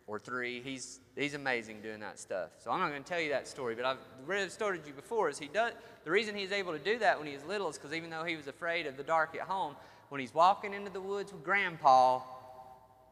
or 0.09 0.19
three. 0.19 0.61
He's, 0.62 0.99
he's 1.15 1.35
amazing 1.35 1.81
doing 1.81 2.01
that 2.01 2.19
stuff. 2.19 2.51
So 2.59 2.73
I'm 2.73 2.81
not 2.81 2.89
going 2.89 3.05
to 3.05 3.09
tell 3.09 3.21
you 3.21 3.29
that 3.29 3.47
story, 3.47 3.77
but 3.77 3.85
I've 3.85 3.99
read 4.27 4.51
you 4.85 4.93
before. 4.93 5.29
Is 5.29 5.39
he 5.39 5.47
does 5.47 5.75
the 6.03 6.11
reason 6.11 6.35
he's 6.35 6.50
able 6.50 6.73
to 6.73 6.81
do 6.81 6.98
that 6.98 7.17
when 7.17 7.29
he 7.29 7.35
was 7.35 7.44
little 7.44 7.69
is 7.69 7.79
because 7.79 7.94
even 7.94 8.11
though 8.11 8.25
he 8.25 8.35
was 8.35 8.48
afraid 8.48 8.88
of 8.88 8.96
the 8.96 9.05
dark 9.05 9.37
at 9.37 9.42
home, 9.42 9.77
when 10.09 10.21
he's 10.21 10.35
walking 10.35 10.75
into 10.75 10.90
the 10.90 11.00
woods 11.00 11.33
with 11.33 11.44
Grandpa, 11.44 12.19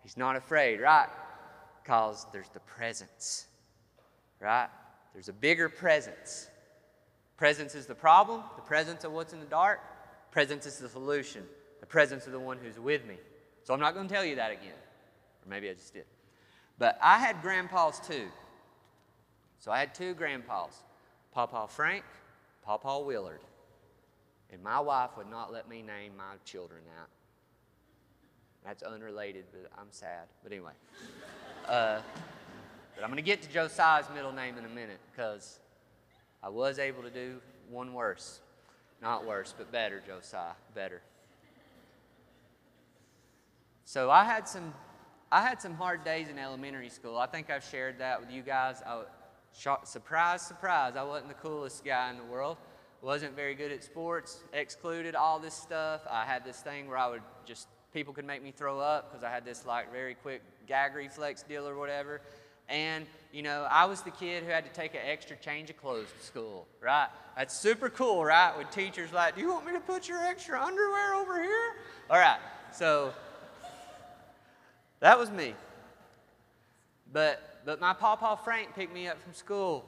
he's 0.02 0.16
not 0.16 0.34
afraid, 0.34 0.80
right? 0.80 1.10
Because 1.80 2.26
there's 2.32 2.48
the 2.48 2.58
presence, 2.58 3.46
right? 4.40 4.66
There's 5.12 5.28
a 5.28 5.32
bigger 5.32 5.68
presence 5.68 6.48
Presence 7.36 7.74
is 7.74 7.86
the 7.86 7.94
problem, 7.94 8.42
the 8.56 8.62
presence 8.62 9.04
of 9.04 9.12
what's 9.12 9.32
in 9.32 9.40
the 9.40 9.46
dark. 9.46 9.80
Presence 10.30 10.66
is 10.66 10.78
the 10.78 10.88
solution, 10.88 11.42
the 11.80 11.86
presence 11.86 12.26
of 12.26 12.32
the 12.32 12.40
one 12.40 12.58
who's 12.58 12.78
with 12.78 13.04
me. 13.06 13.16
So 13.64 13.74
I'm 13.74 13.80
not 13.80 13.94
going 13.94 14.08
to 14.08 14.14
tell 14.14 14.24
you 14.24 14.36
that 14.36 14.52
again. 14.52 14.72
Or 15.44 15.48
maybe 15.48 15.68
I 15.68 15.74
just 15.74 15.92
did. 15.92 16.04
But 16.78 16.98
I 17.02 17.18
had 17.18 17.40
grandpas 17.42 18.00
too. 18.00 18.26
So 19.58 19.72
I 19.72 19.78
had 19.78 19.94
two 19.94 20.14
grandpas 20.14 20.82
Papa 21.32 21.66
Frank, 21.68 22.04
Papa 22.64 23.00
Willard. 23.00 23.40
And 24.52 24.62
my 24.62 24.78
wife 24.78 25.10
would 25.16 25.30
not 25.30 25.52
let 25.52 25.68
me 25.68 25.82
name 25.82 26.12
my 26.16 26.34
children 26.44 26.82
that. 26.96 27.08
That's 28.64 28.82
unrelated, 28.82 29.44
but 29.50 29.70
I'm 29.76 29.88
sad. 29.90 30.28
But 30.42 30.52
anyway. 30.52 30.72
Uh, 31.66 32.00
but 32.94 33.02
I'm 33.02 33.10
going 33.10 33.16
to 33.16 33.22
get 33.22 33.42
to 33.42 33.48
Josiah's 33.48 34.06
middle 34.14 34.32
name 34.32 34.56
in 34.56 34.64
a 34.64 34.68
minute 34.68 35.00
because 35.10 35.58
I 36.44 36.50
was 36.50 36.78
able 36.78 37.02
to 37.02 37.10
do 37.10 37.40
one 37.70 37.94
worse. 37.94 38.40
Not 39.00 39.24
worse, 39.24 39.54
but 39.56 39.72
better, 39.72 40.02
Josiah. 40.06 40.52
Better. 40.74 41.00
So 43.86 44.10
I 44.10 44.24
had 44.24 44.46
some, 44.46 44.74
I 45.32 45.40
had 45.40 45.62
some 45.62 45.74
hard 45.74 46.04
days 46.04 46.28
in 46.28 46.38
elementary 46.38 46.90
school. 46.90 47.16
I 47.16 47.26
think 47.26 47.48
I've 47.48 47.64
shared 47.64 47.98
that 47.98 48.20
with 48.20 48.30
you 48.30 48.42
guys. 48.42 48.82
I, 48.86 49.04
surprise, 49.84 50.42
surprise, 50.42 50.96
I 50.96 51.02
wasn't 51.02 51.28
the 51.28 51.34
coolest 51.34 51.82
guy 51.82 52.10
in 52.10 52.18
the 52.18 52.24
world. 52.24 52.58
Wasn't 53.00 53.34
very 53.34 53.54
good 53.54 53.72
at 53.72 53.82
sports, 53.82 54.42
excluded 54.52 55.14
all 55.14 55.38
this 55.38 55.54
stuff. 55.54 56.02
I 56.10 56.24
had 56.26 56.44
this 56.44 56.60
thing 56.60 56.88
where 56.88 56.98
I 56.98 57.08
would 57.08 57.22
just, 57.46 57.68
people 57.94 58.12
could 58.12 58.24
make 58.26 58.42
me 58.42 58.50
throw 58.50 58.80
up 58.80 59.10
because 59.10 59.24
I 59.24 59.30
had 59.30 59.46
this 59.46 59.64
like 59.64 59.90
very 59.92 60.14
quick 60.14 60.42
gag 60.66 60.94
reflex 60.94 61.42
deal 61.42 61.66
or 61.66 61.76
whatever. 61.76 62.20
And, 62.68 63.06
you 63.32 63.42
know, 63.42 63.66
I 63.70 63.84
was 63.84 64.02
the 64.02 64.10
kid 64.10 64.42
who 64.44 64.50
had 64.50 64.64
to 64.64 64.72
take 64.72 64.94
an 64.94 65.00
extra 65.04 65.36
change 65.36 65.70
of 65.70 65.76
clothes 65.76 66.08
to 66.18 66.24
school, 66.24 66.66
right? 66.80 67.08
That's 67.36 67.58
super 67.58 67.90
cool, 67.90 68.24
right? 68.24 68.56
With 68.56 68.70
teachers 68.70 69.12
like, 69.12 69.34
do 69.34 69.40
you 69.40 69.48
want 69.50 69.66
me 69.66 69.72
to 69.72 69.80
put 69.80 70.08
your 70.08 70.24
extra 70.24 70.60
underwear 70.60 71.14
over 71.14 71.42
here? 71.42 71.74
All 72.08 72.18
right, 72.18 72.38
so 72.72 73.12
that 75.00 75.18
was 75.18 75.30
me. 75.30 75.54
But, 77.12 77.60
but 77.64 77.80
my 77.80 77.92
Papa 77.92 78.40
Frank 78.42 78.74
picked 78.74 78.92
me 78.92 79.06
up 79.08 79.20
from 79.22 79.34
school. 79.34 79.84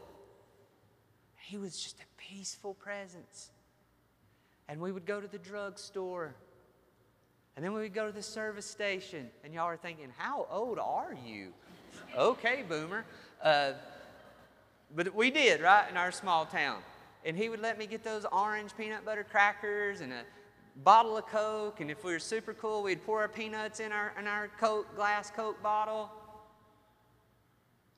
He 1.38 1.56
was 1.56 1.80
just 1.80 1.98
a 2.00 2.04
peaceful 2.18 2.74
presence. 2.74 3.50
And 4.68 4.80
we 4.80 4.92
would 4.92 5.06
go 5.06 5.20
to 5.20 5.28
the 5.28 5.38
drugstore. 5.38 6.34
And 7.54 7.64
then 7.64 7.72
we 7.72 7.80
would 7.80 7.94
go 7.94 8.06
to 8.06 8.12
the 8.12 8.22
service 8.22 8.66
station. 8.66 9.30
And 9.44 9.54
y'all 9.54 9.64
are 9.64 9.76
thinking, 9.76 10.08
how 10.16 10.46
old 10.50 10.78
are 10.78 11.16
you? 11.24 11.52
Okay, 12.16 12.64
boomer. 12.68 13.04
Uh, 13.42 13.72
but 14.94 15.14
we 15.14 15.30
did, 15.30 15.60
right, 15.60 15.88
in 15.90 15.96
our 15.96 16.12
small 16.12 16.46
town. 16.46 16.80
And 17.24 17.36
he 17.36 17.48
would 17.48 17.60
let 17.60 17.78
me 17.78 17.86
get 17.86 18.04
those 18.04 18.24
orange 18.30 18.76
peanut 18.76 19.04
butter 19.04 19.24
crackers 19.24 20.00
and 20.00 20.12
a 20.12 20.22
bottle 20.76 21.16
of 21.16 21.26
Coke. 21.26 21.80
And 21.80 21.90
if 21.90 22.04
we 22.04 22.12
were 22.12 22.18
super 22.18 22.54
cool, 22.54 22.82
we'd 22.82 23.04
pour 23.04 23.20
our 23.20 23.28
peanuts 23.28 23.80
in 23.80 23.92
our, 23.92 24.12
in 24.18 24.26
our 24.26 24.48
Coke, 24.58 24.94
glass 24.94 25.30
Coke 25.30 25.60
bottle. 25.62 26.10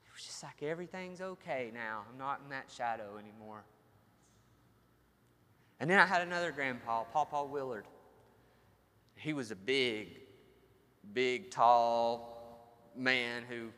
It 0.07 0.13
was 0.15 0.25
just 0.25 0.43
like 0.43 0.63
everything's 0.63 1.21
okay 1.21 1.71
now. 1.75 2.05
I'm 2.11 2.19
not 2.19 2.41
in 2.45 2.51
that 2.51 2.71
shadow 2.75 3.19
anymore. 3.19 3.65
And 5.81 5.89
then 5.89 5.99
I 5.99 6.07
had 6.07 6.23
another 6.23 6.51
grandpa, 6.51 7.05
Papa 7.05 7.45
Willard. 7.45 7.85
He 9.15 9.33
was 9.33 9.51
a 9.51 9.57
big, 9.57 10.21
big, 11.13 11.51
tall 11.51 12.39
man 12.97 13.45
who 13.49 13.69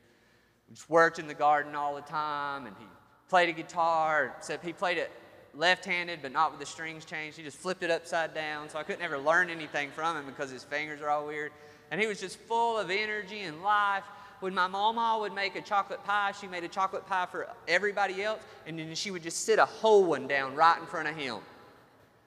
just 0.71 0.89
worked 0.89 1.19
in 1.19 1.27
the 1.27 1.35
garden 1.35 1.75
all 1.75 1.95
the 1.95 2.01
time, 2.03 2.67
and 2.67 2.77
he 2.79 2.87
played 3.29 3.49
a 3.49 3.53
guitar, 3.53 4.35
except 4.39 4.65
he 4.65 4.73
played 4.73 4.99
it 4.99 5.11
left-handed, 5.55 6.21
but 6.23 6.33
not 6.33 6.53
with 6.53 6.61
the 6.61 6.67
strings 6.67 7.05
changed. 7.05 7.37
He 7.37 7.43
just 7.43 7.57
flipped 7.57 7.83
it 7.83 7.91
upside 7.91 8.35
down, 8.35 8.69
so 8.69 8.79
I 8.79 8.83
couldn't 8.85 9.03
ever 9.03 9.19
learn 9.19 9.51
anything 9.51 9.91
from 9.91 10.17
him 10.17 10.27
because 10.27 10.51
his 10.51 10.63
fingers 10.63 11.01
are 11.01 11.09
all 11.09 11.27
weird. 11.27 11.53
And 11.91 12.01
he 12.01 12.07
was 12.07 12.21
just 12.21 12.39
full 12.39 12.79
of 12.79 12.91
energy 12.91 13.41
and 13.41 13.63
life. 13.63 14.05
When 14.39 14.55
my 14.55 14.69
mama 14.69 15.19
would 15.21 15.35
make 15.35 15.57
a 15.57 15.61
chocolate 15.61 16.03
pie, 16.05 16.33
she 16.41 16.47
made 16.47 16.65
a 16.65 16.69
chocolate 16.69 17.05
pie 17.07 17.27
for 17.31 17.49
everybody 17.69 18.23
else, 18.23 18.41
and 18.67 18.79
then 18.79 18.95
she 18.95 19.11
would 19.11 19.23
just 19.23 19.45
sit 19.45 19.59
a 19.59 19.67
whole 19.67 20.05
one 20.05 20.29
down 20.29 20.55
right 20.55 20.79
in 20.79 20.87
front 20.87 21.09
of 21.09 21.17
him. 21.17 21.39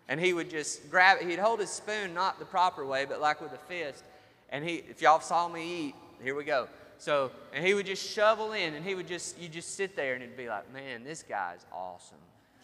And 0.10 0.20
he 0.20 0.34
would 0.34 0.50
just 0.50 0.92
grab 0.92 1.20
it. 1.22 1.30
He'd 1.30 1.40
hold 1.40 1.62
his 1.62 1.70
spoon 1.70 2.14
not 2.14 2.40
the 2.40 2.46
proper 2.46 2.86
way, 2.86 3.06
but 3.06 3.22
like 3.22 3.42
with 3.42 3.54
a 3.54 3.58
fist. 3.58 4.04
And 4.50 4.64
he, 4.68 4.84
if 4.90 5.02
y'all 5.02 5.22
saw 5.22 5.48
me 5.48 5.88
eat, 5.88 5.96
here 6.22 6.36
we 6.36 6.44
go. 6.44 6.68
So, 7.04 7.32
and 7.52 7.68
he 7.68 7.74
would 7.74 7.86
just 7.86 8.10
shovel 8.10 8.54
in, 8.54 8.76
and 8.76 8.86
he 8.86 8.96
would 8.96 9.10
just, 9.10 9.38
you 9.38 9.50
just 9.50 9.76
sit 9.76 9.94
there, 9.94 10.14
and 10.14 10.24
it'd 10.24 10.38
be 10.38 10.48
like, 10.48 10.72
man, 10.72 11.04
this 11.04 11.22
guy's 11.22 11.66
awesome. 11.70 12.16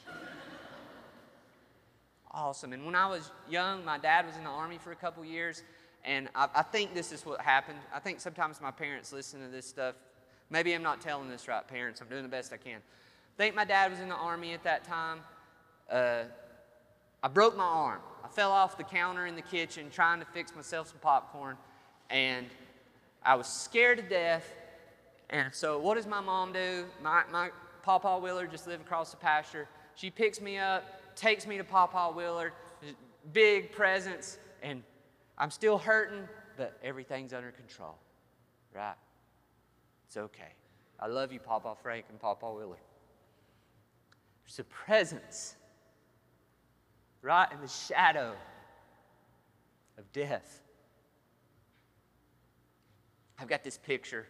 awesome. 2.32 2.72
And 2.72 2.86
when 2.86 2.96
I 2.96 3.06
was 3.06 3.32
young, 3.50 3.84
my 3.84 3.98
dad 3.98 4.26
was 4.26 4.38
in 4.38 4.46
the 4.46 4.50
army 4.50 4.78
for 4.78 4.94
a 4.94 4.96
couple 4.96 5.26
years, 5.26 5.64
and 6.06 6.30
I, 6.34 6.48
I 6.56 6.62
think 6.62 6.94
this 6.94 7.12
is 7.12 7.26
what 7.26 7.42
happened. 7.42 7.80
I 7.94 8.00
think 8.00 8.22
sometimes 8.22 8.62
my 8.62 8.72
parents 8.72 9.12
listen 9.12 9.42
to 9.42 9.50
this 9.50 9.66
stuff. 9.66 9.96
Maybe 10.50 10.74
I'm 10.74 10.84
not 10.84 11.02
telling 11.02 11.28
this 11.28 11.50
right, 11.50 11.68
parents. 11.68 12.00
I'm 12.00 12.08
doing 12.08 12.24
the 12.24 12.30
best 12.30 12.54
I 12.54 12.58
can. 12.58 12.78
I 12.78 13.36
think 13.36 13.56
my 13.56 13.66
dad 13.66 13.92
was 13.92 14.00
in 14.00 14.08
the 14.08 14.16
army 14.16 14.54
at 14.54 14.64
that 14.64 14.86
time. 14.86 15.20
Uh, 15.92 16.24
I 17.22 17.28
broke 17.28 17.58
my 17.58 17.66
arm. 17.66 18.00
I 18.24 18.30
fell 18.30 18.54
off 18.54 18.78
the 18.78 18.86
counter 18.86 19.26
in 19.26 19.36
the 19.36 19.42
kitchen 19.42 19.88
trying 19.92 20.22
to 20.22 20.26
fix 20.28 20.56
myself 20.56 20.88
some 20.88 21.00
popcorn, 21.02 21.58
and 22.10 22.46
I 23.24 23.36
was 23.36 23.48
scared 23.48 23.98
to 23.98 24.04
death. 24.04 24.46
And 25.30 25.54
so, 25.54 25.80
what 25.80 25.96
does 25.96 26.08
my 26.08 26.22
mom 26.22 26.54
do? 26.54 26.86
My, 27.04 27.24
my 27.32 27.52
Papa 27.84 28.20
Willard 28.22 28.52
just 28.52 28.68
lived 28.68 28.84
across 28.84 29.12
the 29.12 29.18
pasture. 29.18 29.68
She 29.96 30.10
picks 30.10 30.42
me 30.42 30.58
up, 30.58 30.84
takes 31.16 31.46
me 31.46 31.58
to 31.58 31.64
Papa 31.64 32.14
Willard, 32.16 32.54
big 33.34 33.72
presence, 33.72 34.38
and 34.64 34.84
I'm 35.38 35.52
still 35.52 35.78
hurting, 35.78 36.28
but 36.58 36.78
everything's 36.84 37.34
under 37.34 37.52
control, 37.52 37.96
right? 38.74 38.96
It's 40.08 40.18
okay. 40.18 40.54
I 41.00 41.08
love 41.08 41.32
you, 41.32 41.40
Papa 41.40 41.76
Frank 41.82 42.06
and 42.10 42.20
Papa 42.20 42.52
Willard. 42.52 42.80
There's 44.46 44.60
a 44.60 44.64
presence 44.64 45.56
right 47.22 47.50
in 47.52 47.62
the 47.62 47.68
shadow 47.68 48.34
of 49.98 50.12
death. 50.12 50.62
I've 53.42 53.48
got 53.48 53.64
this 53.64 53.78
picture. 53.78 54.26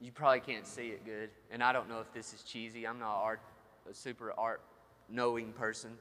You 0.00 0.10
probably 0.10 0.40
can't 0.40 0.66
see 0.66 0.88
it 0.88 1.04
good, 1.04 1.30
and 1.50 1.62
I 1.62 1.72
don't 1.72 1.88
know 1.88 2.00
if 2.00 2.12
this 2.12 2.34
is 2.34 2.42
cheesy. 2.42 2.86
I'm 2.86 2.98
not 2.98 3.14
art, 3.14 3.40
a 3.88 3.94
super 3.94 4.32
art 4.36 4.60
knowing 5.08 5.52
person 5.52 5.92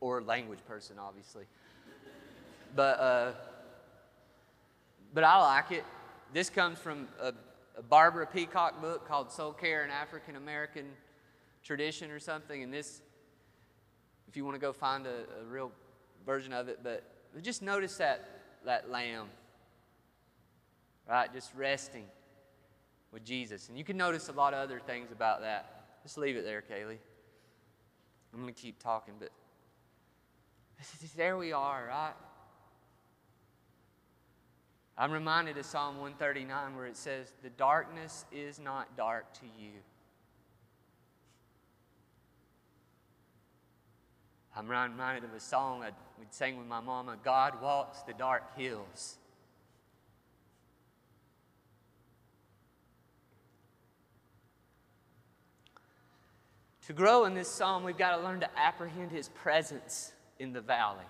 or 0.00 0.22
language 0.22 0.60
person, 0.68 0.96
obviously. 1.00 1.44
But, 2.76 3.00
uh, 3.00 3.32
but 5.12 5.24
I 5.24 5.40
like 5.40 5.72
it. 5.72 5.84
This 6.32 6.48
comes 6.48 6.78
from 6.78 7.08
a, 7.20 7.32
a 7.76 7.82
Barbara 7.82 8.26
Peacock 8.26 8.80
book 8.80 9.08
called 9.08 9.32
Soul 9.32 9.52
Care 9.52 9.82
and 9.82 9.90
African 9.90 10.36
American 10.36 10.86
Tradition 11.64 12.10
or 12.10 12.20
something. 12.20 12.62
And 12.62 12.72
this, 12.72 13.00
if 14.28 14.36
you 14.36 14.44
want 14.44 14.54
to 14.54 14.60
go 14.60 14.72
find 14.72 15.06
a, 15.06 15.24
a 15.40 15.44
real 15.48 15.72
version 16.26 16.52
of 16.52 16.68
it, 16.68 16.80
but 16.82 17.02
just 17.42 17.62
notice 17.62 17.96
that, 17.96 18.28
that 18.64 18.90
lamb 18.90 19.28
right? 21.08 21.32
Just 21.32 21.54
resting 21.54 22.06
with 23.12 23.24
Jesus. 23.24 23.68
And 23.68 23.78
you 23.78 23.84
can 23.84 23.96
notice 23.96 24.28
a 24.28 24.32
lot 24.32 24.54
of 24.54 24.60
other 24.60 24.80
things 24.80 25.12
about 25.12 25.40
that. 25.42 26.02
Just 26.02 26.18
leave 26.18 26.36
it 26.36 26.44
there, 26.44 26.62
Kaylee. 26.62 26.98
I'm 28.32 28.40
going 28.42 28.52
to 28.52 28.60
keep 28.60 28.82
talking, 28.82 29.14
but 29.18 29.30
there 31.16 31.36
we 31.36 31.52
are, 31.52 31.86
right? 31.88 32.14
I'm 34.96 35.10
reminded 35.10 35.56
of 35.58 35.66
Psalm 35.66 35.96
139 36.00 36.76
where 36.76 36.86
it 36.86 36.96
says, 36.96 37.32
The 37.42 37.50
darkness 37.50 38.24
is 38.32 38.58
not 38.58 38.96
dark 38.96 39.32
to 39.34 39.46
you. 39.58 39.72
I'm 44.56 44.68
reminded 44.68 45.24
of 45.24 45.34
a 45.34 45.40
song 45.40 45.82
I 45.82 45.90
would 46.18 46.32
sing 46.32 46.56
with 46.56 46.68
my 46.68 46.80
mama 46.80 47.16
God 47.24 47.60
walks 47.60 48.02
the 48.02 48.12
dark 48.12 48.56
hills. 48.56 49.18
To 56.86 56.92
grow 56.92 57.24
in 57.24 57.34
this 57.34 57.48
psalm, 57.48 57.82
we've 57.82 57.96
got 57.96 58.16
to 58.16 58.22
learn 58.22 58.40
to 58.40 58.58
apprehend 58.58 59.10
his 59.10 59.28
presence 59.28 60.12
in 60.38 60.52
the 60.52 60.60
valley. 60.60 61.04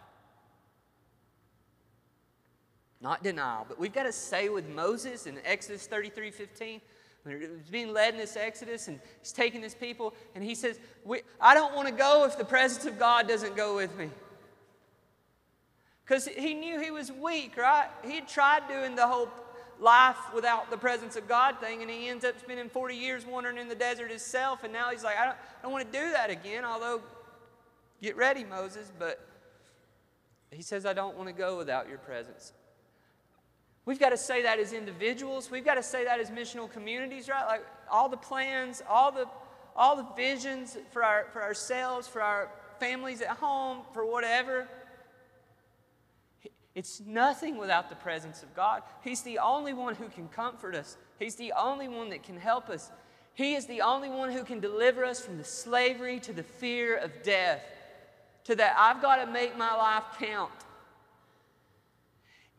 Not 3.01 3.23
denial, 3.23 3.67
but 3.69 3.79
we've 3.79 3.93
got 3.93 4.05
to 4.05 4.13
say 4.13 4.49
with 4.49 4.69
Moses 4.69 5.27
in 5.27 5.39
Exodus 5.45 5.87
33 5.87 6.31
15, 6.31 6.81
when 7.25 7.41
he's 7.41 7.71
being 7.71 7.93
led 7.93 8.15
in 8.15 8.21
this 8.21 8.37
Exodus 8.37 8.89
and 8.89 9.01
he's 9.21 9.33
taking 9.33 9.63
his 9.63 9.75
people, 9.75 10.15
and 10.35 10.45
he 10.45 10.55
says, 10.55 10.79
I 11.41 11.55
don't 11.55 11.75
want 11.75 11.89
to 11.89 11.95
go 11.95 12.25
if 12.25 12.39
the 12.39 12.45
presence 12.45 12.87
of 12.87 12.99
God 12.99 13.27
doesn't 13.27 13.57
go 13.57 13.77
with 13.77 13.97
me. 13.99 14.11
Because 16.05 16.29
he 16.29 16.55
knew 16.55 16.79
he 16.81 16.91
was 16.91 17.11
weak, 17.11 17.57
right? 17.57 17.89
He 18.05 18.17
had 18.17 18.29
tried 18.29 18.69
doing 18.69 18.95
the 18.95 19.07
whole 19.07 19.29
life 19.81 20.17
without 20.35 20.71
the 20.71 20.77
presence 20.77 21.17
of 21.17 21.29
God 21.29 21.61
thing, 21.61 21.83
and 21.83 21.91
he 21.91 22.09
ends 22.09 22.25
up 22.25 22.39
spending 22.41 22.69
40 22.69 22.95
years 22.95 23.27
wandering 23.27 23.59
in 23.59 23.69
the 23.69 23.75
desert 23.75 24.11
himself, 24.11 24.65
and 24.65 24.73
now 24.73 24.91
he's 24.91 25.05
like, 25.05 25.19
I 25.19 25.27
don't, 25.27 25.37
I 25.37 25.63
don't 25.63 25.73
want 25.73 25.91
to 25.91 25.99
do 25.99 26.13
that 26.13 26.31
again, 26.31 26.65
although 26.65 27.01
get 28.03 28.17
ready, 28.17 28.45
Moses, 28.45 28.93
but 28.99 29.27
he 30.51 30.63
says, 30.63 30.87
I 30.87 30.93
don't 30.93 31.17
want 31.17 31.29
to 31.29 31.35
go 31.35 31.59
without 31.59 31.89
your 31.89 31.99
presence. 31.99 32.53
We've 33.87 34.01
got 34.01 34.11
to 34.11 34.17
say 34.17 34.43
that 34.43 34.59
as 34.59 34.73
individuals. 34.73 35.51
We've 35.51 35.65
got 35.65 35.75
to 35.75 35.83
say 35.83 36.05
that 36.05 36.19
as 36.19 36.31
missional 36.31 36.71
communities, 36.71 37.29
right? 37.29 37.47
Like 37.47 37.67
all 37.91 38.09
the 38.09 38.17
plans, 38.17 38.83
all 38.89 39.13
the, 39.13 39.27
all 39.77 39.97
the 39.97 40.07
visions 40.17 40.79
for, 40.91 41.05
our, 41.05 41.27
for 41.33 41.43
ourselves, 41.43 42.09
for 42.09 42.23
our 42.23 42.49
families 42.81 43.21
at 43.21 43.37
home, 43.37 43.81
for 43.93 44.07
whatever. 44.07 44.69
It's 46.75 47.01
nothing 47.01 47.57
without 47.57 47.89
the 47.89 47.95
presence 47.95 48.43
of 48.43 48.55
God. 48.55 48.83
He's 49.03 49.23
the 49.23 49.39
only 49.39 49.73
one 49.73 49.95
who 49.95 50.09
can 50.09 50.29
comfort 50.29 50.75
us, 50.75 50.97
He's 51.19 51.37
the 51.37 51.53
only 51.57 51.89
one 51.89 52.11
that 52.11 52.23
can 52.23 52.39
help 52.39 52.69
us. 52.69 52.91
He 53.35 53.55
is 53.55 53.67
the 53.67 53.81
only 53.81 54.09
one 54.09 54.31
who 54.31 54.45
can 54.45 54.61
deliver 54.61 55.05
us 55.05 55.21
from 55.21 55.39
the 55.39 55.45
slavery 55.45 56.21
to 56.21 56.33
the 56.33 56.45
fear 56.45 56.97
of 56.97 57.11
death, 57.25 57.63
to 58.45 58.55
that 58.55 58.77
I've 58.79 59.03
got 59.03 59.17
to 59.17 59.27
make 59.27 59.59
my 59.59 59.75
life 59.75 60.05
count. 60.21 60.53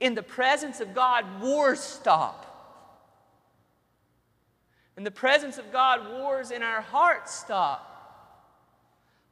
In 0.01 0.15
the 0.15 0.23
presence 0.23 0.81
of 0.81 0.93
God, 0.93 1.41
wars 1.41 1.79
stop. 1.79 2.41
In 4.97 5.03
the 5.03 5.11
presence 5.11 5.57
of 5.57 5.71
God, 5.71 6.09
wars 6.09 6.51
in 6.51 6.61
our 6.61 6.81
hearts 6.81 7.33
stop. 7.33 7.94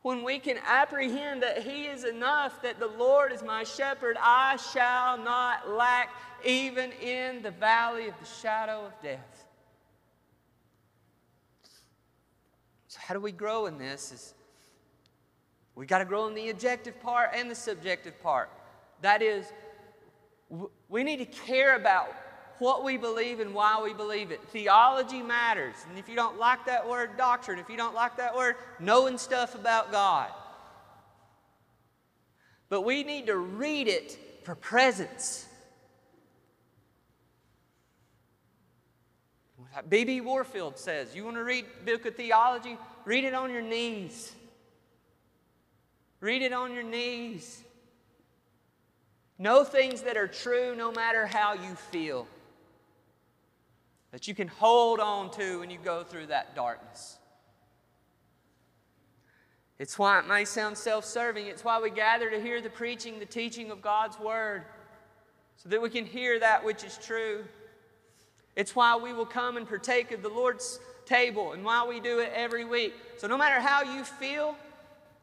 When 0.03 0.23
we 0.23 0.37
can 0.37 0.57
apprehend 0.67 1.41
that 1.43 1.63
He 1.63 1.85
is 1.85 2.03
enough, 2.03 2.61
that 2.61 2.77
the 2.77 2.87
Lord 2.87 3.31
is 3.31 3.41
my 3.41 3.63
shepherd, 3.63 4.17
I 4.21 4.57
shall 4.57 5.17
not 5.17 5.69
lack, 5.69 6.09
even 6.45 6.91
in 6.91 7.41
the 7.41 7.51
valley 7.51 8.09
of 8.09 8.13
the 8.19 8.25
shadow 8.25 8.85
of 8.85 9.01
death. 9.01 9.45
So, 12.89 12.99
how 13.01 13.13
do 13.13 13.21
we 13.21 13.31
grow 13.31 13.65
in 13.65 13.77
this? 13.77 14.11
Is 14.11 14.33
we 15.75 15.85
got 15.85 15.99
to 15.99 16.05
grow 16.05 16.27
in 16.27 16.35
the 16.35 16.49
objective 16.49 17.01
part 17.01 17.31
and 17.33 17.49
the 17.49 17.55
subjective 17.55 18.21
part. 18.21 18.49
That 19.01 19.21
is, 19.21 19.51
we 20.89 21.03
need 21.03 21.17
to 21.17 21.25
care 21.25 21.75
about 21.75 22.13
what 22.59 22.83
we 22.83 22.97
believe 22.97 23.39
and 23.39 23.53
why 23.53 23.81
we 23.83 23.93
believe 23.93 24.31
it. 24.31 24.41
Theology 24.49 25.21
matters. 25.21 25.75
And 25.89 25.97
if 25.97 26.07
you 26.07 26.15
don't 26.15 26.37
like 26.39 26.65
that 26.65 26.87
word, 26.87 27.17
doctrine, 27.17 27.59
if 27.59 27.69
you 27.69 27.77
don't 27.77 27.95
like 27.95 28.17
that 28.17 28.35
word, 28.35 28.55
knowing 28.79 29.17
stuff 29.17 29.55
about 29.55 29.91
God. 29.91 30.29
But 32.69 32.81
we 32.81 33.03
need 33.03 33.27
to 33.27 33.37
read 33.37 33.87
it 33.87 34.17
for 34.43 34.55
presence. 34.55 35.47
B.B. 39.89 40.21
Warfield 40.21 40.77
says, 40.77 41.15
you 41.15 41.23
want 41.25 41.37
to 41.37 41.43
read 41.43 41.65
book 41.85 42.05
of 42.05 42.15
theology? 42.15 42.77
Read 43.05 43.23
it 43.23 43.33
on 43.33 43.51
your 43.51 43.61
knees. 43.61 44.33
Read 46.19 46.41
it 46.41 46.53
on 46.53 46.73
your 46.73 46.83
knees. 46.83 47.63
Know 49.39 49.63
things 49.63 50.03
that 50.03 50.15
are 50.15 50.27
true 50.27 50.75
no 50.75 50.91
matter 50.91 51.25
how 51.25 51.53
you 51.53 51.75
feel. 51.91 52.27
That 54.13 54.27
you 54.27 54.35
can 54.35 54.47
hold 54.47 54.99
on 54.99 55.31
to 55.31 55.59
when 55.59 55.71
you 55.71 55.79
go 55.83 56.03
through 56.03 56.27
that 56.27 56.55
darkness. 56.55 57.17
It's 59.79 59.97
why 59.97 60.19
it 60.19 60.27
may 60.27 60.45
sound 60.45 60.77
self 60.77 61.03
serving. 61.03 61.47
It's 61.47 61.63
why 61.63 61.81
we 61.81 61.89
gather 61.89 62.29
to 62.29 62.39
hear 62.39 62.61
the 62.61 62.69
preaching, 62.69 63.17
the 63.17 63.25
teaching 63.25 63.71
of 63.71 63.81
God's 63.81 64.19
Word, 64.19 64.65
so 65.57 65.67
that 65.67 65.81
we 65.81 65.89
can 65.89 66.05
hear 66.05 66.39
that 66.39 66.63
which 66.63 66.83
is 66.83 66.99
true. 67.03 67.43
It's 68.55 68.75
why 68.75 68.95
we 68.95 69.13
will 69.13 69.25
come 69.25 69.57
and 69.57 69.67
partake 69.67 70.11
of 70.11 70.21
the 70.21 70.29
Lord's 70.29 70.79
table 71.07 71.53
and 71.53 71.65
why 71.65 71.83
we 71.83 71.99
do 71.99 72.19
it 72.19 72.31
every 72.35 72.65
week. 72.65 72.93
So, 73.17 73.25
no 73.25 73.35
matter 73.35 73.59
how 73.59 73.81
you 73.81 74.03
feel, 74.03 74.55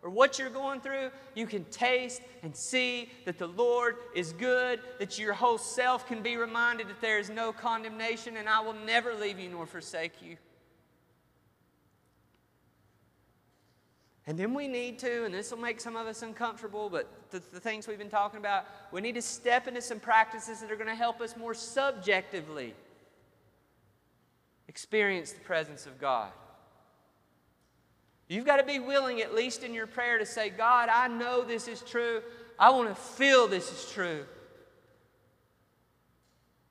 or 0.02 0.10
what 0.10 0.38
you're 0.38 0.50
going 0.50 0.80
through, 0.80 1.10
you 1.34 1.46
can 1.46 1.64
taste 1.66 2.22
and 2.42 2.56
see 2.56 3.10
that 3.26 3.38
the 3.38 3.46
Lord 3.46 3.96
is 4.14 4.32
good, 4.32 4.80
that 4.98 5.18
your 5.18 5.34
whole 5.34 5.58
self 5.58 6.06
can 6.06 6.22
be 6.22 6.36
reminded 6.36 6.88
that 6.88 7.00
there 7.00 7.18
is 7.18 7.28
no 7.28 7.52
condemnation, 7.52 8.36
and 8.36 8.48
I 8.48 8.60
will 8.60 8.72
never 8.72 9.14
leave 9.14 9.38
you 9.38 9.50
nor 9.50 9.66
forsake 9.66 10.22
you. 10.22 10.36
And 14.26 14.38
then 14.38 14.54
we 14.54 14.68
need 14.68 14.98
to, 15.00 15.24
and 15.24 15.34
this 15.34 15.50
will 15.50 15.58
make 15.58 15.80
some 15.80 15.96
of 15.96 16.06
us 16.06 16.22
uncomfortable, 16.22 16.88
but 16.88 17.10
the, 17.30 17.42
the 17.52 17.60
things 17.60 17.88
we've 17.88 17.98
been 17.98 18.08
talking 18.08 18.38
about, 18.38 18.64
we 18.92 19.00
need 19.00 19.16
to 19.16 19.22
step 19.22 19.66
into 19.66 19.82
some 19.82 19.98
practices 19.98 20.60
that 20.60 20.70
are 20.70 20.76
going 20.76 20.86
to 20.86 20.94
help 20.94 21.20
us 21.20 21.36
more 21.36 21.52
subjectively 21.52 22.74
experience 24.68 25.32
the 25.32 25.40
presence 25.40 25.84
of 25.84 26.00
God. 26.00 26.30
You've 28.30 28.46
got 28.46 28.58
to 28.58 28.62
be 28.62 28.78
willing, 28.78 29.20
at 29.22 29.34
least 29.34 29.64
in 29.64 29.74
your 29.74 29.88
prayer, 29.88 30.16
to 30.16 30.24
say, 30.24 30.50
God, 30.50 30.88
I 30.88 31.08
know 31.08 31.42
this 31.42 31.66
is 31.66 31.80
true. 31.82 32.22
I 32.56 32.70
want 32.70 32.88
to 32.88 32.94
feel 32.94 33.48
this 33.48 33.72
is 33.72 33.92
true. 33.92 34.24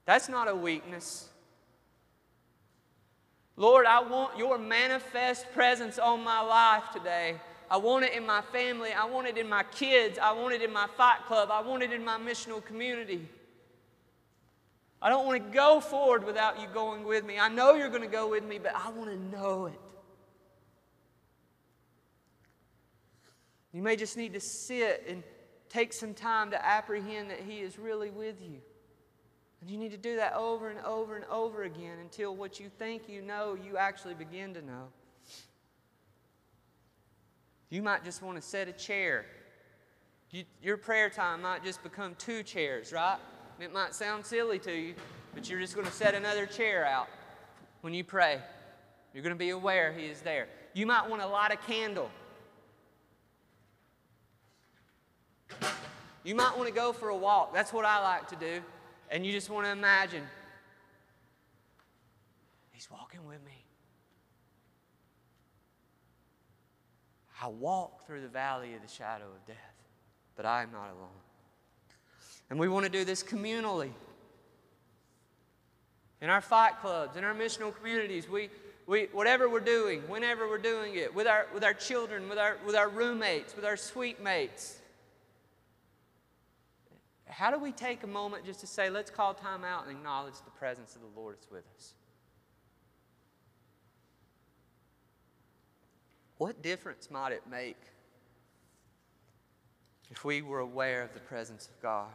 That's 0.05 0.30
not 0.30 0.47
a 0.47 0.55
weakness. 0.55 1.28
Lord, 3.57 3.86
I 3.86 4.01
want 4.01 4.38
your 4.38 4.57
manifest 4.57 5.51
presence 5.51 5.99
on 5.99 6.24
my 6.24 6.39
life 6.39 6.91
today. 6.93 7.36
I 7.70 7.76
want 7.76 8.05
it 8.05 8.14
in 8.14 8.26
my 8.26 8.41
family. 8.53 8.93
I 8.93 9.03
want 9.03 9.28
it 9.28 9.38
in 9.38 9.49
my 9.49 9.64
kids. 9.64 10.18
I 10.18 10.32
want 10.32 10.53
it 10.53 10.62
in 10.62 10.72
my 10.72 10.88
fight 10.95 11.26
club. 11.28 11.49
I 11.51 11.60
want 11.62 11.84
it 11.84 11.91
in 11.91 12.05
my 12.05 12.18
missional 12.18 12.64
community. 12.64 13.28
I 15.01 15.10
don't 15.10 15.26
want 15.26 15.43
to 15.43 15.53
go 15.53 15.82
forward 15.82 16.26
without 16.26 16.62
you 16.62 16.68
going 16.74 17.03
with 17.03 17.26
me. 17.26 17.38
I 17.38 17.49
know 17.49 17.74
you're 17.74 17.89
going 17.89 18.01
to 18.01 18.07
go 18.07 18.30
with 18.30 18.45
me, 18.45 18.60
but 18.60 18.72
I 18.74 18.89
want 18.91 19.10
to 19.10 19.38
know 19.38 19.66
it. 19.66 19.80
You 23.74 23.82
may 23.82 23.95
just 23.95 24.17
need 24.17 24.34
to 24.34 24.39
sit 24.39 25.05
and 25.07 25.24
take 25.70 25.93
some 25.93 26.13
time 26.13 26.51
to 26.51 26.65
apprehend 26.65 27.30
that 27.30 27.41
He 27.41 27.59
is 27.59 27.78
really 27.78 28.09
with 28.09 28.41
you. 28.41 28.57
And 29.61 29.70
you 29.70 29.78
need 29.78 29.91
to 29.91 29.97
do 29.97 30.15
that 30.15 30.34
over 30.34 30.70
and 30.70 30.80
over 30.86 31.15
and 31.15 31.26
over 31.26 31.63
again 31.63 31.99
until 32.01 32.36
what 32.36 32.59
you 32.59 32.70
think 32.80 33.07
you 33.07 33.22
know, 33.22 33.55
you 33.55 33.78
actually 33.78 34.13
begin 34.13 34.53
to 34.53 34.61
know. 34.61 34.88
You 37.70 37.84
might 37.84 38.03
just 38.03 38.24
want 38.24 38.41
to 38.41 38.41
set 38.41 38.67
a 38.67 38.72
chair. 38.72 39.26
You, 40.32 40.43
your 40.63 40.78
prayer 40.78 41.09
time 41.09 41.43
might 41.43 41.63
just 41.63 41.84
become 41.84 42.15
two 42.15 42.41
chairs, 42.41 42.91
right? 42.91 43.17
It 43.59 43.74
might 43.74 43.93
sound 43.93 44.26
silly 44.26 44.57
to 44.59 44.72
you, 44.72 44.95
but 45.36 45.49
you're 45.49 45.59
just 45.59 45.76
going 45.76 45.86
to 45.86 45.93
set 45.93 46.15
another 46.15 46.45
chair 46.45 46.86
out 46.86 47.07
when 47.82 47.93
you 47.93 48.03
pray. 48.03 48.39
You're 49.13 49.24
going 49.24 49.36
to 49.36 49.39
be 49.39 49.49
aware 49.49 49.91
He 49.91 50.05
is 50.05 50.22
there. 50.22 50.47
You 50.74 50.86
might 50.86 51.07
want 51.07 51.22
to 51.22 51.28
light 51.28 51.51
a 51.51 51.57
candle 51.57 52.09
You 56.24 56.36
might 56.36 56.55
want 56.57 56.67
to 56.67 56.74
go 56.74 56.91
for 56.93 57.09
a 57.09 57.15
walk. 57.15 57.53
That's 57.53 57.72
what 57.72 57.86
I 57.86 58.01
like 58.03 58.28
to 58.30 58.36
do. 58.36 58.61
And 59.09 59.26
you 59.26 59.32
just 59.32 59.49
want 59.49 59.65
to 59.65 59.72
imagine 59.72 60.24
He's 62.72 62.89
walking 62.89 63.26
with 63.28 63.43
me. 63.45 63.65
I 67.41 67.47
walk 67.47 68.05
through 68.05 68.22
the 68.22 68.28
valley 68.28 68.74
of 68.74 68.82
the 68.82 68.88
shadow 68.88 69.26
of 69.26 69.45
death, 69.45 69.57
but 70.36 70.45
I 70.45 70.63
am 70.63 70.72
not 70.72 70.89
alone. 70.89 71.09
And 72.49 72.59
we 72.59 72.67
want 72.67 72.86
to 72.86 72.91
do 72.91 73.03
this 73.03 73.22
communally. 73.22 73.91
In 76.22 76.30
our 76.30 76.41
fight 76.41 76.80
clubs, 76.82 77.15
in 77.15 77.24
our 77.24 77.34
missional 77.34 77.76
communities, 77.76 78.30
we, 78.30 78.49
we, 78.88 79.09
whatever 79.13 79.49
we're 79.49 79.59
doing, 79.59 80.01
whenever 80.07 80.49
we're 80.49 80.57
doing 80.57 80.95
it, 80.95 81.13
with 81.13 81.28
our, 81.28 81.47
with 81.53 81.63
our 81.63 81.74
children, 81.74 82.28
with 82.28 82.38
our, 82.38 82.57
with 82.65 82.76
our 82.76 82.89
roommates, 82.89 83.55
with 83.55 83.63
our 83.63 83.78
suite 83.78 84.22
mates, 84.22 84.78
how 87.30 87.51
do 87.51 87.59
we 87.59 87.71
take 87.71 88.03
a 88.03 88.07
moment 88.07 88.45
just 88.45 88.59
to 88.61 88.67
say, 88.67 88.89
let's 88.89 89.11
call 89.11 89.34
time 89.34 89.63
out 89.63 89.88
and 89.88 89.95
acknowledge 89.95 90.36
the 90.45 90.51
presence 90.51 90.95
of 90.95 91.01
the 91.01 91.19
Lord 91.19 91.38
is 91.39 91.47
with 91.51 91.63
us? 91.77 91.93
What 96.38 96.61
difference 96.61 97.11
might 97.11 97.34
it 97.34 97.43
make 97.49 97.77
if 100.09 100.23
we 100.23 100.41
were 100.41 100.59
aware 100.59 101.03
of 101.03 101.13
the 101.13 101.19
presence 101.19 101.67
of 101.67 101.82
God? 101.82 102.07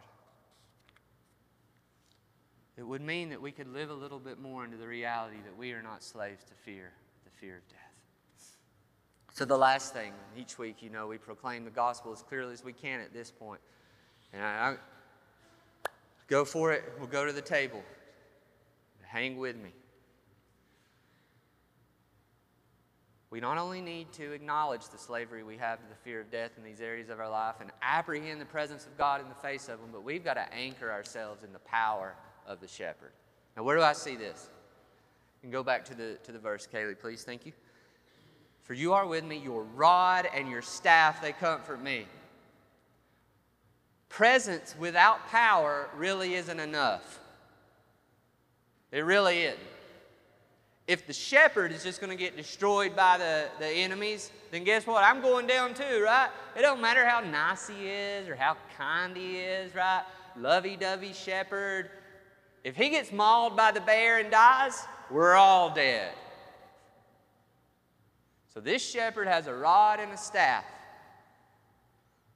It 2.76 2.82
would 2.82 3.02
mean 3.02 3.28
that 3.30 3.40
we 3.40 3.52
could 3.52 3.68
live 3.68 3.90
a 3.90 3.94
little 3.94 4.18
bit 4.18 4.40
more 4.40 4.64
into 4.64 4.76
the 4.76 4.88
reality 4.88 5.36
that 5.44 5.56
we 5.56 5.72
are 5.72 5.82
not 5.82 6.02
slaves 6.02 6.42
to 6.44 6.54
fear, 6.54 6.90
the 7.24 7.30
fear 7.30 7.58
of 7.58 7.68
death. 7.68 7.78
So, 9.32 9.44
the 9.44 9.58
last 9.58 9.92
thing, 9.92 10.12
each 10.36 10.58
week, 10.58 10.76
you 10.80 10.90
know, 10.90 11.06
we 11.06 11.18
proclaim 11.18 11.64
the 11.64 11.70
gospel 11.70 12.12
as 12.12 12.22
clearly 12.22 12.52
as 12.52 12.64
we 12.64 12.72
can 12.72 13.00
at 13.00 13.12
this 13.12 13.30
point. 13.30 13.60
And 14.32 14.42
I, 14.42 14.76
Go 16.26 16.44
for 16.44 16.72
it. 16.72 16.84
We'll 16.98 17.08
go 17.08 17.24
to 17.24 17.32
the 17.32 17.42
table. 17.42 17.82
Hang 19.02 19.36
with 19.36 19.56
me. 19.56 19.70
We 23.30 23.40
not 23.40 23.58
only 23.58 23.80
need 23.80 24.12
to 24.12 24.30
acknowledge 24.32 24.88
the 24.88 24.98
slavery 24.98 25.42
we 25.42 25.56
have 25.56 25.80
to 25.80 25.88
the 25.88 25.96
fear 25.96 26.20
of 26.20 26.30
death 26.30 26.52
in 26.56 26.62
these 26.62 26.80
areas 26.80 27.08
of 27.08 27.18
our 27.18 27.28
life 27.28 27.56
and 27.60 27.70
apprehend 27.82 28.40
the 28.40 28.46
presence 28.46 28.86
of 28.86 28.96
God 28.96 29.20
in 29.20 29.28
the 29.28 29.34
face 29.34 29.68
of 29.68 29.80
them, 29.80 29.90
but 29.92 30.04
we've 30.04 30.24
got 30.24 30.34
to 30.34 30.54
anchor 30.54 30.90
ourselves 30.90 31.42
in 31.42 31.52
the 31.52 31.58
power 31.58 32.14
of 32.46 32.60
the 32.60 32.68
shepherd. 32.68 33.10
Now, 33.56 33.64
where 33.64 33.76
do 33.76 33.82
I 33.82 33.92
see 33.92 34.14
this? 34.14 34.50
And 35.42 35.50
go 35.50 35.64
back 35.64 35.84
to 35.86 35.96
the, 35.96 36.16
to 36.22 36.30
the 36.30 36.38
verse, 36.38 36.68
Kaylee, 36.72 36.98
please. 36.98 37.24
Thank 37.24 37.44
you. 37.44 37.52
For 38.62 38.74
you 38.74 38.92
are 38.92 39.06
with 39.06 39.24
me, 39.24 39.36
your 39.36 39.64
rod 39.64 40.28
and 40.32 40.48
your 40.48 40.62
staff, 40.62 41.20
they 41.20 41.32
comfort 41.32 41.82
me. 41.82 42.06
Presence 44.14 44.76
without 44.78 45.26
power 45.26 45.88
really 45.96 46.36
isn't 46.36 46.60
enough. 46.60 47.18
It 48.92 49.00
really 49.00 49.42
isn't. 49.42 49.58
If 50.86 51.08
the 51.08 51.12
shepherd 51.12 51.72
is 51.72 51.82
just 51.82 52.00
going 52.00 52.16
to 52.16 52.16
get 52.16 52.36
destroyed 52.36 52.94
by 52.94 53.18
the, 53.18 53.46
the 53.58 53.66
enemies, 53.66 54.30
then 54.52 54.62
guess 54.62 54.86
what? 54.86 55.02
I'm 55.02 55.20
going 55.20 55.48
down 55.48 55.74
too, 55.74 56.00
right? 56.04 56.28
It 56.56 56.62
don't 56.62 56.80
matter 56.80 57.04
how 57.04 57.22
nice 57.28 57.66
he 57.66 57.88
is 57.88 58.28
or 58.28 58.36
how 58.36 58.56
kind 58.78 59.16
he 59.16 59.38
is, 59.38 59.74
right? 59.74 60.04
Lovey 60.38 60.76
dovey 60.76 61.12
shepherd. 61.12 61.90
If 62.62 62.76
he 62.76 62.90
gets 62.90 63.10
mauled 63.10 63.56
by 63.56 63.72
the 63.72 63.80
bear 63.80 64.20
and 64.20 64.30
dies, 64.30 64.80
we're 65.10 65.34
all 65.34 65.74
dead. 65.74 66.12
So 68.52 68.60
this 68.60 68.88
shepherd 68.88 69.26
has 69.26 69.48
a 69.48 69.54
rod 69.54 69.98
and 69.98 70.12
a 70.12 70.16
staff. 70.16 70.64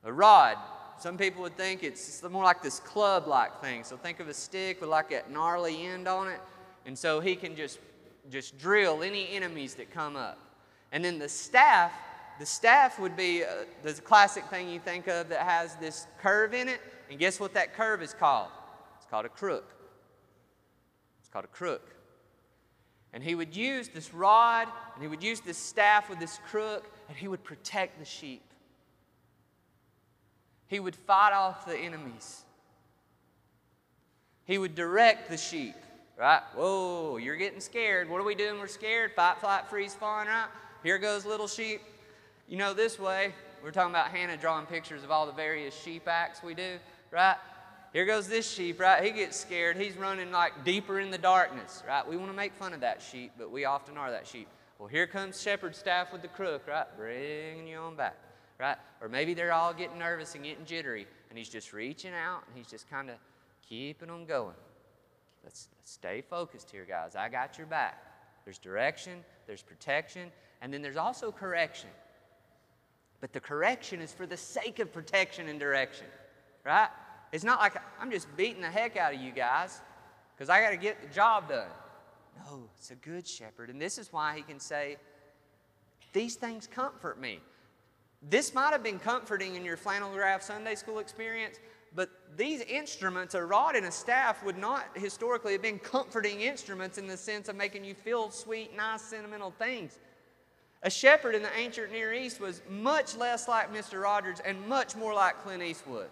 A 0.03 0.12
rod 0.12 0.57
Some 0.99 1.17
people 1.17 1.43
would 1.43 1.57
think 1.57 1.85
it's 1.85 2.23
more 2.29 2.43
like 2.43 2.61
this 2.61 2.81
club 2.81 3.29
like 3.29 3.61
thing. 3.61 3.85
So 3.85 3.97
think 3.97 4.19
of 4.19 4.29
a 4.29 4.35
stick 4.35 4.81
with 4.81 4.91
like 4.91 5.11
that 5.11 5.31
gnarly 5.31 5.87
end 5.87 6.09
on 6.09 6.27
it. 6.29 6.41
And 6.87 6.99
so 6.99 7.21
he 7.21 7.37
can 7.37 7.55
just, 7.55 7.79
just 8.31 8.59
drill 8.59 9.03
any 9.03 9.29
enemies 9.31 9.75
that 9.77 9.93
come 9.93 10.17
up. 10.17 10.39
And 10.91 11.05
then 11.05 11.19
the 11.19 11.29
staff, 11.29 11.93
the 12.41 12.47
staff 12.47 12.99
would 12.99 13.17
be 13.17 13.45
uh, 13.45 13.65
the 13.85 13.93
classic 13.93 14.45
thing 14.47 14.69
you 14.69 14.81
think 14.81 15.07
of 15.07 15.29
that 15.29 15.43
has 15.43 15.77
this 15.77 16.07
curve 16.21 16.53
in 16.53 16.69
it. 16.69 16.81
And 17.11 17.19
guess 17.19 17.39
what 17.39 17.55
that 17.55 17.75
curve 17.75 18.03
is 18.03 18.13
called? 18.13 18.49
It's 18.97 19.07
called 19.07 19.27
a 19.27 19.29
crook. 19.31 19.73
It's 21.21 21.29
called 21.29 21.45
a 21.45 21.49
crook. 21.49 21.95
And 23.13 23.23
he 23.23 23.35
would 23.35 23.55
use 23.55 23.89
this 23.89 24.13
rod 24.13 24.67
and 24.95 25.03
he 25.03 25.09
would 25.09 25.23
use 25.23 25.41
this 25.41 25.59
staff 25.59 26.11
with 26.11 26.19
this 26.19 26.41
crook 26.49 26.91
and 27.09 27.17
he 27.17 27.29
would 27.29 27.45
protect 27.45 27.99
the 27.99 28.05
sheep. 28.05 28.43
He 30.69 30.81
would 30.81 30.95
fight 30.95 31.33
off 31.33 31.66
the 31.66 31.77
enemies. 31.77 32.43
He 34.45 34.57
would 34.59 34.75
direct 34.75 35.29
the 35.29 35.37
sheep, 35.37 35.75
right? 36.16 36.43
Whoa, 36.55 37.16
you're 37.16 37.37
getting 37.37 37.61
scared. 37.61 38.09
What 38.09 38.21
are 38.21 38.25
we 38.25 38.35
doing? 38.35 38.59
We're 38.61 38.66
scared. 38.66 39.12
Fight, 39.12 39.39
flight, 39.41 39.69
freeze, 39.69 39.95
fawn, 39.95 40.27
right? 40.27 40.49
Here 40.83 40.99
goes 40.99 41.27
little 41.27 41.49
sheep. 41.49 41.81
You 42.49 42.57
know, 42.57 42.73
this 42.73 42.99
way, 42.99 43.35
we're 43.62 43.73
talking 43.73 43.91
about 43.91 44.09
Hannah 44.09 44.37
drawing 44.37 44.66
pictures 44.66 45.03
of 45.05 45.11
all 45.11 45.27
the 45.27 45.33
various 45.33 45.79
sheep 45.79 46.07
acts 46.07 46.43
we 46.43 46.55
do, 46.55 46.79
right? 47.11 47.37
Here 47.93 48.07
goes 48.07 48.29
this 48.29 48.51
sheep, 48.51 48.81
right? 48.81 49.03
He 49.03 49.11
gets 49.11 49.37
scared. 49.37 49.77
He's 49.77 49.97
running 49.97 50.31
like 50.31 50.64
deeper 50.64 51.01
in 51.01 51.11
the 51.11 51.19
darkness, 51.19 51.83
right? 51.87 52.07
We 52.07 52.16
want 52.16 52.31
to 52.31 52.37
make 52.37 52.55
fun 52.55 52.73
of 52.73 52.81
that 52.81 53.03
sheep, 53.03 53.33
but 53.39 53.51
we 53.51 53.64
often 53.64 53.97
are 53.97 54.11
that 54.11 54.27
sheep. 54.27 54.49
Well, 54.79 54.89
here 54.89 55.07
comes 55.07 55.41
shepherd 55.41 55.75
staff 55.75 56.12
with 56.12 56.23
the 56.23 56.29
crook, 56.29 56.69
right? 56.69 56.87
Bringing 56.97 57.66
you 57.66 57.79
on 57.79 57.97
back, 57.97 58.16
right? 58.59 58.77
Or 59.01 59.09
maybe 59.09 59.35
they're 59.35 59.53
all 59.53 59.73
getting 59.73 59.99
nervous 59.99 60.35
and 60.35 60.45
getting 60.45 60.65
jittery, 60.65 61.07
and 61.29 61.39
he's 61.39 61.49
just 61.49 61.73
reaching 61.73 62.13
out 62.13 62.43
and 62.47 62.57
he's 62.57 62.67
just 62.67 62.89
kind 62.91 63.11
of 63.11 63.17
keeping 63.69 64.09
them 64.09 64.25
going. 64.25 64.55
Let's, 65.45 65.69
let's 65.79 65.93
stay 65.93 66.23
focused 66.29 66.71
here, 66.71 66.85
guys. 66.89 67.15
I 67.17 67.29
got 67.29 67.59
your 67.59 67.67
back. 67.67 68.03
There's 68.45 68.59
direction, 68.59 69.25
there's 69.47 69.63
protection, 69.63 70.31
and 70.63 70.73
then 70.73 70.83
there's 70.83 70.97
also 70.97 71.31
correction. 71.31 71.91
But 73.21 73.33
the 73.33 73.41
correction 73.41 74.01
is 74.01 74.13
for 74.13 74.27
the 74.27 74.37
sake 74.37 74.79
of 74.79 74.93
protection 74.93 75.49
and 75.49 75.59
direction, 75.59 76.07
right? 76.65 76.89
It's 77.33 77.45
not 77.45 77.61
like 77.61 77.75
I'm 78.01 78.11
just 78.11 78.35
beating 78.37 78.63
the 78.63 78.71
heck 78.71 78.97
out 78.97 79.15
of 79.15 79.21
you 79.21 79.33
guys 79.33 79.81
because 80.35 80.49
I 80.49 80.61
got 80.61 80.71
to 80.71 80.77
get 80.77 81.03
the 81.03 81.15
job 81.15 81.49
done. 81.49 81.69
No, 82.47 82.69
it's 82.77 82.91
a 82.91 82.95
good 82.95 83.27
shepherd. 83.27 83.71
And 83.71 83.81
this 83.81 83.99
is 83.99 84.13
why 84.13 84.37
he 84.37 84.43
can 84.43 84.61
say, 84.61 84.97
These 86.13 86.37
things 86.37 86.67
comfort 86.67 87.21
me. 87.21 87.41
This 88.23 88.53
might 88.53 88.73
have 88.73 88.83
been 88.83 88.99
comforting 88.99 89.55
in 89.55 89.64
your 89.64 89.77
flannel 89.77 90.12
graph 90.12 90.43
Sunday 90.43 90.75
school 90.75 90.99
experience, 90.99 91.59
but 91.95 92.11
these 92.37 92.61
instruments, 92.62 93.35
a 93.35 93.45
rod 93.45 93.77
and 93.77 93.87
a 93.87 93.91
staff, 93.93 94.45
would 94.45 94.59
not 94.59 94.87
historically 94.95 95.53
have 95.53 95.62
been 95.62 95.79
comforting 95.79 96.41
instruments 96.41 96.99
in 96.99 97.07
the 97.07 97.16
sense 97.16 97.49
of 97.49 97.57
making 97.57 97.85
you 97.85 97.95
feel 97.95 98.31
sweet, 98.31 98.77
nice, 98.77 99.03
sentimental 99.03 99.53
things. 99.53 99.99
A 100.83 100.91
shepherd 100.91 101.35
in 101.35 101.43
the 101.43 101.57
ancient 101.57 101.91
Near 101.91 102.12
East 102.12 102.41
was 102.41 102.61
much 102.69 103.16
less 103.16 103.49
like 103.49 103.73
Mr. 103.73 104.03
Rogers 104.03 104.39
and 104.45 104.69
much 104.69 104.95
more 104.95 105.14
like 105.14 105.43
Clint 105.43 105.62
Eastwood. 105.62 106.09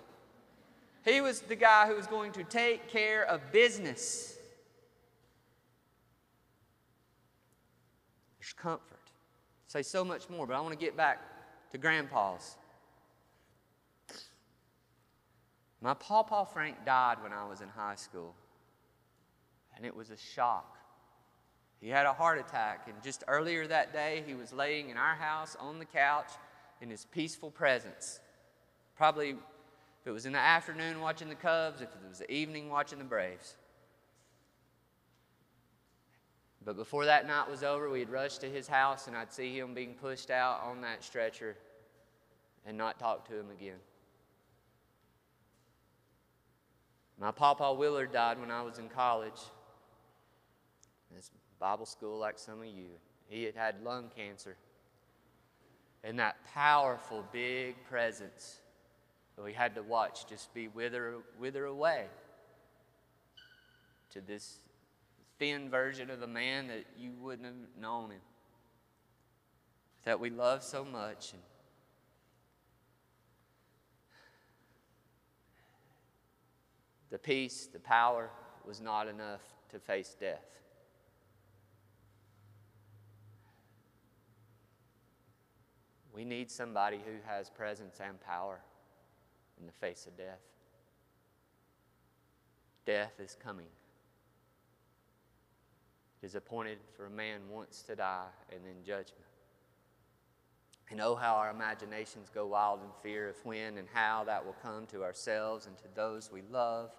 He 1.05 1.21
was 1.21 1.41
the 1.41 1.55
guy 1.55 1.87
who 1.87 1.95
was 1.95 2.07
going 2.09 2.33
to 2.33 2.43
take 2.43 2.89
care 2.89 3.25
of 3.25 3.53
business. 3.53 4.37
There's 8.41 8.53
comfort. 8.53 8.83
Say 9.69 9.83
so 9.83 10.05
much 10.05 10.29
more, 10.29 10.47
but 10.47 10.57
I 10.57 10.61
want 10.61 10.73
to 10.73 10.85
get 10.85 10.97
back 10.97 11.36
to 11.73 11.79
grandpa's. 11.79 12.57
My 15.81 15.95
pawpaw 15.95 16.45
Frank 16.45 16.85
died 16.85 17.23
when 17.23 17.33
I 17.33 17.47
was 17.47 17.61
in 17.61 17.69
high 17.69 17.95
school, 17.95 18.35
and 19.77 19.85
it 19.85 19.95
was 19.95 20.11
a 20.11 20.17
shock. 20.17 20.79
He 21.81 21.89
had 21.89 22.07
a 22.07 22.13
heart 22.13 22.39
attack, 22.39 22.89
and 22.89 23.01
just 23.03 23.23
earlier 23.29 23.67
that 23.67 23.93
day, 23.93 24.25
he 24.27 24.35
was 24.35 24.53
laying 24.53 24.89
in 24.91 24.97
our 24.97 25.15
house 25.15 25.57
on 25.61 25.79
the 25.79 25.85
couch 25.85 26.31
in 26.81 26.91
his 26.91 27.05
peaceful 27.05 27.51
presence. 27.51 28.21
Probably 28.97 29.31
if 29.31 30.07
it 30.07 30.11
was 30.11 30.25
in 30.25 30.33
the 30.33 30.39
afternoon 30.39 31.01
watching 31.01 31.29
the 31.29 31.35
Cubs, 31.35 31.81
if 31.81 31.89
it 31.89 32.09
was 32.09 32.19
the 32.19 32.31
evening 32.31 32.71
watching 32.71 32.99
the 32.99 33.05
Braves. 33.05 33.57
But 36.67 36.77
before 36.77 37.05
that 37.05 37.29
night 37.29 37.49
was 37.49 37.63
over, 37.63 37.89
we'd 37.89 38.11
rush 38.11 38.39
to 38.39 38.51
his 38.51 38.67
house 38.67 39.07
and 39.07 39.17
I'd 39.17 39.33
see 39.33 39.57
him 39.57 39.73
being 39.73 39.95
pushed 39.95 40.31
out 40.33 40.61
on 40.65 40.81
that 40.81 41.05
stretcher 41.05 41.57
and 42.67 42.77
not 42.77 42.99
talk 42.99 43.27
to 43.29 43.39
him 43.39 43.51
again. 43.57 43.79
My 47.21 47.31
Papa 47.31 47.73
Willard 47.73 48.13
died 48.13 48.41
when 48.41 48.51
I 48.51 48.63
was 48.63 48.79
in 48.79 48.89
college. 48.89 49.41
It's 51.17 51.31
Bible 51.61 51.87
school 51.87 52.19
like 52.19 52.37
some 52.37 52.59
of 52.59 52.67
you. 52.67 52.89
He 53.29 53.45
had 53.45 53.55
had 53.55 53.77
lung 53.85 54.11
cancer. 54.15 54.57
And 56.03 56.19
that 56.19 56.37
powerful, 56.53 57.25
big 57.33 57.77
presence 57.89 58.57
that 59.37 59.45
we 59.45 59.53
had 59.53 59.77
to 59.77 59.85
watch 59.85 60.27
just 60.27 60.53
be 60.53 60.67
wither, 60.67 61.15
wither 61.39 61.67
away 61.67 62.07
to 64.11 64.21
this 64.21 64.66
thin 65.39 65.71
version 65.71 66.11
of 66.11 66.21
the 66.21 66.27
man 66.27 66.69
that 66.69 66.85
you 66.99 67.13
wouldn't 67.21 67.47
have 67.47 67.55
known 67.81 68.11
him, 68.11 68.21
that 70.05 70.19
we 70.19 70.31
love 70.31 70.63
so 70.63 70.85
much. 70.85 71.33
And 71.33 71.43
the 77.11 77.19
peace, 77.19 77.69
the 77.73 77.79
power 77.79 78.31
was 78.67 78.81
not 78.81 79.09
enough 79.09 79.43
to 79.71 79.79
face 79.79 80.17
death. 80.19 80.45
We 86.15 86.25
need 86.25 86.51
somebody 86.51 86.97
who 86.97 87.13
has 87.27 87.51
presence 87.51 88.01
and 88.01 88.19
power 88.21 88.61
in 89.61 89.67
the 89.67 89.73
face 89.73 90.07
of 90.07 90.17
death. 90.17 90.41
Death 92.87 93.13
is 93.19 93.37
coming. 93.43 93.67
It 96.23 96.27
is 96.27 96.35
appointed 96.35 96.79
for 96.97 97.07
a 97.07 97.11
man 97.11 97.41
once 97.51 97.83
to 97.83 97.97
die 97.97 98.27
and 98.53 98.61
then 98.65 98.85
judgment. 98.85 99.25
And 100.91 101.01
oh, 101.01 101.17
how 101.17 101.35
our 101.35 101.51
imaginations 101.51 102.31
go 102.33 102.47
wild 102.47 102.81
in 102.81 102.89
fear 103.03 103.29
of 103.29 103.37
when 103.45 103.79
and 103.79 103.89
how 103.93 104.25
that 104.25 104.45
will 104.45 104.57
come 104.63 104.87
to 104.87 105.03
ourselves 105.03 105.67
and 105.67 105.77
to 105.79 105.85
those 105.95 106.31
we 106.31 106.43
love 106.51 106.91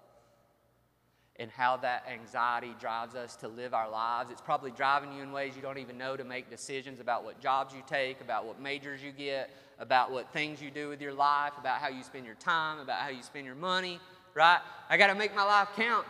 and 1.38 1.50
how 1.50 1.76
that 1.76 2.04
anxiety 2.10 2.74
drives 2.80 3.14
us 3.14 3.36
to 3.36 3.48
live 3.48 3.72
our 3.72 3.88
lives. 3.88 4.30
It's 4.30 4.40
probably 4.40 4.72
driving 4.72 5.12
you 5.12 5.22
in 5.22 5.30
ways 5.30 5.54
you 5.54 5.62
don't 5.62 5.78
even 5.78 5.96
know 5.96 6.16
to 6.16 6.24
make 6.24 6.50
decisions 6.50 6.98
about 6.98 7.24
what 7.24 7.40
jobs 7.40 7.72
you 7.72 7.82
take, 7.86 8.20
about 8.20 8.44
what 8.44 8.60
majors 8.60 9.02
you 9.02 9.12
get, 9.12 9.50
about 9.78 10.10
what 10.10 10.32
things 10.32 10.60
you 10.60 10.70
do 10.70 10.88
with 10.88 11.00
your 11.00 11.14
life, 11.14 11.52
about 11.58 11.80
how 11.80 11.88
you 11.88 12.02
spend 12.02 12.26
your 12.26 12.34
time, 12.34 12.80
about 12.80 12.98
how 12.98 13.08
you 13.08 13.22
spend 13.22 13.46
your 13.46 13.54
money, 13.54 14.00
right? 14.34 14.58
I 14.90 14.96
got 14.96 15.06
to 15.08 15.14
make 15.14 15.34
my 15.34 15.44
life 15.44 15.68
count. 15.76 16.06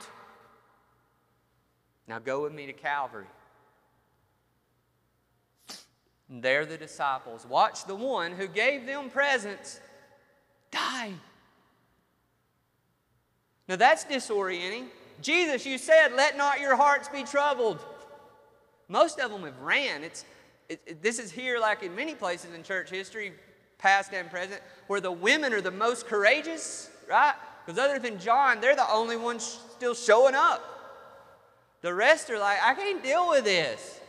Now 2.09 2.19
go 2.19 2.43
with 2.43 2.53
me 2.53 2.67
to 2.67 2.73
Calvary. 2.73 3.27
And 6.31 6.43
there 6.43 6.67
the 6.67 6.77
disciples 6.77 7.47
watch 7.47 7.85
the 7.85 7.95
one 7.95 8.33
who 8.33 8.49
gave 8.49 8.87
them 8.87 9.11
presence 9.11 9.81
die. 10.71 11.13
Now 13.69 13.77
that's 13.77 14.05
disorienting. 14.05 14.87
Jesus, 15.21 15.67
you 15.67 15.79
said, 15.79 16.13
let 16.15 16.37
not 16.37 16.61
your 16.61 16.77
hearts 16.77 17.09
be 17.09 17.25
troubled. 17.25 17.85
Most 18.89 19.19
of 19.21 19.31
them 19.31 19.43
have 19.43 19.61
ran. 19.61 20.05
It's, 20.05 20.25
it, 20.69 20.81
it, 20.87 21.03
this 21.03 21.19
is 21.19 21.31
here, 21.31 21.59
like 21.59 21.83
in 21.83 21.95
many 21.95 22.15
places 22.15 22.55
in 22.55 22.63
church 22.63 22.89
history, 22.89 23.33
past 23.79 24.13
and 24.15 24.31
present, 24.31 24.61
where 24.87 25.01
the 25.01 25.13
women 25.13 25.53
are 25.53 25.61
the 25.61 25.71
most 25.71 26.07
courageous, 26.07 26.89
right? 27.09 27.35
Because 27.67 27.79
other 27.79 27.99
than 27.99 28.19
John, 28.19 28.61
they're 28.61 28.77
the 28.77 28.91
only 28.91 29.17
ones 29.17 29.61
still 29.77 29.95
showing 29.95 30.35
up. 30.35 30.78
The 31.81 31.95
rest 31.95 32.29
are 32.31 32.39
like, 32.39 32.59
I 32.63 32.75
can't 32.75 33.03
deal 33.03 33.29
with 33.29 33.45
this. 33.45 34.01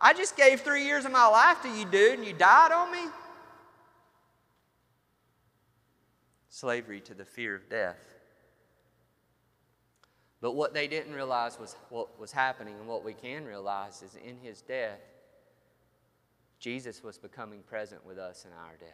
I 0.00 0.12
just 0.12 0.36
gave 0.36 0.60
three 0.60 0.84
years 0.84 1.04
of 1.04 1.12
my 1.12 1.26
life 1.26 1.62
to 1.62 1.68
you, 1.68 1.86
dude, 1.86 2.18
and 2.18 2.26
you 2.26 2.34
died 2.34 2.72
on 2.72 2.92
me? 2.92 3.10
Slavery 6.48 7.00
to 7.00 7.14
the 7.14 7.24
fear 7.24 7.54
of 7.54 7.68
death. 7.70 7.96
But 10.42 10.54
what 10.54 10.74
they 10.74 10.86
didn't 10.86 11.14
realize 11.14 11.58
was 11.58 11.76
what 11.88 12.20
was 12.20 12.30
happening, 12.32 12.74
and 12.78 12.86
what 12.86 13.04
we 13.04 13.14
can 13.14 13.46
realize 13.46 14.02
is 14.02 14.16
in 14.22 14.36
his 14.36 14.60
death, 14.60 15.00
Jesus 16.58 17.02
was 17.02 17.16
becoming 17.16 17.60
present 17.62 18.04
with 18.04 18.18
us 18.18 18.44
in 18.44 18.52
our 18.52 18.76
death. 18.78 18.90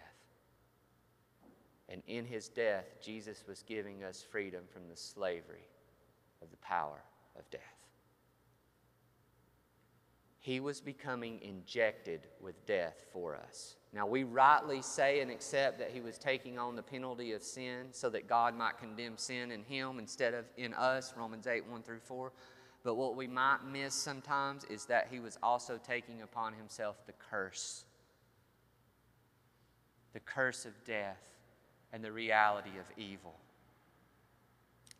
And 1.89 2.03
in 2.07 2.25
his 2.25 2.49
death, 2.49 2.87
Jesus 3.03 3.45
was 3.47 3.63
giving 3.63 4.05
us 4.05 4.23
freedom 4.23 4.63
from 4.73 4.89
the 4.89 4.97
slavery 4.97 5.67
of 6.41 6.51
the 6.51 6.57
power 6.59 7.03
of 7.37 7.51
death. 7.51 7.61
He 10.43 10.59
was 10.59 10.81
becoming 10.81 11.41
injected 11.41 12.27
with 12.41 12.67
death 12.67 13.07
for 13.13 13.37
us. 13.37 13.77
Now, 13.95 14.07
we 14.07 14.25
rightly 14.25 14.83
say 14.83 15.21
and 15.21 15.31
accept 15.31 15.79
that 15.79 15.93
he 15.93 16.01
was 16.01 16.19
taking 16.19 16.59
on 16.59 16.75
the 16.75 16.83
penalty 16.83 17.33
of 17.33 17.43
sin 17.43 17.87
so 17.93 18.11
that 18.11 18.27
God 18.27 18.57
might 18.57 18.77
condemn 18.77 19.17
sin 19.17 19.53
in 19.53 19.63
him 19.63 20.01
instead 20.01 20.35
of 20.35 20.45
in 20.57 20.75
us, 20.75 21.15
Romans 21.17 21.47
8 21.47 21.65
1 21.67 21.83
through 21.83 22.01
4. 22.01 22.33
But 22.83 22.97
what 22.97 23.15
we 23.15 23.29
might 23.29 23.59
miss 23.65 23.95
sometimes 23.95 24.65
is 24.65 24.85
that 24.87 25.07
he 25.11 25.21
was 25.21 25.39
also 25.43 25.79
taking 25.79 26.23
upon 26.23 26.55
himself 26.55 26.97
the 27.07 27.15
curse 27.31 27.85
the 30.13 30.21
curse 30.21 30.67
of 30.67 30.73
death 30.85 31.23
and 31.93 32.05
the 32.05 32.13
reality 32.13 32.71
of 32.79 32.85
evil. 32.99 33.35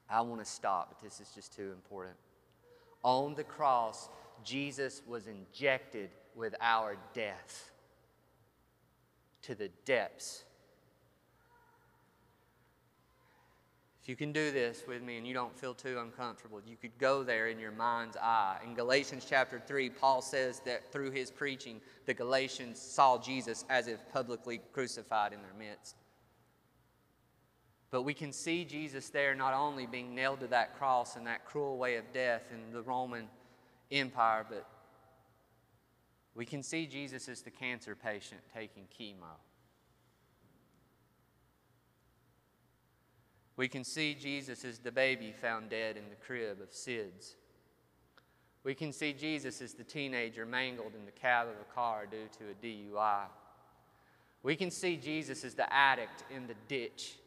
I 0.09 0.21
want 0.21 0.41
to 0.41 0.51
stop, 0.51 0.89
but 0.89 1.03
this 1.03 1.21
is 1.21 1.35
just 1.35 1.55
too 1.55 1.73
important. 1.73 2.17
On 3.03 3.35
the 3.35 3.45
cross, 3.45 4.09
Jesus 4.45 5.03
was 5.07 5.27
injected 5.27 6.11
with 6.35 6.55
our 6.61 6.97
death 7.15 7.71
to 9.43 9.55
the 9.55 9.69
depths 9.85 10.45
If 14.03 14.09
you 14.09 14.17
can 14.17 14.33
do 14.33 14.51
this 14.51 14.83
with 14.89 15.01
me 15.01 15.17
and 15.17 15.25
you 15.25 15.33
don't 15.33 15.57
feel 15.57 15.75
too 15.75 16.01
uncomfortable, 16.01 16.61
you 16.67 16.77
could 16.77 16.99
go 16.99 17.23
there 17.23 17.47
in 17.47 17.61
your 17.61 17.71
mind's 17.71 18.17
eye. 18.17 18.59
In 18.65 18.75
Galatians 18.75 19.25
chapter 19.29 19.63
3, 19.65 19.91
Paul 19.91 20.21
says 20.21 20.61
that 20.65 20.91
through 20.91 21.13
his 21.13 21.31
preaching, 21.31 21.81
the 22.07 22.15
Galatians 22.15 22.81
saw 22.81 23.17
Jesus 23.17 23.65
as 23.71 23.87
if 23.87 24.01
publicly 24.13 24.61
crucified 24.73 25.33
in 25.33 25.41
their 25.41 25.55
midst. 25.57 25.95
But 27.93 28.03
we 28.03 28.13
can 28.13 28.33
see 28.33 28.65
Jesus 28.65 29.09
there 29.09 29.37
not 29.37 29.55
only 29.55 29.87
being 29.87 30.17
nailed 30.17 30.41
to 30.41 30.49
that 30.49 30.77
cross 30.77 31.15
and 31.15 31.25
that 31.29 31.45
cruel 31.45 31.79
way 31.79 31.95
of 31.95 32.13
death 32.13 32.43
in 32.51 32.73
the 32.73 32.83
Roman 32.83 33.29
Empire, 33.93 34.45
but 34.49 34.67
we 36.35 36.47
can 36.47 36.63
see 36.63 36.87
Jesus 36.87 37.29
as 37.29 37.43
the 37.43 37.51
cancer 37.51 37.95
patient 37.95 38.41
taking 38.55 38.85
chemo. 38.85 39.37
We 43.57 43.69
can 43.69 43.85
see 43.85 44.15
Jesus 44.15 44.65
as 44.65 44.79
the 44.79 44.91
baby 44.91 45.33
found 45.33 45.69
dead 45.69 45.97
in 45.97 46.09
the 46.09 46.17
crib 46.17 46.61
of 46.63 46.71
SIDS. 46.71 47.35
We 48.65 48.75
can 48.75 48.93
see 48.93 49.13
Jesus 49.13 49.61
as 49.61 49.75
the 49.75 49.85
teenager 49.85 50.47
mangled 50.47 50.95
in 50.95 51.05
the 51.05 51.13
cab 51.13 51.49
of 51.49 51.55
a 51.61 51.75
car 51.75 52.07
due 52.07 52.29
to 52.39 52.45
a 52.51 52.67
DUI. 52.67 53.27
We 54.43 54.57
can 54.57 54.71
see 54.71 54.97
Jesus 54.97 55.45
as 55.45 55.55
the 55.55 55.71
addict 55.73 56.25
in 56.35 56.47
the 56.47 56.55
ditch 56.67 57.19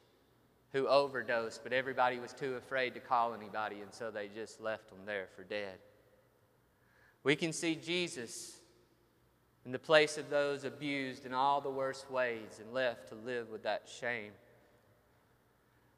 who 0.74 0.88
overdosed, 0.88 1.62
but 1.64 1.74
everybody 1.74 2.20
was 2.20 2.34
too 2.34 2.56
afraid 2.56 2.94
to 2.96 3.00
call 3.00 3.34
anybody, 3.34 3.82
and 3.82 3.94
so 3.94 4.12
they 4.12 4.28
just 4.28 4.60
left 4.60 4.90
him 4.90 4.98
there 5.06 5.28
for 5.36 5.44
dead. 5.44 5.78
We 7.26 7.36
can 7.36 7.52
see 7.54 7.76
Jesus 7.76 8.56
in 9.66 9.72
the 9.72 9.80
place 9.80 10.20
of 10.20 10.30
those 10.30 10.64
abused 10.64 11.26
in 11.26 11.34
all 11.34 11.60
the 11.60 11.72
worst 11.72 12.10
ways 12.12 12.60
and 12.62 12.72
left 12.72 13.10
to 13.10 13.16
live 13.16 13.50
with 13.50 13.64
that 13.64 13.90
shame. 13.90 14.32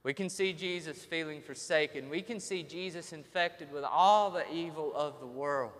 We 0.04 0.14
can 0.14 0.30
see 0.30 0.54
Jesus 0.54 1.04
feeling 1.04 1.42
forsaken. 1.42 2.10
We 2.10 2.22
can 2.22 2.40
see 2.40 2.64
Jesus 2.64 3.12
infected 3.12 3.74
with 3.74 3.84
all 3.84 4.32
the 4.32 4.50
evil 4.50 4.94
of 4.96 5.20
the 5.20 5.28
world. 5.28 5.74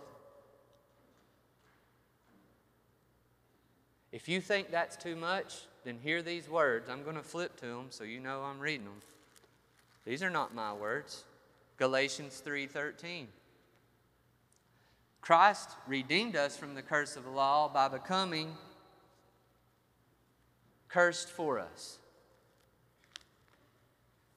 If 4.12 4.28
you 4.28 4.42
think 4.42 4.70
that's 4.70 4.96
too 4.96 5.16
much, 5.16 5.62
then 5.82 5.96
hear 6.02 6.20
these 6.20 6.46
words. 6.46 6.90
I'm 6.90 7.04
going 7.04 7.16
to 7.16 7.22
flip 7.22 7.56
to 7.60 7.66
them 7.66 7.86
so 7.88 8.04
you 8.04 8.20
know 8.20 8.42
I'm 8.42 8.58
reading 8.58 8.84
them. 8.84 9.00
These 10.04 10.22
are 10.22 10.28
not 10.28 10.54
my 10.54 10.74
words. 10.74 11.24
Galatians 11.78 12.42
3:13. 12.44 13.28
Christ 15.20 15.70
redeemed 15.86 16.36
us 16.36 16.56
from 16.56 16.74
the 16.74 16.82
curse 16.82 17.16
of 17.16 17.24
the 17.24 17.30
law 17.30 17.68
by 17.68 17.88
becoming 17.88 18.56
cursed 20.88 21.30
for 21.30 21.58
us. 21.58 21.98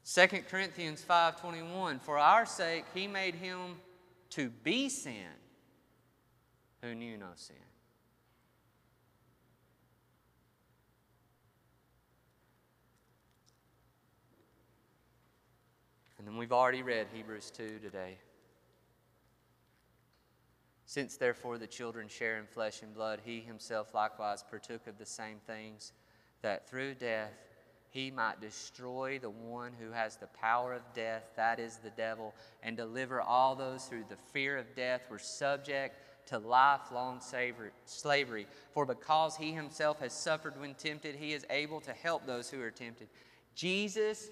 2 0.03 0.27
Corinthians 0.49 1.01
5:21 1.01 1.99
For 2.01 2.17
our 2.17 2.45
sake 2.45 2.85
he 2.93 3.07
made 3.07 3.35
him 3.35 3.79
to 4.31 4.49
be 4.49 4.89
sin 4.89 5.31
who 6.81 6.95
knew 6.95 7.17
no 7.17 7.31
sin. 7.35 7.55
And 16.17 16.27
then 16.27 16.37
we've 16.37 16.51
already 16.51 16.83
read 16.83 17.07
Hebrews 17.13 17.49
2 17.49 17.79
today. 17.79 18.17
Since 20.91 21.15
therefore 21.15 21.57
the 21.57 21.67
children 21.67 22.09
share 22.09 22.37
in 22.37 22.45
flesh 22.45 22.81
and 22.81 22.93
blood, 22.93 23.21
he 23.23 23.39
himself 23.39 23.93
likewise 23.93 24.43
partook 24.43 24.87
of 24.87 24.97
the 24.97 25.05
same 25.05 25.37
things, 25.47 25.93
that 26.41 26.69
through 26.69 26.95
death 26.95 27.31
he 27.91 28.11
might 28.11 28.41
destroy 28.41 29.17
the 29.17 29.29
one 29.29 29.71
who 29.79 29.91
has 29.91 30.17
the 30.17 30.27
power 30.27 30.73
of 30.73 30.81
death, 30.93 31.23
that 31.37 31.61
is 31.61 31.77
the 31.77 31.91
devil, 31.91 32.33
and 32.61 32.75
deliver 32.75 33.21
all 33.21 33.55
those 33.55 33.87
who, 33.87 33.99
the 34.09 34.17
fear 34.33 34.57
of 34.57 34.75
death, 34.75 35.03
were 35.09 35.17
subject 35.17 35.95
to 36.27 36.39
lifelong 36.39 37.21
slavery. 37.85 38.45
For 38.73 38.85
because 38.85 39.37
he 39.37 39.53
himself 39.53 39.97
has 40.01 40.11
suffered 40.11 40.59
when 40.59 40.73
tempted, 40.73 41.15
he 41.15 41.31
is 41.31 41.45
able 41.49 41.79
to 41.79 41.93
help 41.93 42.25
those 42.25 42.49
who 42.49 42.61
are 42.61 42.69
tempted. 42.69 43.07
Jesus 43.55 44.27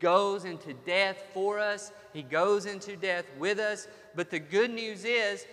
goes 0.00 0.46
into 0.46 0.72
death 0.72 1.22
for 1.34 1.58
us, 1.58 1.92
he 2.14 2.22
goes 2.22 2.64
into 2.64 2.96
death 2.96 3.26
with 3.38 3.58
us, 3.58 3.88
but 4.14 4.30
the 4.30 4.38
good 4.38 4.70
news 4.70 5.04
is 5.04 5.44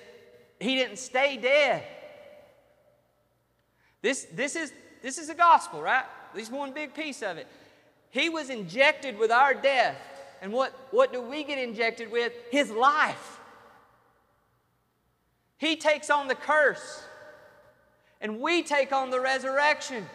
he 0.60 0.76
didn't 0.76 0.97
stay 0.97 1.38
dead. 1.38 1.84
This, 4.01 4.28
this, 4.34 4.56
is, 4.56 4.72
this 5.01 5.18
is 5.18 5.28
the 5.28 5.34
gospel, 5.34 5.82
right? 5.82 6.06
At 6.32 6.38
least 6.38 6.51
one 6.51 6.74
big 6.74 6.93
piece 6.93 7.24
of 7.24 7.38
it. 7.38 7.47
He 8.12 8.30
was 8.30 8.49
injected 8.49 9.18
with 9.18 9.32
our 9.32 9.53
death. 9.53 9.97
And 10.41 10.53
what, 10.53 10.72
what 10.91 11.12
do 11.12 11.22
we 11.22 11.43
get 11.43 11.58
injected 11.58 12.12
with? 12.12 12.32
His 12.51 12.70
life. 12.70 13.39
He 15.58 15.76
takes 15.76 16.10
on 16.10 16.28
the 16.28 16.36
curse, 16.36 17.03
and 18.22 18.39
we 18.39 18.62
take 18.62 18.91
on 18.91 19.10
the 19.10 19.20
resurrection. 19.20 20.06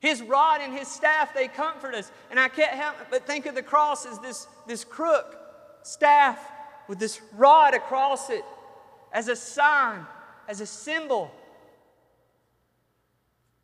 His 0.00 0.20
rod 0.20 0.60
and 0.60 0.72
his 0.72 0.88
staff, 0.88 1.32
they 1.32 1.46
comfort 1.48 1.94
us. 1.94 2.10
And 2.30 2.38
I 2.38 2.48
can't 2.48 2.72
help 2.72 2.96
but 3.08 3.26
think 3.26 3.46
of 3.46 3.54
the 3.54 3.62
cross 3.62 4.04
as 4.04 4.18
this, 4.18 4.48
this 4.66 4.84
crook 4.84 5.38
staff 5.82 6.38
with 6.92 6.98
this 6.98 7.22
rod 7.38 7.72
across 7.72 8.28
it 8.28 8.44
as 9.14 9.28
a 9.28 9.34
sign, 9.34 10.04
as 10.46 10.60
a 10.60 10.66
symbol 10.66 11.30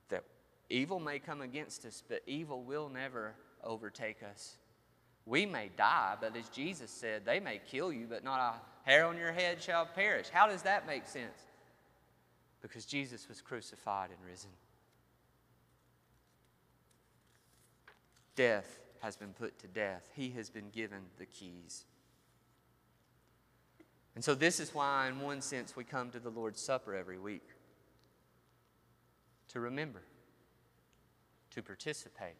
that 0.09 0.25
Evil 0.71 0.99
may 0.99 1.19
come 1.19 1.43
against 1.43 1.85
us, 1.85 2.03
but 2.09 2.23
evil 2.27 2.63
will 2.63 2.89
never 2.89 3.35
overtake 3.63 4.23
us. 4.23 4.57
We 5.27 5.45
may 5.45 5.69
die, 5.77 6.17
but 6.19 6.35
as 6.39 6.49
Jesus 6.49 6.91
said, 6.91 7.27
they 7.27 7.39
may 7.39 7.61
kill 7.71 7.93
you, 7.93 8.07
but 8.09 8.25
not 8.25 8.41
a 8.41 8.89
hair 8.91 9.05
on 9.05 9.19
your 9.19 9.33
head 9.33 9.63
shall 9.63 9.85
perish. 9.85 10.31
How 10.31 10.47
does 10.47 10.63
that 10.63 10.87
make 10.87 11.05
sense? 11.05 11.37
Because 12.63 12.87
Jesus 12.87 13.29
was 13.29 13.43
crucified 13.43 14.09
and 14.09 14.19
risen. 14.27 14.53
Death 18.37 18.79
has 19.01 19.19
been 19.19 19.35
put 19.35 19.59
to 19.59 19.67
death, 19.67 20.09
He 20.17 20.31
has 20.31 20.49
been 20.49 20.71
given 20.71 21.01
the 21.19 21.27
keys. 21.27 21.85
And 24.19 24.25
so, 24.25 24.35
this 24.35 24.59
is 24.59 24.75
why, 24.75 25.07
in 25.07 25.21
one 25.21 25.41
sense, 25.41 25.77
we 25.77 25.85
come 25.85 26.11
to 26.11 26.19
the 26.19 26.29
Lord's 26.29 26.61
Supper 26.61 26.93
every 26.93 27.21
week 27.21 27.47
to 29.47 29.61
remember 29.61 30.03
to 31.53 31.63
participate. 31.63 32.35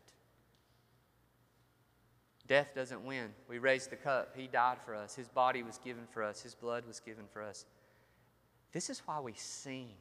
Death 2.49 2.73
doesn't 2.75 3.05
win. 3.05 3.29
We 3.49 3.59
raise 3.59 3.87
the 3.87 3.95
cup. 3.95 4.35
He 4.35 4.49
died 4.49 4.79
for 4.85 4.93
us. 4.93 5.15
His 5.15 5.29
body 5.29 5.63
was 5.63 5.79
given 5.79 6.03
for 6.11 6.25
us. 6.25 6.43
His 6.43 6.53
blood 6.53 6.85
was 6.85 6.99
given 6.99 7.27
for 7.33 7.45
us. 7.45 7.65
This 8.73 8.91
is 8.91 9.01
why 9.07 9.21
we 9.21 9.35
sing. 9.35 9.95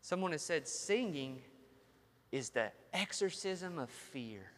Someone 0.00 0.32
has 0.32 0.40
said 0.40 0.66
singing 0.66 1.42
is 2.32 2.48
the 2.48 2.72
exorcism 2.94 3.78
of 3.78 3.90
fear. 3.90 4.50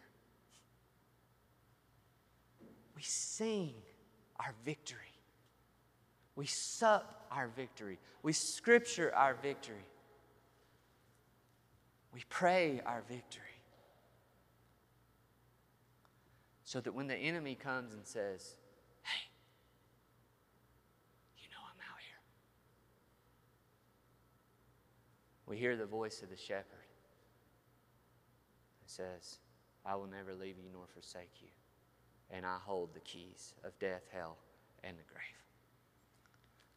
We 2.94 3.02
sing 3.02 3.74
our 4.40 4.54
victory. 4.64 4.98
We 6.36 6.46
sup 6.46 7.26
our 7.30 7.48
victory. 7.48 7.98
We 8.22 8.32
scripture 8.32 9.14
our 9.14 9.34
victory. 9.34 9.86
We 12.14 12.24
pray 12.28 12.80
our 12.86 13.02
victory. 13.08 13.42
So 16.64 16.80
that 16.80 16.94
when 16.94 17.06
the 17.06 17.16
enemy 17.16 17.54
comes 17.54 17.94
and 17.94 18.06
says, 18.06 18.56
Hey, 19.02 19.30
you 21.38 21.48
know 21.50 21.62
I'm 21.64 21.80
out 21.80 21.98
here, 22.00 22.20
we 25.46 25.56
hear 25.56 25.76
the 25.76 25.86
voice 25.86 26.22
of 26.22 26.28
the 26.28 26.36
shepherd 26.36 26.88
that 28.82 28.90
says, 28.90 29.38
I 29.84 29.94
will 29.96 30.06
never 30.06 30.34
leave 30.34 30.56
you 30.58 30.68
nor 30.72 30.84
forsake 30.92 31.30
you, 31.40 31.48
and 32.30 32.44
I 32.44 32.58
hold 32.64 32.94
the 32.94 33.00
keys 33.00 33.54
of 33.64 33.78
death, 33.78 34.02
hell, 34.12 34.36
and 34.84 34.96
the 34.96 35.12
grave. 35.12 35.24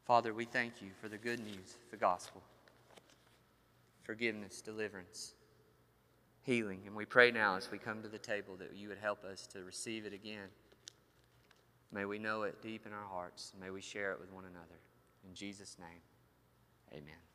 Father, 0.05 0.33
we 0.33 0.45
thank 0.45 0.81
you 0.81 0.89
for 0.99 1.09
the 1.09 1.17
good 1.17 1.39
news, 1.39 1.77
the 1.89 1.97
gospel, 1.97 2.41
forgiveness, 4.03 4.61
deliverance, 4.61 5.33
healing. 6.43 6.81
And 6.85 6.95
we 6.95 7.05
pray 7.05 7.31
now 7.31 7.55
as 7.55 7.69
we 7.71 7.77
come 7.77 8.01
to 8.01 8.09
the 8.09 8.17
table 8.17 8.55
that 8.57 8.75
you 8.75 8.89
would 8.89 8.97
help 8.97 9.23
us 9.23 9.47
to 9.47 9.63
receive 9.63 10.05
it 10.05 10.13
again. 10.13 10.49
May 11.91 12.05
we 12.05 12.19
know 12.19 12.43
it 12.43 12.61
deep 12.61 12.85
in 12.85 12.93
our 12.93 13.07
hearts. 13.09 13.53
May 13.59 13.69
we 13.69 13.81
share 13.81 14.13
it 14.13 14.19
with 14.19 14.31
one 14.31 14.45
another. 14.45 14.79
In 15.27 15.35
Jesus' 15.35 15.77
name, 15.79 16.01
amen. 16.91 17.30